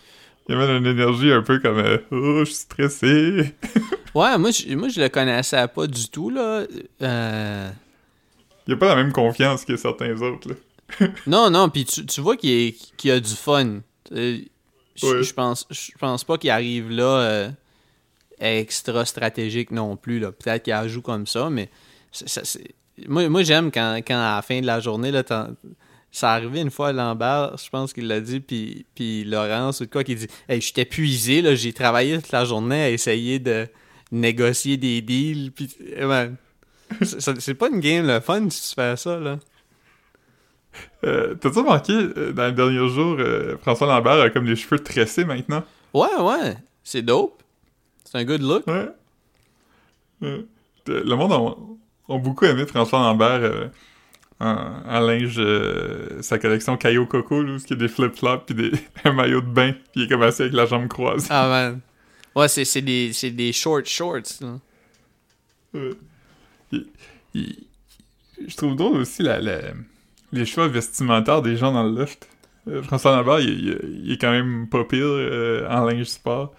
Il 0.49 0.55
amène 0.55 0.77
une 0.77 0.85
énergie 0.87 1.31
un 1.31 1.41
peu 1.41 1.59
comme 1.59 1.77
euh, 1.79 1.97
Oh, 2.11 2.39
je 2.39 2.45
suis 2.45 2.55
stressé. 2.55 3.55
Ouais, 4.15 4.35
moi 4.39 4.49
je, 4.49 4.73
moi 4.73 4.87
je 4.89 4.99
le 4.99 5.09
connaissais 5.09 5.67
pas 5.67 5.85
du 5.85 6.09
tout 6.09 6.31
là. 6.31 6.63
Il 6.99 8.73
a 8.73 8.77
pas 8.77 8.87
la 8.87 8.95
même 8.95 9.11
confiance 9.11 9.63
que 9.63 9.75
certains 9.77 10.19
autres, 10.21 10.49
là. 10.49 11.07
Non, 11.27 11.49
non, 11.51 11.69
puis 11.69 11.85
tu, 11.85 12.05
tu 12.05 12.21
vois 12.21 12.35
qu'il 12.35 12.73
qu'il 12.97 13.11
a 13.11 13.19
du 13.19 13.33
fun. 13.35 13.81
Ouais. 15.03 15.23
je 15.23 15.33
pense, 15.33 15.67
je 15.69 15.91
pense 15.99 16.23
pas 16.23 16.37
qu'il 16.37 16.49
arrive 16.49 16.89
là 16.89 17.03
euh, 17.03 17.49
extra 18.39 19.05
stratégique 19.05 19.71
non 19.71 19.95
plus. 19.95 20.19
là. 20.19 20.31
Peut-être 20.31 20.63
qu'il 20.63 20.73
en 20.73 20.87
joue 20.87 21.01
comme 21.01 21.27
ça, 21.27 21.49
mais 21.49 21.69
moi, 23.07 23.29
moi 23.29 23.43
j'aime 23.43 23.71
quand, 23.71 23.97
quand 24.07 24.17
à 24.17 24.35
la 24.37 24.41
fin 24.41 24.59
de 24.61 24.65
la 24.65 24.79
journée, 24.79 25.11
là, 25.11 25.23
ça 26.11 26.33
arrivé 26.33 26.61
une 26.61 26.71
fois 26.71 26.89
à 26.89 26.93
Lambert, 26.93 27.55
je 27.63 27.69
pense 27.69 27.93
qu'il 27.93 28.07
l'a 28.07 28.19
dit, 28.19 28.39
puis, 28.39 28.85
puis 28.95 29.23
Laurence 29.23 29.81
ou 29.81 29.85
de 29.85 29.91
quoi, 29.91 30.03
qui 30.03 30.15
dit 30.15 30.27
Hey, 30.49 30.61
je 30.61 30.67
suis 30.67 30.81
épuisé, 30.81 31.41
là, 31.41 31.53
j'ai 31.55 31.73
travaillé 31.73 32.15
toute 32.15 32.31
la 32.31 32.45
journée 32.45 32.83
à 32.83 32.89
essayer 32.89 33.39
de 33.39 33.67
négocier 34.11 34.77
des 34.77 35.01
deals. 35.01 35.51
Puis, 35.51 35.69
ben, 35.99 36.35
c'est 37.01 37.53
pas 37.53 37.69
une 37.69 37.79
game 37.79 38.07
le 38.07 38.19
fun 38.19 38.49
si 38.49 38.69
tu 38.69 38.75
fais 38.75 38.95
ça. 38.95 39.17
là. 39.19 39.39
Euh, 41.03 41.35
T'as-tu 41.35 41.59
remarqué, 41.59 41.93
euh, 41.93 42.31
dans 42.33 42.47
les 42.47 42.53
derniers 42.53 42.89
jours, 42.89 43.17
euh, 43.19 43.57
François 43.59 43.87
Lambert 43.87 44.19
a 44.21 44.29
comme 44.29 44.45
les 44.45 44.55
cheveux 44.55 44.79
tressés 44.79 45.25
maintenant? 45.25 45.63
Ouais, 45.93 46.15
ouais, 46.19 46.57
c'est 46.83 47.01
dope. 47.01 47.41
C'est 48.03 48.17
un 48.17 48.23
good 48.25 48.41
look. 48.41 48.65
Ouais. 48.67 48.87
Le 50.21 51.15
monde 51.15 51.31
a, 51.33 52.13
a 52.13 52.17
beaucoup 52.17 52.45
aimé 52.45 52.65
François 52.65 52.99
Lambert 52.99 53.69
en, 54.39 54.47
en 54.85 54.99
linge, 55.01 55.41
sa 56.21 56.39
collection 56.39 56.77
Caillou 56.77 57.05
Coco, 57.05 57.41
là, 57.43 57.53
où 57.53 57.57
il 57.57 57.69
y 57.69 57.73
a 57.73 57.75
des 57.75 57.87
flip-flops 57.87 58.45
puis 58.45 58.55
des, 58.55 58.71
un 59.03 59.13
maillot 59.13 59.41
de 59.41 59.47
bain, 59.47 59.71
puis 59.73 59.81
il 59.95 60.03
est 60.03 60.07
comme 60.07 60.21
assis 60.23 60.43
avec 60.43 60.53
la 60.53 60.65
jambe 60.65 60.87
croisée. 60.87 61.27
Ah 61.29 61.47
man. 61.47 61.79
Ouais, 62.35 62.47
c'est 62.47 62.81
des, 62.81 63.11
des 63.31 63.51
short 63.51 63.85
shorts. 63.87 64.41
là. 64.41 64.59
Il- 66.71 66.87
il- 67.33 67.63
je 68.47 68.55
trouve 68.55 68.75
drôle 68.75 68.97
aussi 68.97 69.23
la, 69.23 69.39
la- 69.41 69.73
les 70.31 70.45
choix 70.45 70.67
vestimentaires 70.67 71.41
des 71.41 71.57
gens 71.57 71.71
dans 71.71 71.83
le 71.83 71.91
loft. 71.99 72.27
Euh, 72.67 72.81
François 72.83 73.15
Lambert, 73.15 73.39
il, 73.39 73.79
il- 74.05 74.11
est 74.11 74.17
quand 74.19 74.31
même 74.31 74.67
pas 74.67 74.83
pire 74.83 75.05
euh, 75.05 75.67
en 75.69 75.85
linge 75.85 76.05
sport. 76.05 76.53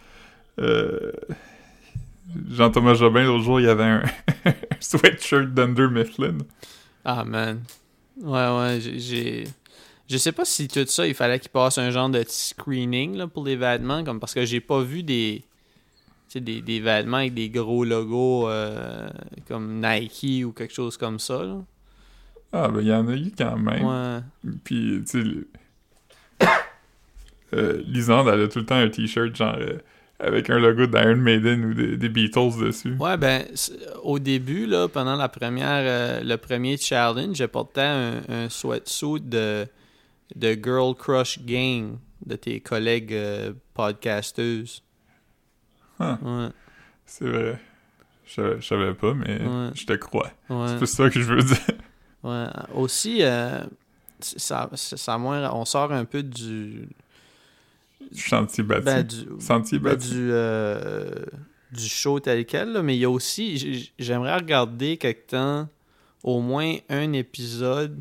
Euh, 0.58 1.12
Jean-Thomas 2.50 2.94
Jobin, 2.94 3.24
l'autre 3.24 3.44
jour, 3.44 3.60
il 3.60 3.66
y 3.66 3.68
avait 3.68 3.84
un, 3.84 4.02
sweatshirt 4.80 5.48
d'Under 5.54 5.88
Mifflin. 5.88 6.38
Ah 7.04 7.24
man. 7.24 7.62
Ouais, 8.20 8.48
ouais, 8.58 8.78
j'ai-. 8.80 9.44
Je 10.10 10.16
sais 10.16 10.32
pas 10.32 10.44
si 10.44 10.68
tout 10.68 10.84
ça, 10.86 11.06
il 11.06 11.14
fallait 11.14 11.38
qu'il 11.38 11.50
passe 11.50 11.78
un 11.78 11.90
genre 11.90 12.08
de 12.08 12.24
screening 12.26 13.16
là, 13.16 13.26
pour 13.26 13.44
les 13.44 13.56
vêtements, 13.56 14.02
comme 14.04 14.20
parce 14.20 14.34
que 14.34 14.44
j'ai 14.44 14.60
pas 14.60 14.80
vu 14.82 15.02
des. 15.02 15.44
Des, 16.34 16.60
des 16.60 16.80
vêtements 16.80 17.16
avec 17.16 17.32
des 17.32 17.48
gros 17.48 17.84
logos 17.84 18.48
euh, 18.48 19.08
comme 19.48 19.80
Nike 19.80 20.44
ou 20.44 20.52
quelque 20.52 20.74
chose 20.74 20.98
comme 20.98 21.18
ça. 21.18 21.42
Ah, 22.52 22.68
ben, 22.68 22.80
il 22.80 22.86
y 22.88 22.92
en 22.94 23.06
a 23.08 23.14
eu 23.14 23.30
quand 23.36 23.56
même. 23.58 23.84
Ouais. 23.84 24.52
Puis, 24.64 25.02
tu 25.10 25.22
sais, 25.22 26.46
euh, 27.54 27.82
Lisande, 27.86 28.28
elle 28.28 28.42
a 28.42 28.48
tout 28.48 28.58
le 28.60 28.66
temps 28.66 28.76
un 28.76 28.88
t-shirt 28.88 29.34
genre 29.34 29.56
euh, 29.58 29.78
avec 30.18 30.50
un 30.50 30.58
logo 30.58 30.86
d'Iron 30.86 31.16
Maiden 31.16 31.64
ou 31.66 31.74
des, 31.74 31.96
des 31.96 32.08
Beatles 32.08 32.58
dessus. 32.60 32.94
Ouais, 32.98 33.16
ben, 33.16 33.44
au 34.02 34.18
début, 34.18 34.66
là, 34.66 34.88
pendant 34.88 35.16
la 35.16 35.28
première, 35.28 35.82
euh, 35.82 36.20
le 36.22 36.36
premier 36.36 36.76
challenge, 36.76 37.36
je 37.36 37.44
portais 37.44 37.80
un, 37.82 38.20
un 38.28 38.48
sweatsuit 38.48 39.20
de, 39.20 39.66
de 40.34 40.52
Girl 40.62 40.94
Crush 40.94 41.38
Gang 41.44 41.98
de 42.26 42.36
tes 42.36 42.60
collègues 42.60 43.16
podcasteuses. 43.74 44.82
Ouais, 46.00 46.48
C'est 47.06 47.28
vrai. 47.28 47.58
Je, 48.26 48.60
je 48.60 48.66
savais 48.66 48.92
pas, 48.92 49.14
mais 49.14 49.40
Ouais. 49.40 49.70
je 49.74 49.86
te 49.86 49.94
crois. 49.94 50.30
ouais, 50.50 50.66
C'est 50.78 50.86
ça 50.86 51.08
que 51.08 51.18
je 51.20 51.32
veux 51.32 51.42
dire. 51.42 51.56
Ouais. 52.24 52.46
Aussi, 52.74 53.18
euh, 53.22 53.60
ça, 54.20 54.70
ça 54.74 55.18
moins, 55.18 55.50
on 55.52 55.64
sort 55.64 55.92
un 55.92 56.04
peu 56.04 56.22
du, 56.22 56.88
ben, 58.84 59.02
du, 59.02 59.26
Sentier 59.40 59.78
ben, 59.78 59.92
bâti. 59.92 60.10
du, 60.10 60.28
euh, 60.32 61.24
du 61.72 61.88
show 61.88 62.20
tel 62.20 62.44
quel, 62.46 62.72
là, 62.72 62.82
mais 62.82 62.96
il 62.96 63.00
y 63.00 63.04
a 63.04 63.10
aussi, 63.10 63.90
j'aimerais 63.98 64.36
regarder 64.36 64.96
quelque 64.96 65.28
temps, 65.30 65.68
au 66.22 66.40
moins 66.40 66.76
un 66.88 67.12
épisode 67.12 67.98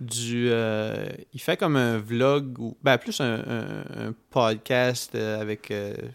du... 0.00 0.48
euh, 0.50 1.06
il 1.32 1.40
fait 1.40 1.56
comme 1.56 1.76
un 1.76 1.98
vlog, 1.98 2.58
ou 2.58 2.76
ben 2.82 2.98
plus 2.98 3.20
un, 3.20 3.34
un- 3.40 4.06
un 4.08 4.14
podcast 4.30 5.14
avec 5.14 5.72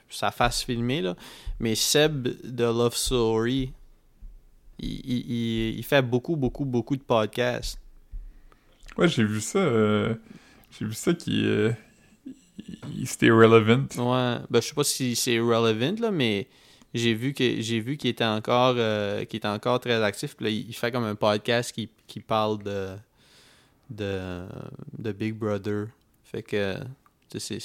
sa 0.10 0.32
face 0.32 0.64
filmée, 0.64 1.02
là, 1.02 1.16
mais 1.60 1.76
Seb 1.76 2.28
de 2.44 2.64
Love 2.64 2.96
Story, 2.96 3.72
il, 4.80 4.90
il- 5.06 5.32
il- 5.32 5.78
il 5.80 5.84
fait 5.84 6.02
beaucoup, 6.02 6.36
beaucoup, 6.36 6.66
beaucoup 6.66 6.96
de 6.96 7.02
podcasts. 7.04 7.80
Ouais, 8.98 9.08
j'ai 9.08 9.24
vu 9.24 9.42
ça. 9.42 9.60
euh, 9.60 10.16
J'ai 10.78 10.86
vu 10.86 10.94
ça 10.94 11.14
qui. 11.14 11.46
euh, 11.46 11.72
C'était 13.06 13.30
relevant. 13.30 13.86
Ouais, 13.98 14.38
ben 14.50 14.62
je 14.62 14.68
sais 14.68 14.74
pas 14.74 14.84
si 14.84 15.16
c'est 15.16 15.40
relevant 15.40 15.96
là, 16.02 16.12
mais 16.12 16.48
j'ai 16.94 17.14
vu 17.14 17.34
que 17.34 17.62
j'ai 17.62 17.80
vu 17.80 17.98
qu'il 17.98 18.10
était 18.10 18.26
encore 18.26 18.76
euh, 18.78 19.24
qu'il 19.26 19.38
était 19.38 19.48
encore 19.48 19.80
très 19.80 20.02
actif. 20.04 20.36
Puis 20.36 20.46
là, 20.46 20.52
il 20.52 20.74
fait 20.74 20.92
comme 20.92 21.04
un 21.04 21.16
podcast 21.16 21.72
qui, 21.72 21.90
qui 22.08 22.20
parle 22.20 22.62
de, 22.64 22.96
de 23.90 24.42
de 24.98 25.12
Big 25.12 25.34
Brother. 25.36 25.88
Fait 26.24 26.42
que 26.44 26.76
c'est 27.38 27.60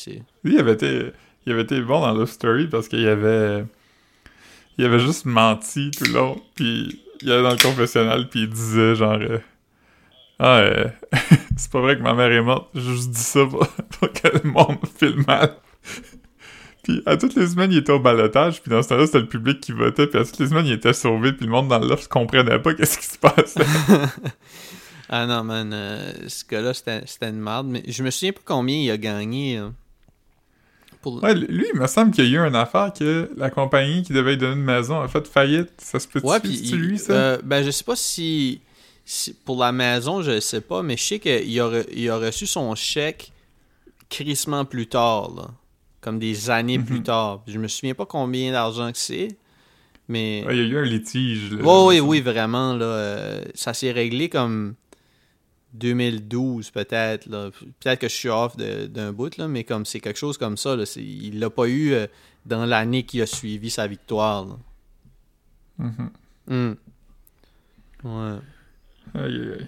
Lui, 0.44 0.54
il 0.54 0.58
avait 0.58 0.72
été, 0.74 1.12
il 1.46 1.52
avait 1.52 1.62
été 1.62 1.80
bon 1.80 2.00
dans 2.00 2.12
Love 2.12 2.30
Story 2.30 2.66
parce 2.68 2.88
qu'il 2.88 3.06
avait. 3.08 3.64
Il 4.78 4.84
avait 4.84 4.98
juste 4.98 5.26
menti 5.26 5.90
tout 5.90 6.04
le 6.04 6.12
long. 6.12 6.42
Puis 6.54 7.02
il 7.22 7.30
allait 7.30 7.42
dans 7.42 7.50
le 7.50 7.62
confessionnal, 7.62 8.28
puis 8.28 8.42
il 8.42 8.48
disait 8.48 8.94
genre. 8.94 9.18
euh, 9.20 9.38
ah, 10.38 10.58
euh, 10.58 10.88
c'est 11.56 11.70
pas 11.70 11.80
vrai 11.80 11.96
que 11.96 12.02
ma 12.02 12.14
mère 12.14 12.32
est 12.32 12.42
morte, 12.42 12.68
j'ai 12.74 12.80
juste 12.80 13.10
dit 13.10 13.20
ça 13.20 13.46
pour, 13.46 13.66
pour 14.00 14.12
que 14.12 14.28
le 14.28 14.50
monde 14.50 14.76
me 14.82 14.88
file 14.98 15.24
mal. 15.26 15.54
Puis 16.82 17.00
à 17.06 17.16
toutes 17.16 17.36
les 17.36 17.46
semaines, 17.46 17.70
il 17.70 17.78
était 17.78 17.92
au 17.92 18.00
balotage, 18.00 18.60
puis 18.60 18.70
dans 18.70 18.82
ce 18.82 18.88
temps-là, 18.88 19.06
c'était 19.06 19.20
le 19.20 19.28
public 19.28 19.60
qui 19.60 19.70
votait, 19.70 20.08
puis 20.08 20.18
à 20.18 20.24
toutes 20.24 20.40
les 20.40 20.48
semaines, 20.48 20.66
il 20.66 20.72
était 20.72 20.92
sauvé, 20.92 21.32
puis 21.32 21.46
le 21.46 21.52
monde 21.52 21.68
dans 21.68 21.78
l'offre 21.78 22.08
comprenait 22.08 22.58
pas 22.58 22.74
qu'est-ce 22.74 22.98
qui 22.98 23.06
se 23.06 23.18
passait. 23.18 23.64
Ah 25.08 25.26
non 25.26 25.44
man, 25.44 25.70
euh, 25.72 26.12
ce 26.26 26.44
gars-là 26.44 26.74
c'était 26.74 27.28
une 27.28 27.38
merde, 27.38 27.68
mais 27.68 27.84
je 27.86 28.02
me 28.02 28.10
souviens 28.10 28.32
pas 28.32 28.40
combien 28.44 28.76
il 28.76 28.90
a 28.90 28.96
gagné. 28.96 29.60
Pour... 31.02 31.22
Ouais, 31.22 31.34
lui, 31.34 31.66
il 31.74 31.80
me 31.80 31.86
semble 31.88 32.12
qu'il 32.12 32.24
y 32.30 32.36
a 32.36 32.44
eu 32.44 32.48
une 32.48 32.54
affaire 32.54 32.92
que 32.96 33.30
la 33.36 33.50
compagnie 33.50 34.02
qui 34.02 34.12
devait 34.12 34.30
lui 34.32 34.38
donner 34.38 34.54
une 34.54 34.64
maison 34.64 35.00
a 35.00 35.08
fait 35.08 35.26
faillite. 35.26 35.72
Ça 35.78 35.98
se 36.00 36.06
peut-tu? 36.08 36.24
Ouais, 36.26 36.38
lui, 36.40 36.98
ça? 36.98 37.12
euh, 37.12 37.38
ben 37.42 37.64
je 37.64 37.70
sais 37.72 37.82
pas 37.84 37.96
si, 37.96 38.60
si- 39.04 39.34
pour 39.34 39.58
la 39.60 39.72
maison, 39.72 40.22
je 40.22 40.38
sais 40.40 40.60
pas, 40.60 40.82
mais 40.82 40.96
je 40.96 41.02
sais 41.02 41.18
qu'il 41.18 41.60
a, 41.60 41.64
re- 41.68 41.86
il 41.92 42.08
a 42.08 42.16
reçu 42.18 42.46
son 42.46 42.74
chèque 42.76 43.32
crissement 44.08 44.64
plus 44.64 44.86
tard, 44.86 45.32
là, 45.34 45.48
comme 46.00 46.18
des 46.18 46.50
années 46.50 46.78
Mhm. 46.78 46.84
plus 46.84 47.02
tard. 47.02 47.42
Je 47.46 47.58
me 47.58 47.66
souviens 47.68 47.94
pas 47.94 48.06
combien 48.06 48.52
d'argent 48.52 48.90
que 48.92 48.98
c'est, 48.98 49.28
mais 50.08 50.44
Ouais, 50.46 50.56
il 50.56 50.62
y 50.62 50.64
a 50.64 50.68
eu 50.68 50.78
un 50.78 50.84
litige. 50.84 51.52
là. 51.52 51.62
Ouais, 51.64 51.86
oui, 51.96 52.00
oui, 52.00 52.20
vraiment 52.20 52.74
là, 52.74 52.84
euh, 52.84 53.44
ça 53.54 53.74
s'est 53.74 53.90
réglé 53.92 54.28
comme 54.28 54.74
2012 55.74 56.70
peut-être. 56.70 57.28
Peut-être 57.28 58.00
que 58.00 58.08
je 58.08 58.14
suis 58.14 58.28
off 58.28 58.56
d'un 58.56 59.12
bout 59.12 59.36
là, 59.36 59.48
mais 59.48 59.64
comme 59.64 59.84
c'est 59.86 60.00
quelque 60.00 60.18
chose 60.18 60.38
comme 60.38 60.56
ça 60.56 60.76
là, 60.76 60.84
il 60.96 61.38
l'a 61.38 61.50
pas 61.50 61.66
eu 61.66 61.92
euh, 61.92 62.06
dans 62.46 62.66
l'année 62.66 63.04
qui 63.04 63.20
a 63.22 63.26
suivi 63.26 63.70
sa 63.70 63.86
victoire. 63.86 64.44
là. 64.46 64.56
Mhm. 65.78 66.10
Hmm. 66.48 66.74
Ouais. 68.04 68.38
Aïe, 69.14 69.24
aïe, 69.24 69.52
aïe. 69.58 69.66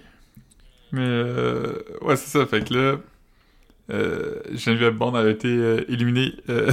Mais, 0.91 1.01
euh, 1.01 1.81
ouais, 2.01 2.15
c'est 2.15 2.37
ça. 2.37 2.45
Fait 2.45 2.63
que 2.63 2.73
là, 2.73 2.97
euh, 3.91 4.41
Geneviève 4.53 4.95
Bond 4.95 5.13
a 5.15 5.27
été 5.27 5.47
euh, 5.47 5.83
éliminée 5.91 6.33
euh, 6.49 6.71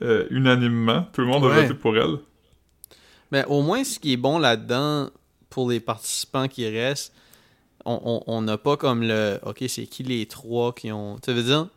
unanimement. 0.30 1.06
Tout 1.12 1.22
le 1.22 1.26
monde 1.26 1.44
a 1.44 1.48
voté 1.48 1.74
pour 1.74 1.96
elle. 1.96 2.18
Mais 3.32 3.44
au 3.46 3.62
moins, 3.62 3.84
ce 3.84 3.98
qui 3.98 4.12
est 4.14 4.16
bon 4.16 4.38
là-dedans, 4.38 5.10
pour 5.48 5.70
les 5.70 5.80
participants 5.80 6.48
qui 6.48 6.68
restent, 6.68 7.14
on- 7.84 8.42
n'a 8.42 8.58
pas 8.58 8.76
comme 8.76 9.02
le. 9.02 9.38
Ok, 9.44 9.64
c'est 9.68 9.86
qui 9.86 10.02
les 10.02 10.26
trois 10.26 10.72
qui 10.74 10.90
ont. 10.92 11.18
Tu 11.24 11.32
veux 11.32 11.42
dire? 11.42 11.68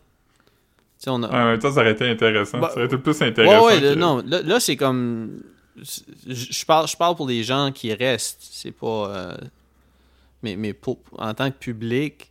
On 1.07 1.21
a. 1.23 1.27
Ouais, 1.27 1.35
en 1.35 1.45
même 1.47 1.59
temps, 1.59 1.71
ça 1.71 1.81
aurait 1.81 1.91
été 1.91 2.09
intéressant. 2.09 2.59
Bah, 2.59 2.69
ça 2.69 2.77
aurait 2.77 2.85
été 2.85 2.97
plus 2.97 3.19
Ouais, 3.19 3.27
intéressant. 3.27 3.65
ouais, 3.65 3.79
que- 3.79 3.85
le- 3.85 3.95
non, 3.95 4.23
là, 4.25 4.41
là, 4.41 4.59
c'est 4.59 4.77
comme. 4.77 5.41
Je 5.75 6.65
parle, 6.65 6.87
je 6.87 6.95
parle 6.95 7.15
pour 7.15 7.27
les 7.27 7.43
gens 7.43 7.71
qui 7.73 7.93
restent. 7.93 8.39
C'est 8.51 8.71
pas. 8.71 9.09
euh, 9.09 9.37
Mais, 10.43 10.55
mais 10.57 10.73
pour, 10.73 10.99
en 11.17 11.33
tant 11.33 11.49
que 11.51 11.57
public, 11.57 12.29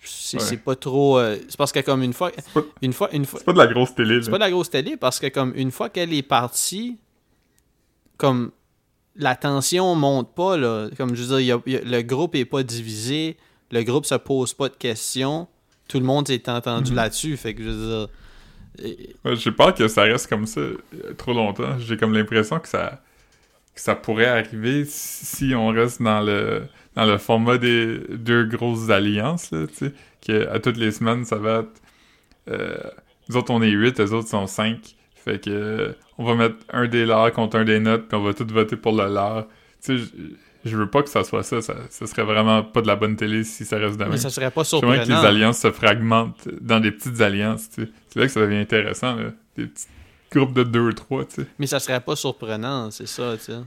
c'est 0.00 0.40
Ouais. 0.50 0.56
pas 0.56 0.76
trop. 0.76 1.18
euh, 1.18 1.36
C'est 1.48 1.56
parce 1.56 1.72
que, 1.72 1.80
comme 1.80 2.02
une 2.02 2.12
fois. 2.12 2.30
Pas, 2.54 2.62
Une 2.80 2.92
fois, 2.92 3.12
une 3.12 3.24
fois, 3.24 3.38
c'est 3.40 3.44
pas 3.44 3.52
de 3.52 3.58
la 3.58 3.66
grosse 3.66 3.94
télé. 3.94 4.22
C'est 4.22 4.30
pas 4.30 4.36
de 4.38 4.42
la 4.44 4.50
grosse 4.50 4.70
télé 4.70 4.96
parce 4.96 5.18
que 5.20 5.26
comme 5.28 5.52
une 5.56 5.70
fois 5.72 5.88
qu'elle 5.88 6.12
est 6.12 6.22
partie, 6.22 6.96
comme 8.16 8.50
la 9.16 9.36
tension 9.36 9.94
monte 9.94 10.34
pas 10.34 10.56
là. 10.56 10.88
Comme 10.96 11.14
je 11.14 11.22
veux 11.22 11.28
dire, 11.28 11.40
il 11.40 11.46
y 11.46 11.52
a- 11.52 11.60
il 11.66 11.72
y 11.72 11.76
a- 11.76 11.82
le 11.98 12.02
groupe 12.02 12.34
est 12.34 12.44
pas 12.44 12.62
divisé, 12.62 13.36
le 13.70 13.82
groupe 13.82 14.06
se 14.06 14.14
pose 14.16 14.54
pas 14.54 14.68
de 14.68 14.74
questions, 14.76 15.46
tout 15.88 15.98
le 15.98 16.04
monde 16.06 16.26
s'est 16.28 16.48
entendu 16.48 16.90
Mhm. 16.90 16.96
là-dessus. 16.96 17.36
Fait 17.36 17.54
que 17.54 17.62
je 17.62 17.68
veux 17.68 17.86
dire, 17.86 18.08
et- 18.84 19.14
Ouais, 19.24 19.36
J'ai 19.36 19.52
peur 19.52 19.74
que 19.74 19.86
ça 19.88 20.02
reste 20.02 20.26
comme 20.28 20.46
ça 20.46 20.60
euh, 20.60 20.76
trop 21.16 21.32
longtemps. 21.32 21.78
J'ai 21.78 21.96
comme 21.96 22.12
l'impression 22.12 22.58
que 22.58 22.68
ça, 22.68 23.02
que 23.74 23.80
ça 23.80 23.94
pourrait 23.94 24.26
arriver 24.26 24.84
si 24.86 25.54
on 25.54 25.68
reste 25.68 26.00
dans 26.02 26.20
le, 26.20 26.62
dans 26.96 27.04
le 27.04 27.18
format 27.18 27.58
des 27.58 27.98
deux 28.10 28.44
grosses 28.44 28.90
alliances, 28.90 29.50
là, 29.50 29.66
tu 29.66 29.74
sais, 29.74 29.92
que 30.26 30.48
à 30.48 30.58
toutes 30.60 30.76
les 30.76 30.90
semaines, 30.92 31.24
ça 31.24 31.36
va 31.36 31.60
être... 31.60 31.80
euh, 32.50 32.76
nous 33.28 33.36
autres, 33.36 33.50
on 33.52 33.62
est 33.62 33.70
8, 33.70 33.98
les 33.98 34.12
autres 34.12 34.28
sont 34.28 34.46
5. 34.46 34.94
Fait 35.24 35.38
que 35.42 35.94
on 36.18 36.24
va 36.24 36.34
mettre 36.34 36.56
un 36.72 36.86
des 36.86 37.06
leurs 37.06 37.32
contre 37.32 37.56
un 37.58 37.64
des 37.64 37.80
nôtres, 37.80 38.06
puis 38.08 38.16
on 38.18 38.22
va 38.22 38.34
tous 38.34 38.44
voter 38.52 38.76
pour 38.76 38.92
le 38.92 39.12
leur. 39.12 39.46
Tu 39.82 39.98
sais, 39.98 40.04
je- 40.64 40.76
veux 40.76 40.88
pas 40.88 41.02
que 41.02 41.08
ça 41.08 41.24
soit 41.24 41.42
ça. 41.42 41.60
ça. 41.62 41.74
Ça 41.90 42.06
serait 42.06 42.24
vraiment 42.24 42.62
pas 42.62 42.80
de 42.82 42.86
la 42.86 42.96
bonne 42.96 43.16
télé 43.16 43.42
si 43.44 43.64
ça 43.64 43.76
reste 43.78 43.96
de 43.98 44.04
mais 44.04 44.10
même. 44.10 44.18
ça 44.18 44.30
serait 44.30 44.50
pas 44.50 44.64
J'aimerais 44.64 44.96
que 44.96 45.00
les 45.00 45.06
surprenant. 45.06 45.28
alliances 45.28 45.58
se 45.58 45.70
fragmentent 45.70 46.48
dans 46.60 46.80
des 46.80 46.90
petites 46.90 47.20
alliances, 47.20 47.70
tu 47.70 47.84
sais. 47.84 47.90
C'est 48.10 48.20
là 48.20 48.26
que 48.26 48.32
ça 48.32 48.40
devient 48.40 48.56
intéressant, 48.58 49.14
là. 49.16 49.30
Des 49.56 49.66
petits 49.66 49.86
groupes 50.32 50.52
de 50.54 50.62
deux 50.64 50.80
ou 50.80 50.92
trois, 50.92 51.24
tu 51.24 51.42
sais. 51.42 51.46
Mais 51.58 51.66
ça 51.66 51.78
serait 51.80 52.00
pas 52.00 52.16
surprenant, 52.16 52.90
c'est 52.90 53.06
ça, 53.08 53.34
tu 53.36 53.44
sais. 53.44 53.58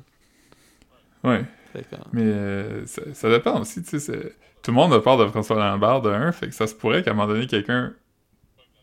Ouais. 1.24 1.44
Que, 1.74 1.80
Mais 2.14 2.22
euh, 2.24 2.86
ça, 2.88 3.02
ça 3.14 3.30
dépend 3.30 3.62
aussi, 3.62 3.84
tu 3.84 4.00
sais. 4.00 4.34
Tout 4.64 4.72
le 4.72 4.76
monde 4.76 4.94
a 4.94 5.00
peur 5.00 5.18
de 5.18 5.28
François 5.28 5.58
Lambert 5.58 6.02
de 6.02 6.10
un, 6.10 6.32
fait 6.32 6.48
que 6.48 6.54
ça 6.56 6.66
se 6.68 6.74
pourrait 6.74 7.04
qu'à 7.04 7.12
un 7.12 7.14
moment 7.14 7.28
donné, 7.28 7.46
quelqu'un 7.48 7.94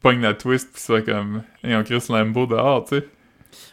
pogne 0.04 0.20
la 0.20 0.34
twist 0.34 0.70
pis 0.74 0.80
soit 0.80 1.00
comme 1.00 1.42
«Hey, 1.64 1.74
on 1.74 1.82
Chris 1.82 2.04
Lambeau 2.10 2.46
dehors», 2.46 2.84
tu 2.88 2.96
sais. 2.96 3.08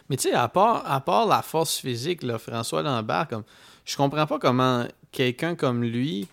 Mais 0.08 0.16
tu 0.16 0.30
sais, 0.30 0.34
à 0.34 0.48
part, 0.48 0.82
à 0.90 1.00
part 1.02 1.26
la 1.26 1.42
force 1.42 1.78
physique, 1.78 2.22
là, 2.22 2.38
François 2.38 2.82
Lambert, 2.82 3.28
comme, 3.28 3.44
je 3.84 3.96
comprends 3.96 4.26
pas 4.26 4.38
comment 4.38 4.86
quelqu'un 5.10 5.54
comme 5.54 5.84
lui, 5.84 6.26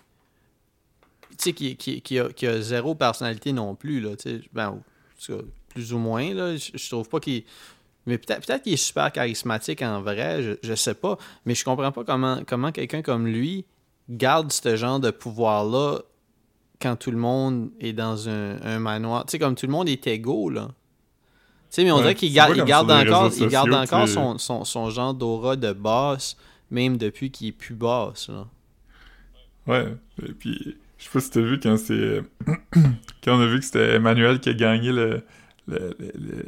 tu 1.30 1.36
sais, 1.38 1.52
qui, 1.52 1.76
qui, 1.76 2.00
qui, 2.00 2.18
a, 2.18 2.30
qui 2.30 2.46
a 2.46 2.62
zéro 2.62 2.94
personnalité 2.94 3.52
non 3.52 3.74
plus, 3.74 4.00
là, 4.00 4.16
tu 4.16 4.38
sais, 4.38 4.40
ben, 4.54 4.80
plus 5.68 5.92
ou 5.92 5.98
moins, 5.98 6.32
là, 6.32 6.56
je, 6.56 6.70
je 6.74 6.88
trouve 6.88 7.08
pas 7.08 7.20
qu'il... 7.20 7.44
Mais 8.06 8.16
peut-être 8.16 8.46
peut 8.46 8.58
qu'il 8.58 8.72
est 8.72 8.76
super 8.76 9.12
charismatique 9.12 9.82
en 9.82 10.00
vrai, 10.00 10.42
je, 10.42 10.52
je 10.62 10.74
sais 10.74 10.94
pas, 10.94 11.18
mais 11.44 11.54
je 11.54 11.62
comprends 11.62 11.92
pas 11.92 12.04
comment, 12.04 12.40
comment 12.46 12.72
quelqu'un 12.72 13.02
comme 13.02 13.26
lui 13.26 13.66
garde 14.08 14.50
ce 14.50 14.76
genre 14.76 14.98
de 14.98 15.10
pouvoir-là 15.10 15.98
quand 16.80 16.96
tout 16.96 17.10
le 17.10 17.16
monde 17.18 17.70
est 17.80 17.92
dans 17.92 18.28
un, 18.28 18.60
un 18.62 18.78
manoir. 18.78 19.26
Tu 19.26 19.32
sais, 19.32 19.38
comme 19.38 19.54
tout 19.54 19.66
le 19.66 19.72
monde 19.72 19.88
est 19.88 20.06
égaux, 20.06 20.50
là. 20.50 20.68
Tu 20.68 21.76
sais, 21.76 21.84
mais 21.84 21.92
on 21.92 21.96
Ouais, 21.96 22.02
dirait 22.02 22.14
qu'il 22.14 22.32
garde, 22.32 22.52
encore, 22.58 23.30
il 23.38 23.48
garde 23.48 23.72
encore 23.72 24.08
son, 24.08 24.38
son, 24.38 24.64
son 24.64 24.90
genre 24.90 25.14
d'aura 25.14 25.56
de 25.56 25.72
boss, 25.72 26.36
même 26.70 26.96
depuis 26.96 27.30
qu'il 27.30 27.48
est 27.48 27.52
plus 27.52 27.74
boss, 27.74 28.28
là. 28.28 28.46
Ouais. 29.66 29.94
Et 30.26 30.32
puis, 30.32 30.76
je 30.98 31.04
sais 31.04 31.10
pas 31.12 31.20
si 31.20 31.30
t'as 31.30 31.40
vu 31.42 31.60
quand 31.60 31.76
c'est... 31.76 32.22
quand 33.22 33.36
on 33.36 33.40
a 33.40 33.46
vu 33.46 33.60
que 33.60 33.64
c'était 33.64 33.94
Emmanuel 33.96 34.40
qui 34.40 34.48
a 34.48 34.54
gagné 34.54 34.90
le... 34.90 35.22
le, 35.68 35.94
le, 35.98 36.12
le- 36.14 36.46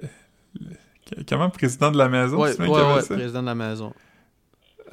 le- 0.61 1.25
Comment? 1.29 1.51
Président 1.51 1.91
de 1.93 1.99
la 1.99 2.09
maison? 2.09 2.39
Ouais, 2.41 2.59
ouais, 2.59 3.03
ça? 3.03 3.15
président 3.15 3.43
de 3.43 3.47
la 3.47 3.55
maison. 3.55 3.93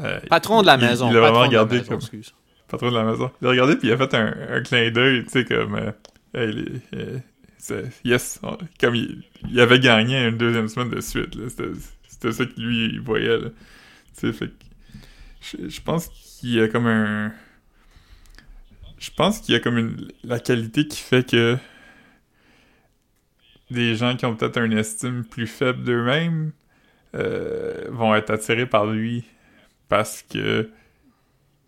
Euh, 0.01 0.19
Patron 0.29 0.61
de 0.61 0.67
la 0.67 0.75
il- 0.75 0.81
maison. 0.81 1.09
Il 1.09 1.17
a 1.17 1.21
vraiment 1.21 1.47
maison, 1.47 1.85
comme... 1.87 1.97
excuse. 1.97 2.33
Patron 2.69 2.89
de 2.89 2.95
la 2.95 3.03
maison. 3.03 3.31
Il 3.41 3.47
a 3.47 3.49
regardé 3.51 3.75
puis 3.75 3.87
il 3.87 3.91
a 3.91 3.97
fait 3.97 4.13
un, 4.13 4.61
clin 4.61 4.89
d'œil, 4.91 5.23
tu 5.25 5.31
sais, 5.31 5.45
comme... 5.45 5.75
euh, 6.35 7.19
euh, 7.71 7.85
yes! 8.03 8.39
Comme 8.79 8.95
il, 8.95 9.23
il 9.49 9.59
avait 9.59 9.79
gagné 9.79 10.27
une 10.27 10.37
deuxième 10.37 10.67
semaine 10.67 10.89
de 10.89 11.01
suite. 11.01 11.37
C'était 12.07 12.31
ça 12.31 12.45
que 12.45 12.59
lui, 12.59 12.85
il 12.85 13.01
voyait, 13.01 13.37
là. 13.37 13.49
Tu 14.17 14.27
sais, 14.27 14.33
fait 14.33 14.47
que... 14.47 14.53
Je, 15.41 15.69
je 15.69 15.81
pense 15.81 16.07
qu'il 16.07 16.53
y 16.53 16.61
a 16.61 16.67
comme 16.67 16.87
un... 16.87 17.31
Je 18.97 19.11
pense 19.15 19.39
qu'il 19.39 19.53
y 19.53 19.57
a 19.57 19.59
comme 19.59 19.77
une... 19.77 20.07
La 20.23 20.39
qualité 20.39 20.87
qui 20.87 20.99
fait 20.99 21.29
que... 21.29 21.57
Des 23.71 23.95
gens 23.95 24.15
qui 24.15 24.25
ont 24.25 24.35
peut-être 24.35 24.59
une 24.59 24.77
estime 24.77 25.23
plus 25.23 25.45
faible 25.45 25.83
d'eux-mêmes 25.83 26.51
euh, 27.15 27.85
vont 27.89 28.15
être 28.15 28.29
attirés 28.31 28.65
par 28.65 28.85
lui 28.85 29.25
parce 29.87 30.23
que 30.23 30.69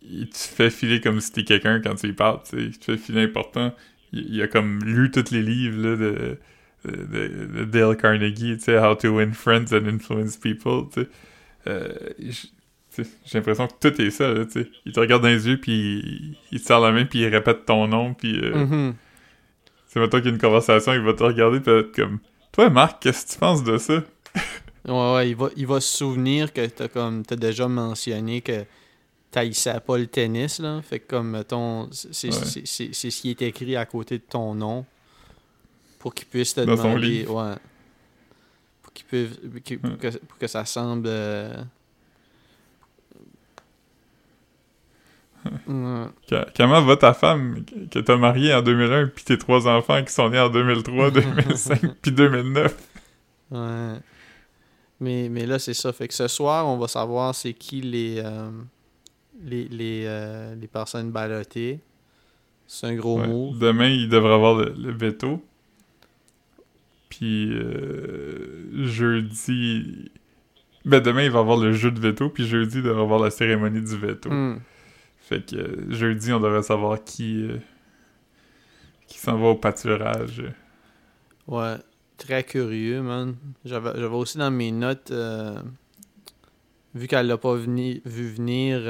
il 0.02 0.30
te 0.30 0.38
fait 0.38 0.70
filer 0.70 1.02
comme 1.02 1.20
si 1.22 1.32
t'es 1.32 1.44
quelqu'un 1.44 1.80
quand 1.82 1.96
tu 1.96 2.08
y 2.08 2.14
parles, 2.14 2.40
tu 2.44 2.58
sais, 2.58 2.64
il 2.64 2.78
te 2.78 2.86
fait 2.86 2.98
filer 2.98 3.24
important. 3.24 3.74
Il, 4.14 4.36
il 4.36 4.42
a 4.42 4.48
comme 4.48 4.84
lu 4.84 5.12
tous 5.12 5.32
les 5.32 5.42
livres 5.42 5.82
là, 5.88 5.96
de, 5.96 6.38
de, 6.86 7.48
de 7.60 7.66
Dale 7.66 7.96
Carnegie, 7.98 8.58
tu 8.58 8.64
sais, 8.64 8.78
How 8.80 8.96
to 8.96 9.10
Win 9.10 9.34
Friends 9.34 9.72
and 9.74 9.86
Influence 9.88 10.38
People, 10.38 10.84
tu 10.94 11.02
sais. 11.02 11.10
Euh, 11.68 11.94
J'ai 12.98 13.06
l'impression 13.36 13.68
que 13.68 13.90
tout 13.90 14.02
est 14.02 14.10
ça, 14.10 14.34
là, 14.34 14.46
tu 14.46 14.64
sais. 14.64 14.70
Il 14.86 14.92
te 14.92 15.00
regarde 15.00 15.22
dans 15.22 15.30
les 15.30 15.48
yeux, 15.48 15.58
puis 15.58 15.72
il, 15.72 16.38
il 16.52 16.60
te 16.60 16.66
serre 16.66 16.80
la 16.82 16.92
main, 16.92 17.06
puis 17.06 17.20
il 17.20 17.28
répète 17.28 17.66
ton 17.66 17.88
nom, 17.88 18.14
puis... 18.14 18.40
Euh, 18.44 18.66
Mhm. 18.66 18.96
C'est 19.88 20.00
maintenant 20.00 20.20
qu'il 20.20 20.30
y 20.30 20.32
a 20.32 20.34
une 20.36 20.42
conversation, 20.42 20.94
il 20.94 21.02
va 21.02 21.14
te 21.14 21.22
regarder, 21.24 21.60
puis 21.60 21.72
être 21.74 21.94
comme... 21.94 22.20
Toi, 22.54 22.70
Marc, 22.70 23.02
qu'est-ce 23.04 23.26
que 23.26 23.32
tu 23.34 23.38
penses 23.40 23.62
de 23.64 23.78
ça? 23.78 24.04
Ouais, 24.88 25.14
ouais, 25.14 25.30
il 25.30 25.36
va, 25.36 25.50
il 25.58 25.68
va 25.68 25.80
se 25.82 25.98
souvenir 25.98 26.54
que 26.54 26.66
t'as 26.66 26.88
comme 26.88 27.26
t'as 27.26 27.36
déjà 27.36 27.68
mentionné 27.68 28.40
que 28.42 28.64
t'haïssais 29.32 29.80
pas 29.80 29.98
le 29.98 30.08
tennis, 30.08 30.60
là. 30.60 30.82
Fait 30.82 31.00
que 31.00 31.08
comme, 31.10 31.32
mettons, 31.32 31.90
c'est 31.92 32.28
Ouais. 32.28 32.66
ce 32.66 33.08
qui 33.22 33.30
est 33.32 33.42
écrit 33.42 33.76
à 33.76 33.86
côté 33.86 34.18
de 34.18 34.24
ton 34.24 34.54
nom 34.54 34.86
pour 36.00 36.14
qu'ils 36.14 36.28
puissent 36.28 36.54
te 36.54 36.62
Dans 36.62 36.76
demander... 36.76 37.26
Ouais. 37.28 37.54
Pour, 38.84 38.94
qu'ils 38.94 39.06
peuvent, 39.06 39.62
qu'ils- 39.64 39.80
pour, 39.80 39.98
que, 39.98 40.18
pour 40.18 40.38
que 40.38 40.48
ça 40.48 40.66
semble... 40.66 41.08
euh, 41.08 41.64
ouais. 45.68 46.44
Comment 46.56 46.82
va 46.82 46.98
ta 46.98 47.14
femme 47.14 47.64
que 47.90 48.00
t'as 48.00 48.18
mariée 48.18 48.54
en 48.54 48.62
2001 48.62 49.08
puis 49.08 49.24
tes 49.24 49.38
trois 49.38 49.68
enfants 49.68 50.04
qui 50.04 50.14
sont 50.14 50.30
nés 50.30 50.40
en 50.40 50.50
2003, 50.50 51.12
2005 51.12 51.82
puis 52.02 52.12
2009? 52.12 52.76
Ouais. 53.52 53.94
Mais, 55.00 55.30
mais 55.30 55.46
là, 55.48 55.58
c'est 55.58 55.74
ça. 55.74 55.92
Fait 55.94 56.08
que 56.08 56.14
ce 56.14 56.28
soir, 56.28 56.68
on 56.68 56.78
va 56.78 56.88
savoir 56.88 57.34
c'est 57.34 57.54
qui 57.54 57.82
les, 57.82 58.22
euh, 58.24 58.50
les, 59.44 59.68
les, 59.68 60.04
euh, 60.06 60.56
les 60.56 60.68
personnes 60.68 61.12
ballottées. 61.12 61.80
C'est 62.68 62.88
un 62.88 62.96
gros 62.96 63.20
Ouais. 63.20 63.28
move. 63.28 63.60
Demain, 63.60 63.90
il 63.90 64.08
devrait 64.10 64.34
avoir 64.34 64.56
le, 64.56 64.74
le 64.78 64.92
veto. 64.92 65.44
Puis 67.10 67.52
euh, 67.54 68.86
jeudi... 68.86 70.12
Ben 70.86 71.00
demain, 71.00 71.24
il 71.24 71.32
va 71.32 71.40
avoir 71.40 71.58
le 71.58 71.74
jeu 71.74 71.92
de 71.92 72.00
veto, 72.00 72.30
puis 72.30 72.48
jeudi, 72.48 72.78
il 72.78 72.84
devrait 72.84 73.04
avoir 73.04 73.20
la 73.20 73.30
cérémonie 73.30 73.82
du 73.82 73.98
veto. 73.98 74.30
Hmm. 74.32 74.60
Fait 75.20 75.46
que 75.46 75.86
jeudi, 75.90 76.34
on 76.34 76.40
devrait 76.40 76.64
savoir 76.64 77.04
qui... 77.04 77.44
euh, 77.44 77.58
qui 79.08 79.20
s'en 79.20 79.38
va 79.38 79.48
au 79.50 79.56
pâturage. 79.56 80.42
Ouais. 81.48 81.76
Très 82.18 82.44
curieux, 82.44 83.02
man. 83.02 83.36
J'avais 83.66 83.92
j'avais 83.96 84.16
aussi 84.16 84.38
dans 84.38 84.52
mes 84.52 84.72
notes, 84.72 85.10
euh, 85.12 85.60
vu 86.96 87.08
qu'elle 87.08 87.28
l'a 87.28 87.38
pas 87.38 87.56
vu 87.56 87.96
venir, 88.06 88.82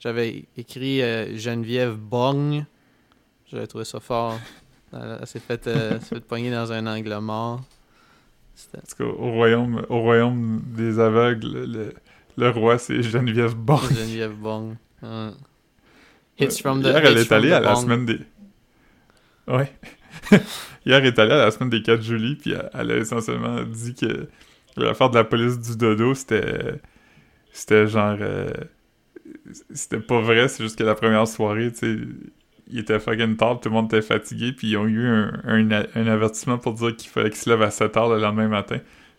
j'avais 0.00 0.44
écrit 0.56 1.02
euh, 1.02 1.36
Geneviève 1.36 1.94
Borgne. 1.96 2.66
J'avais 3.46 3.66
trouvé 3.66 3.84
ça 3.84 4.00
fort. 4.00 4.38
Elle, 4.92 5.18
elle 5.20 5.26
s'est 5.28 5.38
fait, 5.38 5.68
euh, 5.68 6.00
fait 6.00 6.18
pogner 6.18 6.50
dans 6.50 6.72
un 6.72 6.84
angle 6.88 7.16
mort. 7.20 7.60
C'était- 8.56 8.78
En 8.78 8.80
tout 8.80 8.96
cas, 8.96 9.04
au 9.04 9.30
royaume, 9.30 9.86
au 9.88 10.00
royaume 10.00 10.62
des 10.66 10.98
aveugles, 10.98 11.46
le, 11.64 11.94
le 12.36 12.50
roi, 12.50 12.76
c'est 12.76 13.00
Geneviève 13.00 13.54
Borg. 13.54 13.84
Geneviève 13.92 14.34
Bong. 14.34 14.74
Ouais. 15.02 15.30
Hits 16.40 16.58
from 16.60 16.82
the 16.82 16.86
Hier, 16.86 17.04
elle 17.04 17.18
est 17.18 17.30
allée 17.30 17.52
à 17.52 17.60
la 17.60 17.74
bong. 17.74 17.82
semaine 17.84 18.04
des... 18.06 18.18
Ouais. 19.46 19.72
Hier, 20.84 20.98
elle 20.98 21.06
est 21.06 21.18
allée 21.20 21.32
à 21.34 21.44
la 21.44 21.50
semaine 21.52 21.70
des 21.70 21.82
4 21.82 22.02
juillet, 22.02 22.34
puis 22.34 22.50
elle, 22.52 22.68
elle 22.74 22.90
a 22.90 22.96
essentiellement 22.96 23.62
dit 23.62 23.94
que 23.94 24.28
l'affaire 24.76 25.10
de 25.10 25.16
la 25.18 25.24
police 25.24 25.58
du 25.60 25.76
dodo, 25.76 26.14
c'était... 26.14 26.80
C'était 27.52 27.86
genre... 27.86 28.16
euh, 28.20 28.50
C'était 29.72 30.00
pas 30.00 30.20
vrai, 30.20 30.48
c'est 30.48 30.62
juste 30.62 30.78
que 30.78 30.84
la 30.84 30.94
première 30.94 31.26
soirée, 31.26 31.72
tu 31.72 31.78
sais, 31.78 31.96
il 32.68 32.78
était 32.78 32.98
fucking 32.98 33.36
tard, 33.36 33.60
tout 33.60 33.68
le 33.68 33.74
monde 33.74 33.86
était 33.86 34.02
fatigué, 34.02 34.52
puis 34.52 34.68
ils 34.68 34.76
ont 34.76 34.86
eu 34.86 35.06
un, 35.06 35.32
un, 35.44 36.06
avertissement 36.06 36.58
pour 36.58 36.74
dire 36.74 36.96
qu'il 36.96 37.10
fallait 37.10 37.30
qu'ils 37.30 37.38
se 37.38 37.50
lèvent 37.50 37.62
à 37.62 37.70
7 37.70 37.96
heures 37.96 38.08
le 38.08 38.20
lendemain 38.20 38.48
matin. 38.48 38.78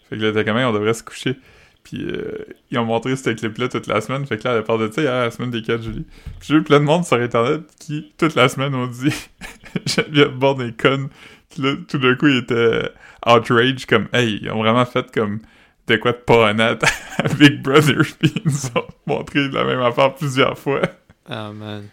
Fait 0.10 0.18
que 0.18 0.22
là, 0.22 0.32
t'es 0.32 0.46
quand 0.46 0.54
même, 0.54 0.68
on 0.68 0.74
devrait 0.74 0.94
se 0.94 1.04
coucher. 1.04 1.38
Puis 1.84 2.06
euh, 2.06 2.46
ils 2.70 2.78
ont 2.78 2.86
montré 2.86 3.16
ce 3.16 3.30
clip-là 3.32 3.68
toute 3.68 3.88
la 3.88 4.02
semaine. 4.02 4.26
Fait 4.26 4.38
que 4.38 4.48
là, 4.48 4.56
elle 4.56 4.64
parle 4.64 4.88
de 4.88 4.94
ça 4.94 5.02
hier, 5.02 5.14
la 5.14 5.32
semaine 5.32 5.52
des 5.52 5.62
4 5.62 5.82
juillet. 5.82 6.04
J'ai 6.42 6.56
eu 6.56 6.64
plein 6.64 6.80
de 6.80 6.86
monde 6.86 7.06
sur 7.06 7.18
Internet 7.18 7.64
qui, 7.80 8.12
toute 8.18 8.36
la 8.36 8.50
semaine, 8.50 8.76
ont 8.76 8.88
dit 8.88 9.14
Geneviève 9.86 10.34
Borne 10.34 10.62
est 10.62 10.80
conne. 10.80 11.10
Puis 11.50 11.64
là, 11.64 11.74
tout 11.88 11.98
d'un 11.98 12.16
coup, 12.16 12.28
ils 12.28 12.38
étaient 12.38 12.90
outrage, 13.26 13.86
comme 13.88 14.08
Hey, 14.14 14.40
ils 14.42 14.52
ont 14.52 14.60
vraiment 14.60 14.86
fait 14.86 15.12
comme 15.12 15.40
de 15.88 15.96
quoi 15.98 16.12
de 16.12 16.18
pas 16.18 16.52
honnête 16.52 16.84
à 17.18 17.28
Big 17.28 17.62
Brother. 17.62 18.04
Puis 18.20 18.34
ils 18.36 18.42
nous 18.46 18.68
ont 18.76 18.88
montré 19.06 19.48
la 19.50 19.64
même 19.64 19.82
affaire 19.82 20.14
plusieurs 20.16 20.58
fois. 20.58 20.82
Ah, 21.28 21.52
man. 21.52 21.84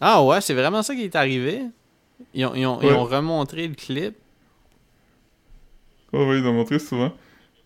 Ah 0.00 0.22
ouais, 0.22 0.40
c'est 0.40 0.54
vraiment 0.54 0.82
ça 0.82 0.94
qui 0.94 1.02
est 1.02 1.16
arrivé? 1.16 1.62
Ils 2.34 2.44
ont, 2.46 2.54
ils 2.54 2.66
ont, 2.66 2.80
ils 2.82 2.92
ont 2.92 3.04
remontré 3.04 3.66
le 3.66 3.74
clip. 3.74 4.16
Ouais, 6.12 6.26
ouais, 6.26 6.38
ils 6.38 6.46
ont 6.46 6.52
montré 6.52 6.78
souvent. 6.78 7.12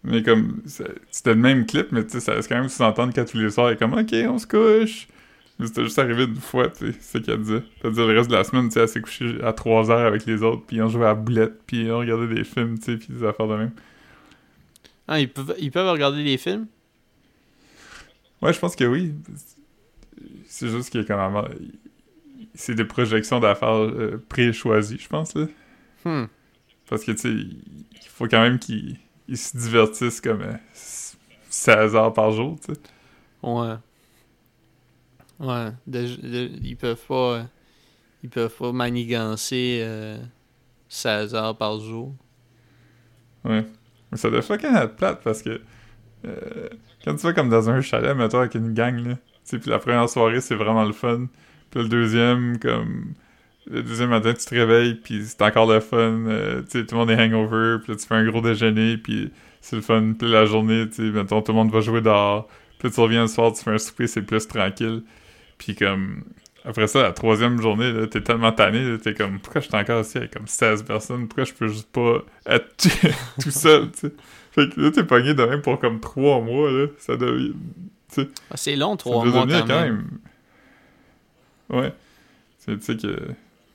Mais 0.05 0.23
comme, 0.23 0.63
c'était 1.11 1.35
le 1.35 1.41
même 1.41 1.67
clip, 1.67 1.89
mais 1.91 2.05
tu 2.05 2.13
sais, 2.13 2.21
ça 2.21 2.35
laisse 2.35 2.47
quand 2.47 2.57
même 2.57 2.69
sous-entendre 2.69 3.13
qu'à 3.13 3.25
tous 3.25 3.37
les 3.37 3.51
soirs, 3.51 3.69
elle 3.69 3.75
est 3.75 3.77
comme, 3.77 3.95
ok, 3.95 4.15
on 4.29 4.39
se 4.39 4.47
couche. 4.47 5.09
Mais 5.59 5.67
c'était 5.67 5.83
juste 5.83 5.99
arrivé 5.99 6.25
une 6.25 6.37
fois, 6.37 6.69
tu 6.69 6.93
sais, 6.93 6.99
c'est 7.01 7.19
ce 7.19 7.25
qu'elle 7.25 7.41
disait. 7.41 7.63
C'est-à-dire, 7.81 8.07
le 8.07 8.17
reste 8.17 8.31
de 8.31 8.37
la 8.37 8.45
semaine, 8.45 8.69
tu 8.69 8.75
sais, 8.75 8.81
elle 8.81 8.89
s'est 8.89 9.01
couchée 9.01 9.39
à 9.43 9.53
3 9.53 9.91
heures 9.91 10.07
avec 10.07 10.25
les 10.25 10.43
autres, 10.43 10.63
puis 10.67 10.77
ils 10.77 10.83
ont 10.83 10.89
joué 10.89 11.07
à 11.07 11.15
boulette, 11.15 11.55
puis 11.67 11.83
ils 11.83 11.91
ont 11.91 11.99
regardé 11.99 12.33
des 12.33 12.45
films, 12.45 12.79
tu 12.79 12.85
sais, 12.85 12.97
puis 12.97 13.09
des 13.11 13.25
affaires 13.27 13.49
de 13.49 13.57
même. 13.57 13.73
Ah, 15.09 15.21
ils 15.21 15.33
peuvent, 15.33 15.55
ils 15.59 15.71
peuvent 15.73 15.91
regarder 15.91 16.23
des 16.25 16.39
films? 16.39 16.69
Ouais, 18.43 18.53
je 18.53 18.59
pense 18.59 18.77
que 18.77 18.85
oui. 18.85 19.15
C'est 20.47 20.69
juste 20.69 20.91
qu'il 20.91 21.01
y 21.01 21.05
a 21.05 21.07
quand 21.07 21.31
même... 21.31 21.49
C'est 22.55 22.75
des 22.75 22.85
projections 22.85 23.41
d'affaires 23.41 23.77
euh, 23.85 24.25
pré-choisies, 24.29 24.99
je 24.99 25.09
pense, 25.09 25.35
là. 25.35 25.47
Hmm. 26.05 26.27
Parce 26.89 27.05
que, 27.05 27.13
tu 27.13 27.19
sais, 27.19 27.31
il 27.31 28.09
faut 28.09 28.27
quand 28.27 28.41
même 28.41 28.59
qu'ils 28.59 28.97
ils 29.29 29.37
se 29.37 29.57
divertissent 29.57 30.21
comme 30.23 30.41
euh, 30.43 30.55
16 31.51 31.95
heures 31.95 32.13
par 32.15 32.33
jour, 32.33 32.59
tu 32.65 32.73
sais. 32.75 32.81
Ouais. 33.43 33.77
Ouais. 35.41 35.73
De- 35.87 36.17
de- 36.17 36.51
ils 36.63 36.77
peuvent 36.77 37.05
pas. 37.07 37.35
euh, 37.39 37.45
Ils 38.25 38.31
peuvent 38.31 38.57
pas 38.57 38.73
manigancer 38.73 39.81
euh, 39.83 40.19
16 40.89 41.35
heures 41.35 41.57
par 41.59 41.81
jour. 41.81 42.15
Ouais. 43.45 43.67
Mais 44.11 44.19
ça 44.19 44.31
doit 44.31 44.43
fucking 44.43 44.75
être 44.75 44.97
plate 44.97 45.21
parce 45.23 45.43
que 45.43 45.61
euh, 46.27 46.69
quand 47.05 47.15
tu 47.15 47.23
vas 47.27 47.33
comme 47.33 47.49
dans 47.49 47.71
un 47.71 47.81
chalet, 47.81 48.17
mettons, 48.17 48.39
avec 48.39 48.55
une 48.55 48.75
gang, 48.75 48.97
là, 49.07 49.15
puis 49.51 49.61
la 49.71 49.79
première 49.79 50.09
soirée, 50.09 50.41
c'est 50.41 50.55
vraiment 50.55 50.85
le 50.85 50.93
fun. 50.93 51.27
Puis 51.71 51.83
le 51.83 51.89
deuxième, 51.89 52.59
comme... 52.59 53.15
Le 53.71 53.83
deuxième 53.83 54.09
matin, 54.09 54.33
tu 54.33 54.47
te 54.47 54.55
réveilles, 54.55 54.95
puis 54.95 55.23
c'est 55.27 55.43
encore 55.43 55.71
le 55.71 55.81
fun. 55.81 55.99
euh, 55.99 56.63
tu 56.63 56.81
sais, 56.81 56.87
tout 56.87 56.95
le 56.95 57.01
monde 57.01 57.11
est 57.11 57.23
hangover, 57.23 57.77
puis 57.85 57.95
tu 57.97 58.07
fais 58.07 58.15
un 58.15 58.25
gros 58.25 58.41
déjeuner, 58.41 58.97
puis 58.97 59.31
c'est 59.61 59.77
le 59.77 59.83
fun. 59.83 60.15
Puis 60.19 60.31
la 60.31 60.47
journée, 60.47 60.89
tu 60.89 60.95
sais, 60.95 61.03
mettons, 61.11 61.43
tout 61.43 61.53
le 61.53 61.59
monde 61.59 61.71
va 61.71 61.81
jouer 61.81 62.01
dehors. 62.01 62.49
Puis 62.79 62.91
tu 62.91 62.99
reviens 63.01 63.23
le 63.23 63.29
soir, 63.29 63.53
tu 63.53 63.63
fais 63.63 63.73
un 63.73 63.79
souper, 63.79 64.07
c'est 64.07 64.23
plus 64.23 64.47
tranquille. 64.49 65.03
Puis 65.59 65.75
comme... 65.75 66.25
Après 66.65 66.87
ça, 66.87 67.03
la 67.03 67.13
troisième 67.13 67.61
journée, 67.63 68.09
t'es 68.11 68.21
tellement 68.21 68.53
tanné, 68.53 68.99
t'es 68.99 69.15
comme, 69.15 69.39
pourquoi 69.41 69.61
je 69.61 69.69
suis 69.69 69.77
encore 69.77 70.01
ici 70.01 70.19
avec 70.19 70.33
comme 70.35 70.47
16 70.47 70.83
personnes? 70.83 71.29
Pourquoi 71.29 71.45
je 71.45 71.53
peux 71.55 71.69
juste 71.69 71.89
pas 71.91 72.19
être 72.47 72.77
tout 73.43 73.51
seul, 73.51 73.91
tu 73.93 73.99
sais? 74.01 74.13
Fait 74.53 74.69
que 74.69 74.81
là, 74.81 74.91
t'es 74.91 75.05
pogné 75.05 75.35
de 75.35 75.45
même 75.45 75.63
pour 75.63 75.79
comme 75.79 76.01
3 76.01 76.41
mois, 76.41 76.71
là. 76.71 76.87
Ça 76.99 77.17
devient... 77.17 77.55
Ah, 78.51 78.57
c'est 78.57 78.75
long, 78.77 78.97
trois 78.97 79.25
mois 79.25 79.45
devenir 79.47 79.65
quand 79.67 79.81
même. 79.81 80.05
Ouais. 81.71 81.93
C'est- 82.59 82.77
Tu 82.79 82.83
sais 82.85 82.97
que 82.97 83.17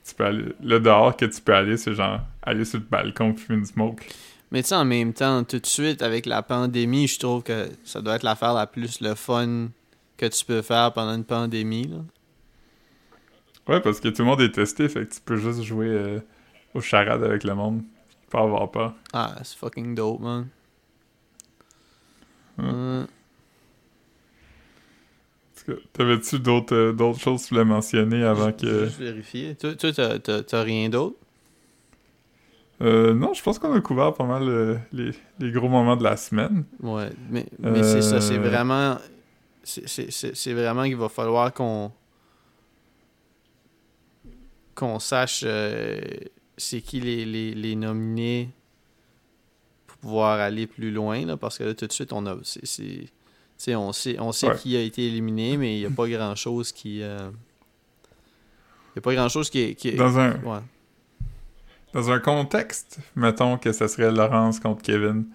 tu 0.06 0.16
peux 0.16 0.26
aller... 0.26 0.46
Le 0.62 0.80
dehors 0.80 1.16
que 1.16 1.26
tu 1.26 1.40
peux 1.42 1.54
aller, 1.54 1.78
c'est 1.78 1.94
genre 1.94 2.20
aller 2.42 2.66
sur 2.66 2.80
le 2.80 2.86
balcon 2.86 3.36
fumer 3.36 3.60
une 3.60 3.66
smoke. 3.66 4.04
Mais 4.52 4.62
tu 4.62 4.70
sais, 4.70 4.76
en 4.76 4.86
même 4.86 5.14
temps, 5.14 5.44
tout 5.44 5.60
de 5.60 5.66
suite, 5.66 6.02
avec 6.02 6.26
la 6.26 6.42
pandémie, 6.44 7.08
je 7.08 7.18
trouve 7.20 7.44
que 7.44 7.70
ça 7.86 8.02
doit 8.02 8.16
être 8.16 8.24
l'affaire 8.24 8.54
la 8.54 8.68
plus 8.68 9.02
le 9.02 9.16
fun 9.16 9.70
que 10.18 10.26
tu 10.28 10.46
peux 10.46 10.62
faire 10.62 10.92
pendant 10.94 11.16
une 11.16 11.24
pandémie. 11.24 11.88
Là. 11.88 11.98
Ouais, 13.68 13.80
parce 13.82 13.99
que 13.99 14.09
tout 14.09 14.22
le 14.24 14.28
monde 14.28 14.41
est 14.41 14.51
testé, 14.51 14.89
fait 14.89 15.07
que 15.07 15.14
tu 15.14 15.22
peux 15.22 15.38
juste 15.38 15.61
jouer 15.64 15.88
euh, 15.88 16.20
aux 16.74 16.82
charades 16.82 17.24
avec 17.24 17.43
le 17.43 17.55
monde. 17.55 17.82
Pas 18.30 18.41
avoir 18.41 18.70
peur. 18.72 18.93
Ah, 19.14 19.36
c'est 19.43 19.57
fucking 19.57 19.95
dope, 19.95 20.20
man. 20.22 20.47
Ouais. 22.57 22.66
Ouais. 22.66 23.05
Cas, 25.66 25.74
T'avais-tu 25.93 26.39
d'autres 26.39 26.76
euh, 26.76 27.14
choses 27.14 27.43
que 27.43 27.47
tu 27.47 27.53
voulais 27.53 27.66
mentionner 27.66 28.24
avant 28.24 28.51
que... 28.51 28.86
Juste 28.86 28.99
vérifier. 28.99 29.55
Toi, 29.55 29.76
toi, 29.76 29.91
t'as- 29.93 30.64
rien 30.64 30.89
d'autre? 30.89 31.16
Euh, 32.82 33.14
non, 33.14 33.34
je 33.34 33.41
pense 33.41 33.59
qu'on 33.59 33.72
a 33.74 33.80
couvert 33.80 34.14
pas 34.14 34.26
mal 34.26 34.43
euh, 34.43 34.76
les, 34.91 35.11
les 35.39 35.51
gros 35.51 35.70
moments 35.70 35.95
de 35.95 36.03
la 36.03 36.18
semaine. 36.18 36.66
Ouais, 36.82 37.11
mais, 37.30 37.45
mais 37.59 37.82
c'est 37.84 38.01
ça, 38.01 38.20
c'est 38.20 38.38
Euh. 38.38 38.41
vraiment. 38.41 38.97
C'est 39.64 40.53
vraiment 40.53 40.84
qu'il 40.84 40.97
va 40.97 41.07
falloir 41.07 41.53
qu'on. 41.53 41.91
Qu'on 44.76 45.00
sache 45.00 45.44
euh, 45.46 46.00
c'est 46.58 46.82
qui 46.82 47.00
les, 47.00 47.26
les, 47.26 47.54
les 47.54 47.76
nominés 47.76 48.50
pour 49.88 49.98
pouvoir 49.98 50.40
aller 50.40 50.68
plus 50.68 50.92
loin, 50.92 51.26
là, 51.26 51.38
parce 51.38 51.58
que 51.58 51.64
là, 51.64 51.74
tout 51.74 51.88
de 51.88 51.92
suite, 51.94 52.14
on 52.14 52.26
a. 52.26 52.36
on 52.36 53.92
sait, 53.94 54.20
on 54.20 54.32
sait 54.32 54.48
Ouais. 54.50 54.56
qui 54.58 54.76
a 54.78 54.82
été 54.82 55.06
éliminé, 55.08 55.58
mais 55.58 55.76
il 55.78 55.80
n'y 55.80 55.86
a 55.86 55.90
pas 55.96 56.08
grand 56.08 56.36
chose 56.36 56.72
qui. 56.72 57.02
euh, 57.02 57.30
Il 58.90 58.98
n'y 58.98 59.00
a 59.00 59.02
pas 59.02 59.14
grand 59.16 59.30
chose 59.30 59.50
qui 59.50 59.60
est. 59.62 59.76
qui 59.76 59.94
Dans 59.94 60.20
un, 60.20 60.32
ouais. 60.44 60.60
Dans 61.94 62.10
un 62.12 62.20
contexte, 62.20 63.00
mettons 63.16 63.58
que 63.58 63.72
ce 63.72 63.88
serait 63.88 64.12
Laurence 64.12 64.60
contre 64.60 64.82
Kevin, 64.82 65.26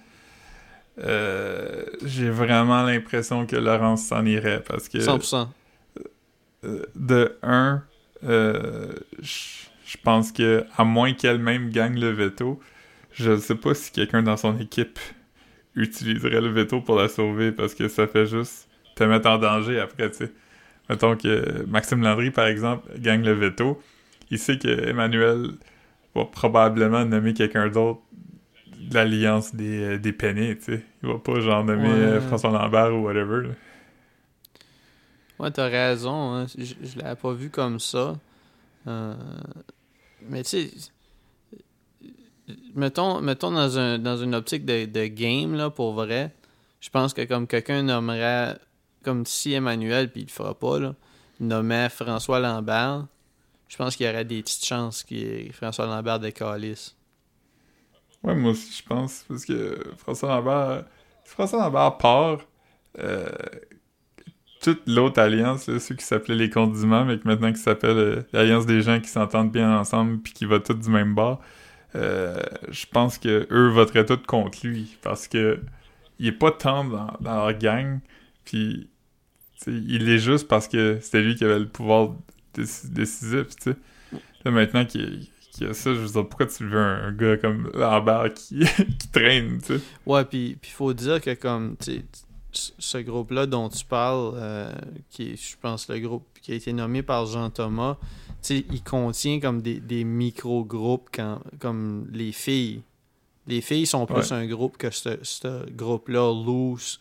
euh, 0.99 1.85
j'ai 2.05 2.31
vraiment 2.31 2.83
l'impression 2.83 3.47
que 3.47 3.55
Laurence 3.57 4.07
s'en 4.07 4.25
irait 4.27 4.63
parce 4.65 4.89
que 4.89 4.99
100%. 4.99 5.49
euh, 6.65 6.83
de 6.97 7.39
un, 7.43 7.85
euh, 8.25 8.93
je 9.23 9.97
pense 10.03 10.33
que 10.33 10.65
à 10.77 10.85
moins 10.85 11.13
qu'elle-même 11.13 11.71
gagne 11.71 11.99
le 11.99 12.11
veto, 12.11 12.61
je 13.13 13.33
ne 13.33 13.37
sais 13.39 13.55
pas 13.55 13.75
si 13.75 13.91
quelqu'un 13.93 14.23
dans 14.23 14.37
son 14.37 14.59
équipe 14.59 14.99
utiliserait 15.75 16.41
le 16.41 16.49
veto 16.49 16.81
pour 16.81 16.97
la 16.97 17.09
sauver 17.09 17.53
parce 17.53 17.75
que 17.75 17.89
ça 17.89 18.07
fait 18.07 18.27
juste 18.27 18.69
te 18.97 19.05
mettre 19.05 19.29
en 19.29 19.39
danger 19.39 19.79
après, 19.81 20.11
tu 20.11 20.17
sais. 20.19 20.33
mettons 20.91 21.17
que 21.17 21.65
Maxime 21.67 22.03
Landry, 22.03 22.31
par 22.31 22.47
exemple, 22.47 22.89
gagne 22.99 23.23
le 23.25 23.33
veto, 23.33 23.81
il 24.31 24.39
sait 24.39 24.59
que 24.59 24.89
Emmanuel 24.89 25.53
va 26.15 26.25
probablement 26.25 27.05
nommer 27.05 27.33
quelqu'un 27.35 27.69
d'autre 27.69 28.01
de 28.81 28.95
l'alliance 28.95 29.55
des, 29.55 29.83
euh, 29.83 29.99
des 29.99 30.13
peinés, 30.13 30.57
tu 30.59 30.65
sais. 30.75 30.83
Il 31.03 31.09
va 31.11 31.19
pas 31.19 31.39
genre 31.41 31.65
nommer 31.65 31.83
Ouais. 31.89 31.95
euh, 31.95 32.21
François 32.21 32.51
Lambert 32.51 32.95
ou 32.95 33.05
whatever. 33.05 33.43
là. 33.49 33.55
Ouais, 35.39 35.51
t'as 35.51 35.69
raison. 35.69 36.35
hein. 36.35 36.47
Je, 36.57 36.75
je 36.83 36.99
l'avais 36.99 37.17
pas 37.17 37.33
vu 37.33 37.51
comme 37.51 37.79
ça. 37.79 38.17
Euh, 38.87 39.15
mais 40.23 40.43
tu 40.43 40.69
sais, 40.69 40.71
mettons, 42.75 43.21
mettons 43.21 43.51
dans, 43.51 43.79
un, 43.79 43.99
dans 43.99 44.17
une 44.17 44.35
optique 44.35 44.65
de, 44.65 44.87
de 44.87 45.07
game, 45.07 45.55
là, 45.55 45.71
pour 45.71 45.93
vrai, 45.93 46.35
je 46.81 46.91
pense 46.91 47.15
que 47.15 47.25
comme 47.25 47.47
quelqu'un 47.47 47.83
nommerait, 47.83 48.59
comme 49.05 49.27
si 49.27 49.53
Emmanuel, 49.53 50.11
puis 50.11 50.23
il 50.23 50.27
le 50.27 50.31
fera 50.31 50.55
pas, 50.55 50.79
là, 50.79 50.95
nommait 51.41 51.89
François 51.89 52.41
Lambert, 52.41 53.07
je 53.69 53.77
pense 53.77 53.97
qu'il 53.97 54.07
y 54.07 54.09
aurait 54.09 54.25
des 54.25 54.43
petites 54.43 54.65
chances 54.65 55.05
ait 55.11 55.51
François 55.53 55.87
Lambert 55.87 56.19
de 56.19 56.31
Calice. 56.31 56.97
Ouais, 58.23 58.35
moi 58.35 58.51
aussi, 58.53 58.73
je 58.73 58.83
pense. 58.83 59.25
Parce 59.29 59.45
que 59.45 59.79
François 59.99 60.31
Lambert... 60.31 60.85
François 61.25 61.59
Lambert 61.61 61.99
part, 61.99 62.39
euh, 62.99 63.29
toute 64.61 64.83
l'autre 64.87 65.21
alliance, 65.21 65.65
ceux 65.79 65.95
qui 65.95 66.05
s'appelaient 66.05 66.35
les 66.35 66.51
condiments, 66.51 67.05
mais 67.05 67.19
que 67.19 67.27
maintenant 67.27 67.53
qui 67.53 67.61
s'appelle 67.61 67.97
euh, 67.97 68.23
l'alliance 68.33 68.67
des 68.67 68.83
gens 68.83 69.01
qui 69.01 69.09
s'entendent 69.09 69.53
bien 69.53 69.79
ensemble 69.79 70.19
puis 70.19 70.33
qui 70.33 70.45
votent 70.45 70.65
tous 70.65 70.75
du 70.75 70.91
même 70.91 71.15
bord, 71.15 71.41
euh, 71.95 72.41
je 72.71 72.87
pense 72.87 73.19
que 73.19 73.47
eux 73.51 73.69
voteraient 73.69 74.05
tous 74.05 74.19
contre 74.27 74.67
lui. 74.67 74.97
Parce 75.03 75.29
que 75.29 75.61
il 76.19 76.27
est 76.27 76.33
pas 76.33 76.51
tant 76.51 76.85
dans, 76.85 77.13
dans 77.21 77.47
leur 77.47 77.57
gang, 77.57 78.01
puis 78.45 78.89
il 79.67 80.09
est 80.09 80.19
juste 80.19 80.49
parce 80.49 80.69
que 80.69 80.99
c'était 81.01 81.23
lui 81.23 81.35
qui 81.35 81.45
avait 81.45 81.59
le 81.59 81.69
pouvoir 81.69 82.15
déci- 82.55 82.91
décisif. 82.91 83.47
Là, 84.45 84.51
maintenant 84.51 84.85
qu'il 84.85 85.29
y 85.61 85.65
a 85.65 85.75
ça, 85.75 85.95
je 85.95 86.01
veux 86.01 86.07
dire, 86.07 86.29
pourquoi 86.29 86.47
tu 86.47 86.65
veux 86.65 86.79
un, 86.79 87.13
gars 87.13 87.37
comme 87.37 87.71
Lambert 87.75 88.35
qui, 88.35 88.61
qui 88.99 89.09
traîne? 89.09 89.61
Ouais, 90.07 90.25
puis 90.25 90.59
il 90.63 90.69
faut 90.69 90.93
dire 90.93 91.21
que 91.21 91.35
comme 91.35 91.77
tu 91.77 91.93
sais, 91.93 92.05
ce 92.53 92.99
groupe-là 92.99 93.47
dont 93.47 93.69
tu 93.69 93.85
parles, 93.85 94.33
euh, 94.37 94.73
qui 95.11 95.31
est, 95.33 95.37
je 95.37 95.57
pense, 95.61 95.89
le 95.89 95.99
groupe 96.01 96.25
qui 96.41 96.53
a 96.53 96.55
été 96.55 96.73
nommé 96.73 97.03
par 97.03 97.27
Jean 97.27 97.51
Thomas, 97.51 97.97
tu 98.43 98.59
sais, 98.59 98.65
il 98.71 98.83
contient 98.83 99.39
comme 99.41 99.61
des, 99.63 99.81
des 99.81 100.05
micro-groupes 100.05 101.11
comme 101.59 102.09
les 102.13 102.33
filles. 102.33 102.83
Les 103.47 103.61
filles 103.61 103.87
sont 103.87 104.07
plus 104.07 104.31
Ouais. 104.31 104.39
un 104.39 104.47
groupe 104.47 104.77
que 104.77 104.91
ce, 104.91 105.71
groupe-là 105.71 106.33
loose, 106.45 107.01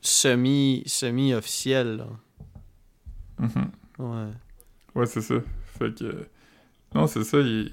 semi, 0.00 0.82
semi-officiel. 0.86 1.96
là. 1.98 2.06
Mhm. 3.38 3.70
Ouais. 3.98 4.32
Ouais, 4.94 5.06
c'est 5.06 5.20
ça. 5.22 5.36
Fait 5.78 5.94
que. 5.94 6.26
Non, 6.94 7.06
c'est 7.06 7.24
ça, 7.24 7.38
il. 7.38 7.72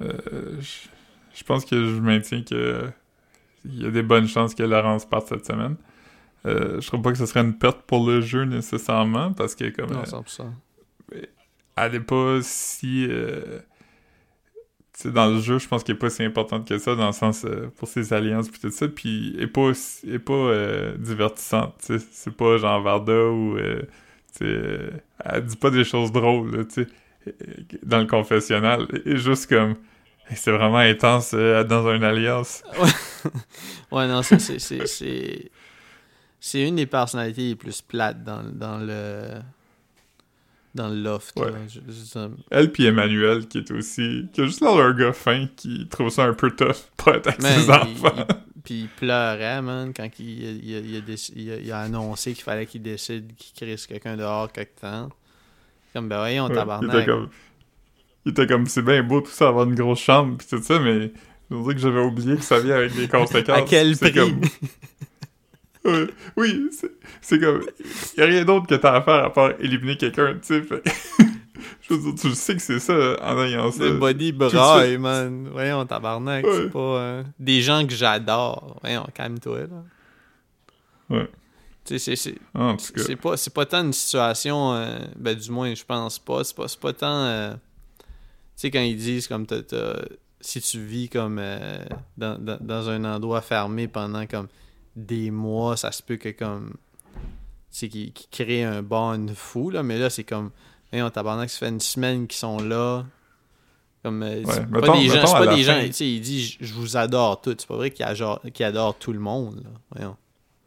Euh, 0.00 0.60
je, 0.60 0.88
je 1.34 1.44
pense 1.44 1.64
que 1.64 1.76
je 1.86 2.00
maintiens 2.00 2.42
que. 2.42 2.90
Il 3.64 3.82
y 3.82 3.86
a 3.86 3.90
des 3.90 4.02
bonnes 4.02 4.28
chances 4.28 4.54
que 4.54 4.62
Laurence 4.62 5.04
parte 5.06 5.28
cette 5.28 5.46
semaine. 5.46 5.76
Euh, 6.46 6.80
je 6.80 6.86
trouve 6.86 7.02
pas 7.02 7.10
que 7.12 7.18
ce 7.18 7.26
serait 7.26 7.40
une 7.40 7.58
perte 7.58 7.82
pour 7.82 8.06
le 8.08 8.20
jeu 8.20 8.44
nécessairement, 8.44 9.32
parce 9.32 9.54
que 9.54 9.68
comme. 9.70 9.90
Non, 9.90 10.00
euh, 10.00 10.04
100%. 10.04 10.46
elle 11.76 11.94
est 11.94 12.00
pas 12.00 12.38
si. 12.42 13.06
euh, 13.08 13.58
dans 15.04 15.28
le 15.28 15.40
jeu, 15.40 15.58
je 15.58 15.68
pense 15.68 15.84
qu'elle 15.84 15.94
est 15.94 15.98
pas 15.98 16.10
si 16.10 16.24
importante 16.24 16.66
que 16.66 16.76
ça, 16.78 16.96
dans 16.96 17.06
le 17.06 17.12
sens 17.12 17.44
euh, 17.44 17.68
pour 17.76 17.86
ses 17.86 18.12
alliances 18.12 18.48
puis 18.48 18.60
tout 18.60 18.70
ça, 18.70 18.88
puis 18.88 19.32
elle 19.36 19.44
est 19.44 19.46
pas, 19.46 19.70
elle 20.04 20.14
est 20.14 20.18
pas 20.18 20.32
euh, 20.32 20.96
divertissante. 20.98 21.74
C'est 22.10 22.34
pas 22.36 22.56
genre 22.58 22.82
Varda 22.82 23.26
ou. 23.30 23.56
euh, 23.58 23.82
elle 24.40 25.44
dit 25.44 25.56
pas 25.56 25.70
des 25.70 25.84
choses 25.84 26.12
drôles, 26.12 26.56
là, 26.56 26.64
tu 26.64 26.84
sais, 26.84 26.86
dans 27.82 27.98
le 27.98 28.06
confessionnal. 28.06 28.86
Elle 29.04 29.12
est 29.14 29.16
juste 29.18 29.48
comme. 29.48 29.74
C'est 30.34 30.50
vraiment 30.52 30.78
intense 30.78 31.32
euh, 31.34 31.64
dans 31.64 31.92
une 31.94 32.04
alliance. 32.04 32.62
Ouais, 33.90 34.06
non, 34.06 34.22
ça, 34.22 34.38
c'est- 34.38 34.58
c'est 34.58 34.86
c'est- 34.86 35.50
c'est 36.40 36.66
une 36.68 36.76
des 36.76 36.86
personnalités 36.86 37.48
les 37.48 37.56
plus 37.56 37.80
plates 37.82 38.22
dans, 38.22 38.42
dans 38.44 38.78
le 38.78 39.40
dans 40.74 40.88
le 40.88 40.96
loft. 41.02 41.32
Ouais. 41.40 41.50
là. 41.50 41.58
Je- 41.66 41.80
je- 41.90 42.28
Elle 42.50 42.70
puis 42.70 42.84
Emmanuel, 42.86 43.48
qui 43.48 43.58
est 43.58 43.70
aussi. 43.72 44.28
qui 44.32 44.42
a 44.42 44.44
juste 44.44 44.60
l'air 44.60 44.76
d'un 44.76 44.92
gars 44.92 45.12
fin 45.12 45.48
qui 45.56 45.88
trouve 45.88 46.10
ça 46.10 46.24
un 46.24 46.34
peu 46.34 46.50
tough 46.50 46.76
pour 46.96 47.14
être 47.14 47.28
avec 47.28 47.42
ses 47.42 47.64
il- 47.64 47.70
enfants. 47.70 48.14
il- 48.16 48.36
Puis 48.64 48.80
il 48.82 48.88
pleurait, 48.88 49.62
man, 49.62 49.92
quand 49.96 50.08
il, 50.18 50.62
il, 50.64 50.96
a, 50.96 51.00
déc- 51.00 51.72
annoncé 51.72 52.34
qu'il 52.34 52.44
fallait 52.44 52.66
qu'il 52.66 52.82
décide 52.82 53.32
qu'il 53.36 53.54
crisse 53.66 53.86
quelqu'un 53.86 54.14
dehors 54.16 54.52
quelque 54.52 54.78
temps. 54.80 55.08
Comme, 55.94 56.08
ben 56.08 56.18
voyons, 56.18 56.44
Ouais, 56.44 56.50
il 56.52 56.56
tabarnak. 56.56 57.08
Il 58.28 58.32
était 58.32 58.46
comme, 58.46 58.66
c'est 58.66 58.82
bien 58.82 59.02
beau 59.02 59.22
tout 59.22 59.30
ça, 59.30 59.48
avoir 59.48 59.64
une 59.66 59.74
grosse 59.74 60.00
chambre 60.00 60.36
pis 60.36 60.46
tout 60.46 60.62
ça, 60.62 60.78
mais 60.78 61.10
je 61.50 61.56
veux 61.56 61.62
dire 61.64 61.74
que 61.76 61.80
j'avais 61.80 62.02
oublié 62.02 62.36
que 62.36 62.42
ça 62.42 62.60
vient 62.60 62.74
avec 62.76 62.94
des 62.94 63.08
conséquences. 63.08 63.56
À 63.56 63.62
quel 63.62 63.96
prix? 63.96 64.12
comme- 64.12 64.40
oui, 66.36 66.68
c'est- 67.22 67.38
comme. 67.40 67.62
Y 68.18 68.20
a 68.20 68.26
rien 68.26 68.44
d'autre 68.44 68.66
que 68.66 68.74
t'as 68.74 68.96
à 68.96 69.02
faire 69.02 69.24
à 69.24 69.32
part 69.32 69.52
éliminer 69.60 69.96
quelqu'un, 69.96 70.34
tu 70.34 70.38
sais. 70.42 70.62
fait- 70.62 70.82
je 71.88 71.94
veux 71.94 72.12
dire, 72.12 72.14
tu 72.20 72.34
sais 72.34 72.54
que 72.56 72.60
c'est 72.60 72.80
ça 72.80 73.16
en 73.22 73.42
ayant 73.42 73.70
ça. 73.72 73.84
Le 73.84 73.94
body 73.94 74.32
braille, 74.32 74.98
man. 74.98 75.48
Voyons, 75.50 75.86
tabarnak, 75.86 76.44
Ouais. 76.44 76.52
c'est 76.54 76.70
pas... 76.70 76.78
euh, 76.78 77.22
des 77.38 77.62
gens 77.62 77.86
que 77.86 77.94
j'adore. 77.94 78.76
Voyons, 78.82 79.06
calme-toi, 79.14 79.60
là. 79.60 81.16
Ouais. 81.16 81.28
C'est- 81.86 83.16
pas, 83.16 83.38
c'est 83.38 83.54
pas 83.54 83.64
tant 83.64 83.82
une 83.82 83.94
situation, 83.94 84.74
euh, 84.74 84.98
ben 85.16 85.34
du 85.34 85.50
moins 85.50 85.74
je 85.74 85.82
pense 85.82 86.18
pas, 86.18 86.44
c'est 86.44 86.54
pas, 86.54 86.66
pas 86.78 86.92
tant, 86.92 87.06
euh, 87.24 87.54
sais 88.62 88.70
quand 88.70 88.80
ils 88.80 88.96
disent 88.96 89.28
comme 89.28 89.46
si 90.40 90.60
tu 90.60 90.80
vis 90.80 91.08
comme 91.08 91.38
euh, 91.40 91.78
dans, 92.16 92.38
dans, 92.38 92.58
dans 92.60 92.90
un 92.90 93.04
endroit 93.04 93.40
fermé 93.40 93.88
pendant 93.88 94.26
comme 94.26 94.48
des 94.96 95.30
mois, 95.30 95.76
ça 95.76 95.92
se 95.92 96.02
peut 96.02 96.16
que 96.16 96.30
comme, 96.30 96.74
tu 97.70 97.78
sais 97.78 97.88
qui, 97.88 98.12
crée 98.30 98.64
un 98.64 98.82
bond 98.82 99.28
fou 99.34 99.70
là, 99.70 99.82
mais 99.82 99.98
là 99.98 100.10
c'est 100.10 100.24
comme, 100.24 100.50
on 100.92 101.10
tabarnak, 101.10 101.50
ça 101.50 101.58
fait 101.58 101.68
une 101.68 101.80
semaine 101.80 102.26
qu'ils 102.26 102.38
sont 102.38 102.58
là, 102.58 103.04
comme, 104.02 104.22
euh, 104.22 104.42
c'est 104.46 104.70
pas 104.70 104.98
des 104.98 105.08
gens, 105.08 105.26
c'est 105.26 105.32
pas 105.32 105.54
des 105.54 105.62
gens, 105.62 105.74
fin. 105.74 105.86
tu 105.86 105.92
sais 105.92 106.08
il 106.08 106.20
dit 106.20 106.58
je 106.60 106.74
vous 106.74 106.96
adore 106.96 107.40
tous, 107.40 107.56
c'est 107.58 107.68
pas 107.68 107.76
vrai 107.76 107.90
qu'il 107.90 108.04
adore, 108.04 108.40
qu'il 108.52 108.66
adore 108.66 108.98
tout 108.98 109.12
le 109.12 109.20
monde 109.20 109.62
là, 109.64 109.70
voyons. 109.94 110.16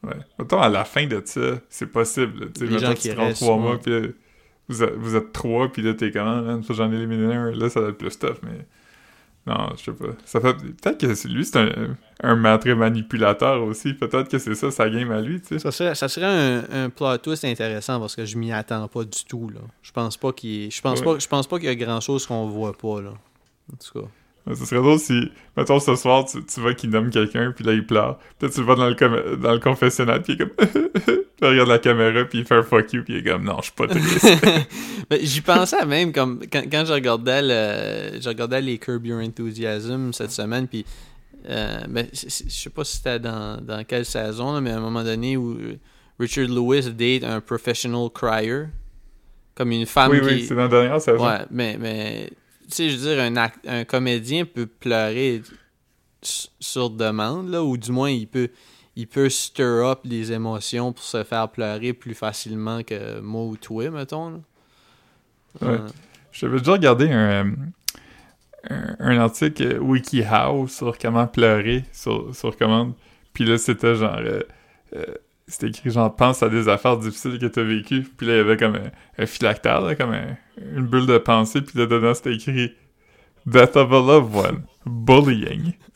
Ouais. 0.03 0.17
Mettons, 0.39 0.59
à 0.59 0.67
la 0.67 0.83
fin 0.83 1.05
de 1.05 1.21
ça, 1.23 1.59
c'est 1.69 1.85
possible. 1.85 2.51
Tu 2.53 2.61
sais, 2.61 2.65
Les 2.65 2.71
mettons 2.71 2.87
gens 2.87 2.93
que 2.95 2.99
tu 2.99 3.09
te 3.09 3.15
rends 3.15 3.25
restent, 3.25 3.41
trois 3.43 3.55
ouais. 3.55 3.61
mois, 3.61 3.79
puis 3.79 3.93
vous, 4.70 4.84
êtes- 4.84 4.95
vous 4.95 5.16
êtes 5.16 5.32
trois, 5.34 5.72
puis 5.72 5.82
là, 5.82 5.93
t'es 5.93 6.12
comment, 6.12 6.41
man? 6.41 6.64
Faut 6.64 6.74
j'en 6.74 6.91
élimine 6.91 7.24
un. 7.32 7.51
Là, 7.51 7.70
ça 7.70 7.82
va 7.82 7.89
être 7.89 7.97
plus 7.97 8.18
tough, 8.18 8.38
mais... 8.43 8.66
Non, 9.47 9.70
je 9.76 9.84
sais 9.86 9.91
pas. 9.91 10.05
Ça 10.24 10.39
fait... 10.39 10.53
Peut-être 10.53 10.99
que 10.99 11.16
c'est- 11.16 11.28
lui, 11.28 11.43
c'est 11.43 11.57
un, 11.57 11.97
un 12.22 12.36
maître 12.36 12.70
manipulateur 12.74 13.64
aussi. 13.64 13.95
Peut-être 13.95 14.30
que 14.30 14.38
c'est 14.38 14.53
ça, 14.53 14.70
sa 14.70 14.88
game 14.89 15.12
à 15.12 15.20
lui, 15.20 15.41
tu 15.41 15.47
sais. 15.47 15.59
Ça 15.59 15.72
serait, 15.72 15.95
ça 15.95 16.07
serait 16.07 16.28
un, 16.28 16.64
un 16.86 16.89
plot 16.91 17.18
twist 17.18 17.43
intéressant 17.45 17.99
parce 17.99 18.16
que 18.16 18.24
je 18.24 18.38
m'y 18.38 18.51
attends 18.51 18.88
pas 18.88 19.03
du 19.03 19.26
tout 19.28 19.49
là. 19.49 19.62
Je 19.82 19.91
pense 19.91 20.16
pas 20.16 20.32
qu'il 20.32 20.70
je 20.72 20.80
pense 20.82 20.99
Ouais. 20.99 21.05
pas 21.05 21.18
je 21.20 21.28
pense 21.28 21.47
pas 21.47 21.57
qu'il 21.57 21.70
y 21.70 21.72
a 21.72 21.76
grand 21.76 21.99
chose 22.01 22.28
qu'on 22.28 22.47
voit 22.49 22.74
pas 22.78 23.01
là. 23.01 23.09
En 23.74 23.78
tout 23.78 23.99
cas. 23.99 24.07
Ce 24.47 24.65
serait 24.65 24.81
drôle 24.81 24.97
si, 24.99 25.31
mettons, 25.55 25.79
ce 25.79 25.95
soir, 25.95 26.25
tu, 26.25 26.43
tu 26.43 26.59
vois 26.61 26.73
qu'il 26.73 26.89
nomme 26.89 27.09
quelqu'un, 27.11 27.51
puis 27.55 27.63
là, 27.63 27.73
il 27.73 27.85
pleure. 27.85 28.17
Peut-être 28.39 28.53
tu 28.53 28.59
le 28.61 28.65
vois 28.65 28.75
dans 28.75 28.89
le, 28.89 28.95
com- 28.95 29.37
dans 29.39 29.53
le 29.53 29.59
confessionnal, 29.59 30.21
puis 30.23 30.33
il 30.33 30.41
est 30.41 30.45
comme... 30.47 30.67
il 31.41 31.47
regarde 31.47 31.69
la 31.69 31.79
caméra, 31.79 32.25
puis 32.25 32.39
il 32.39 32.45
fait 32.45 32.55
un 32.55 32.63
fuck 32.63 32.91
you, 32.93 33.03
puis 33.03 33.15
il 33.15 33.19
est 33.19 33.31
comme, 33.31 33.43
non, 33.43 33.57
je 33.59 33.65
suis 33.65 33.73
pas 33.73 33.87
triste. 33.87 34.27
Ben, 35.09 35.19
J'y 35.21 35.41
pensais 35.41 35.85
même 35.85 36.11
comme 36.13 36.39
quand, 36.51 36.63
quand 36.71 36.85
je 36.85 36.93
regardais 36.93 37.41
le 37.41 38.21
je 38.21 38.29
regardais 38.29 38.61
les 38.61 38.77
Curb 38.77 39.05
Your 39.05 39.19
Enthusiasm 39.21 40.13
cette 40.13 40.31
semaine 40.31 40.67
puis 40.67 40.85
euh, 41.49 41.79
ben, 41.89 42.07
je 42.13 42.29
sais 42.29 42.69
pas 42.69 42.85
si 42.85 42.97
c'était 42.97 43.19
dans, 43.19 43.59
dans 43.61 43.83
quelle 43.83 44.05
saison 44.05 44.53
là, 44.53 44.61
mais 44.61 44.71
à 44.71 44.77
un 44.77 44.79
moment 44.79 45.03
donné 45.03 45.35
où 45.35 45.57
Richard 46.17 46.47
Lewis 46.47 46.91
date 46.93 47.23
un 47.23 47.41
professional 47.41 48.09
crier 48.13 48.67
comme 49.55 49.71
une 49.71 49.85
femme 49.85 50.11
oui, 50.11 50.19
qui 50.21 50.25
oui, 50.27 50.45
c'est 50.47 50.55
dans 50.55 50.61
la 50.61 50.67
dernière 50.69 51.01
saison. 51.01 51.25
Ouais, 51.27 51.39
mais, 51.49 52.29
sais, 52.76 52.89
je 52.89 52.97
veux 52.97 53.15
dire, 53.15 53.24
un, 53.24 53.36
act- 53.38 53.67
un 53.67 53.84
comédien 53.86 54.45
peut 54.45 54.65
pleurer 54.67 55.41
sur 56.22 56.89
demande, 56.89 57.49
là, 57.49 57.63
ou 57.63 57.78
du 57.78 57.91
moins, 57.91 58.09
il 58.09 58.28
peut, 58.28 58.49
il 58.95 59.07
peut 59.07 59.30
stir 59.30 59.65
up 59.88 59.99
des 60.05 60.32
émotions 60.32 60.93
pour 60.93 61.03
se 61.03 61.24
faire 61.24 61.49
pleurer 61.49 61.93
plus 61.93 62.13
facilement 62.13 62.84
que 62.84 63.19
moi 63.19 63.43
ou 63.43 63.57
toi, 63.57 63.89
mettons. 63.89 64.30
là. 64.30 64.39
Ouais. 65.61 65.67
Euh, 65.67 65.88
J'avais 66.32 66.59
déjà 66.59 66.74
regardé 66.74 67.11
un, 67.11 67.45
euh, 67.45 67.51
un, 68.69 68.95
un 68.99 69.19
article 69.19 69.80
WikiHow 69.80 70.67
sur 70.67 70.97
comment 70.97 71.28
pleurer 71.28 71.84
sur, 71.91 72.34
sur 72.36 72.55
commande. 72.55 72.93
Puis 73.34 73.45
là, 73.45 73.57
c'était 73.57 73.95
genre... 73.95 74.17
euh, 74.19 74.41
euh, 74.95 75.05
c'était 75.52 75.68
écrit 75.68 75.91
genre 75.91 76.16
pense 76.16 76.41
à 76.43 76.49
des 76.49 76.70
affaires 76.70 76.97
difficiles 76.97 77.38
que 77.38 77.45
t'as 77.45 77.64
vécues. 77.64 78.04
Puis 78.18 78.26
là, 78.26 78.34
il 78.34 78.38
y 78.38 78.39
avait 78.39 78.58
comme 78.58 78.76
un, 78.76 78.91
un 79.18 79.95
comme 79.95 80.16
une 80.76 80.88
bulle 80.88 81.06
de 81.06 81.18
pensée. 81.18 81.62
Puis 81.62 81.78
là, 81.78 81.86
dedans, 81.86 82.14
c'était 82.14 82.34
écrit 82.34 82.74
Death 83.45 83.76
of 83.76 83.91
a 83.91 83.99
loved 83.99 84.36
one, 84.36 84.64
bullying. 84.86 85.74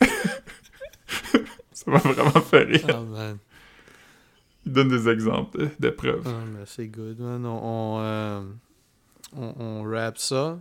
ça 1.72 1.90
m'a 1.90 1.98
vraiment 1.98 2.40
fait 2.40 2.64
rire. 2.64 2.86
Oh, 2.90 3.04
man. 3.04 3.38
Il 4.66 4.72
donne 4.72 4.88
des 4.88 5.08
exemples 5.08 5.68
de, 5.78 5.90
preuves. 5.90 6.24
Oh, 6.26 6.30
c'est 6.66 6.88
good, 6.88 7.20
man. 7.20 7.46
On, 7.46 8.00
on, 9.36 9.86
euh, 9.86 10.12
ça. 10.16 10.58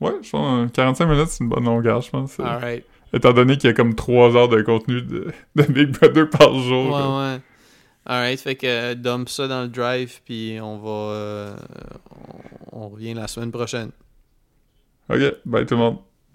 Ouais, 0.00 0.12
je 0.22 0.30
pense 0.30 0.64
euh, 0.64 0.68
45 0.68 1.06
minutes, 1.06 1.28
c'est 1.28 1.44
une 1.44 1.50
bonne 1.50 1.64
longueur, 1.64 2.00
je 2.00 2.10
pense. 2.10 2.40
All 2.40 2.58
right. 2.60 2.84
Étant 3.12 3.32
donné 3.32 3.56
qu'il 3.56 3.68
y 3.68 3.70
a 3.70 3.74
comme 3.74 3.94
3 3.94 4.36
heures 4.36 4.48
de 4.48 4.62
contenu 4.62 5.02
de, 5.02 5.32
de 5.56 5.62
Big 5.64 5.90
Brother 5.90 6.28
par 6.30 6.54
jour. 6.54 6.90
Ouais, 6.90 7.34
ouais. 7.34 7.40
Alright, 8.08 8.40
fait 8.40 8.56
que 8.56 8.66
euh, 8.66 8.94
dump 8.94 9.28
ça 9.28 9.48
dans 9.48 9.62
le 9.62 9.68
drive, 9.68 10.22
puis 10.24 10.58
on 10.62 10.78
va. 10.78 11.12
Euh, 11.12 11.56
on, 12.72 12.88
revient 12.88 13.12
la 13.12 13.28
semaine 13.28 13.52
prochaine. 13.52 13.90
Ok, 15.10 15.20
bye 15.44 15.66
tout 15.66 15.74
le 15.74 15.80
monde. 15.80 15.98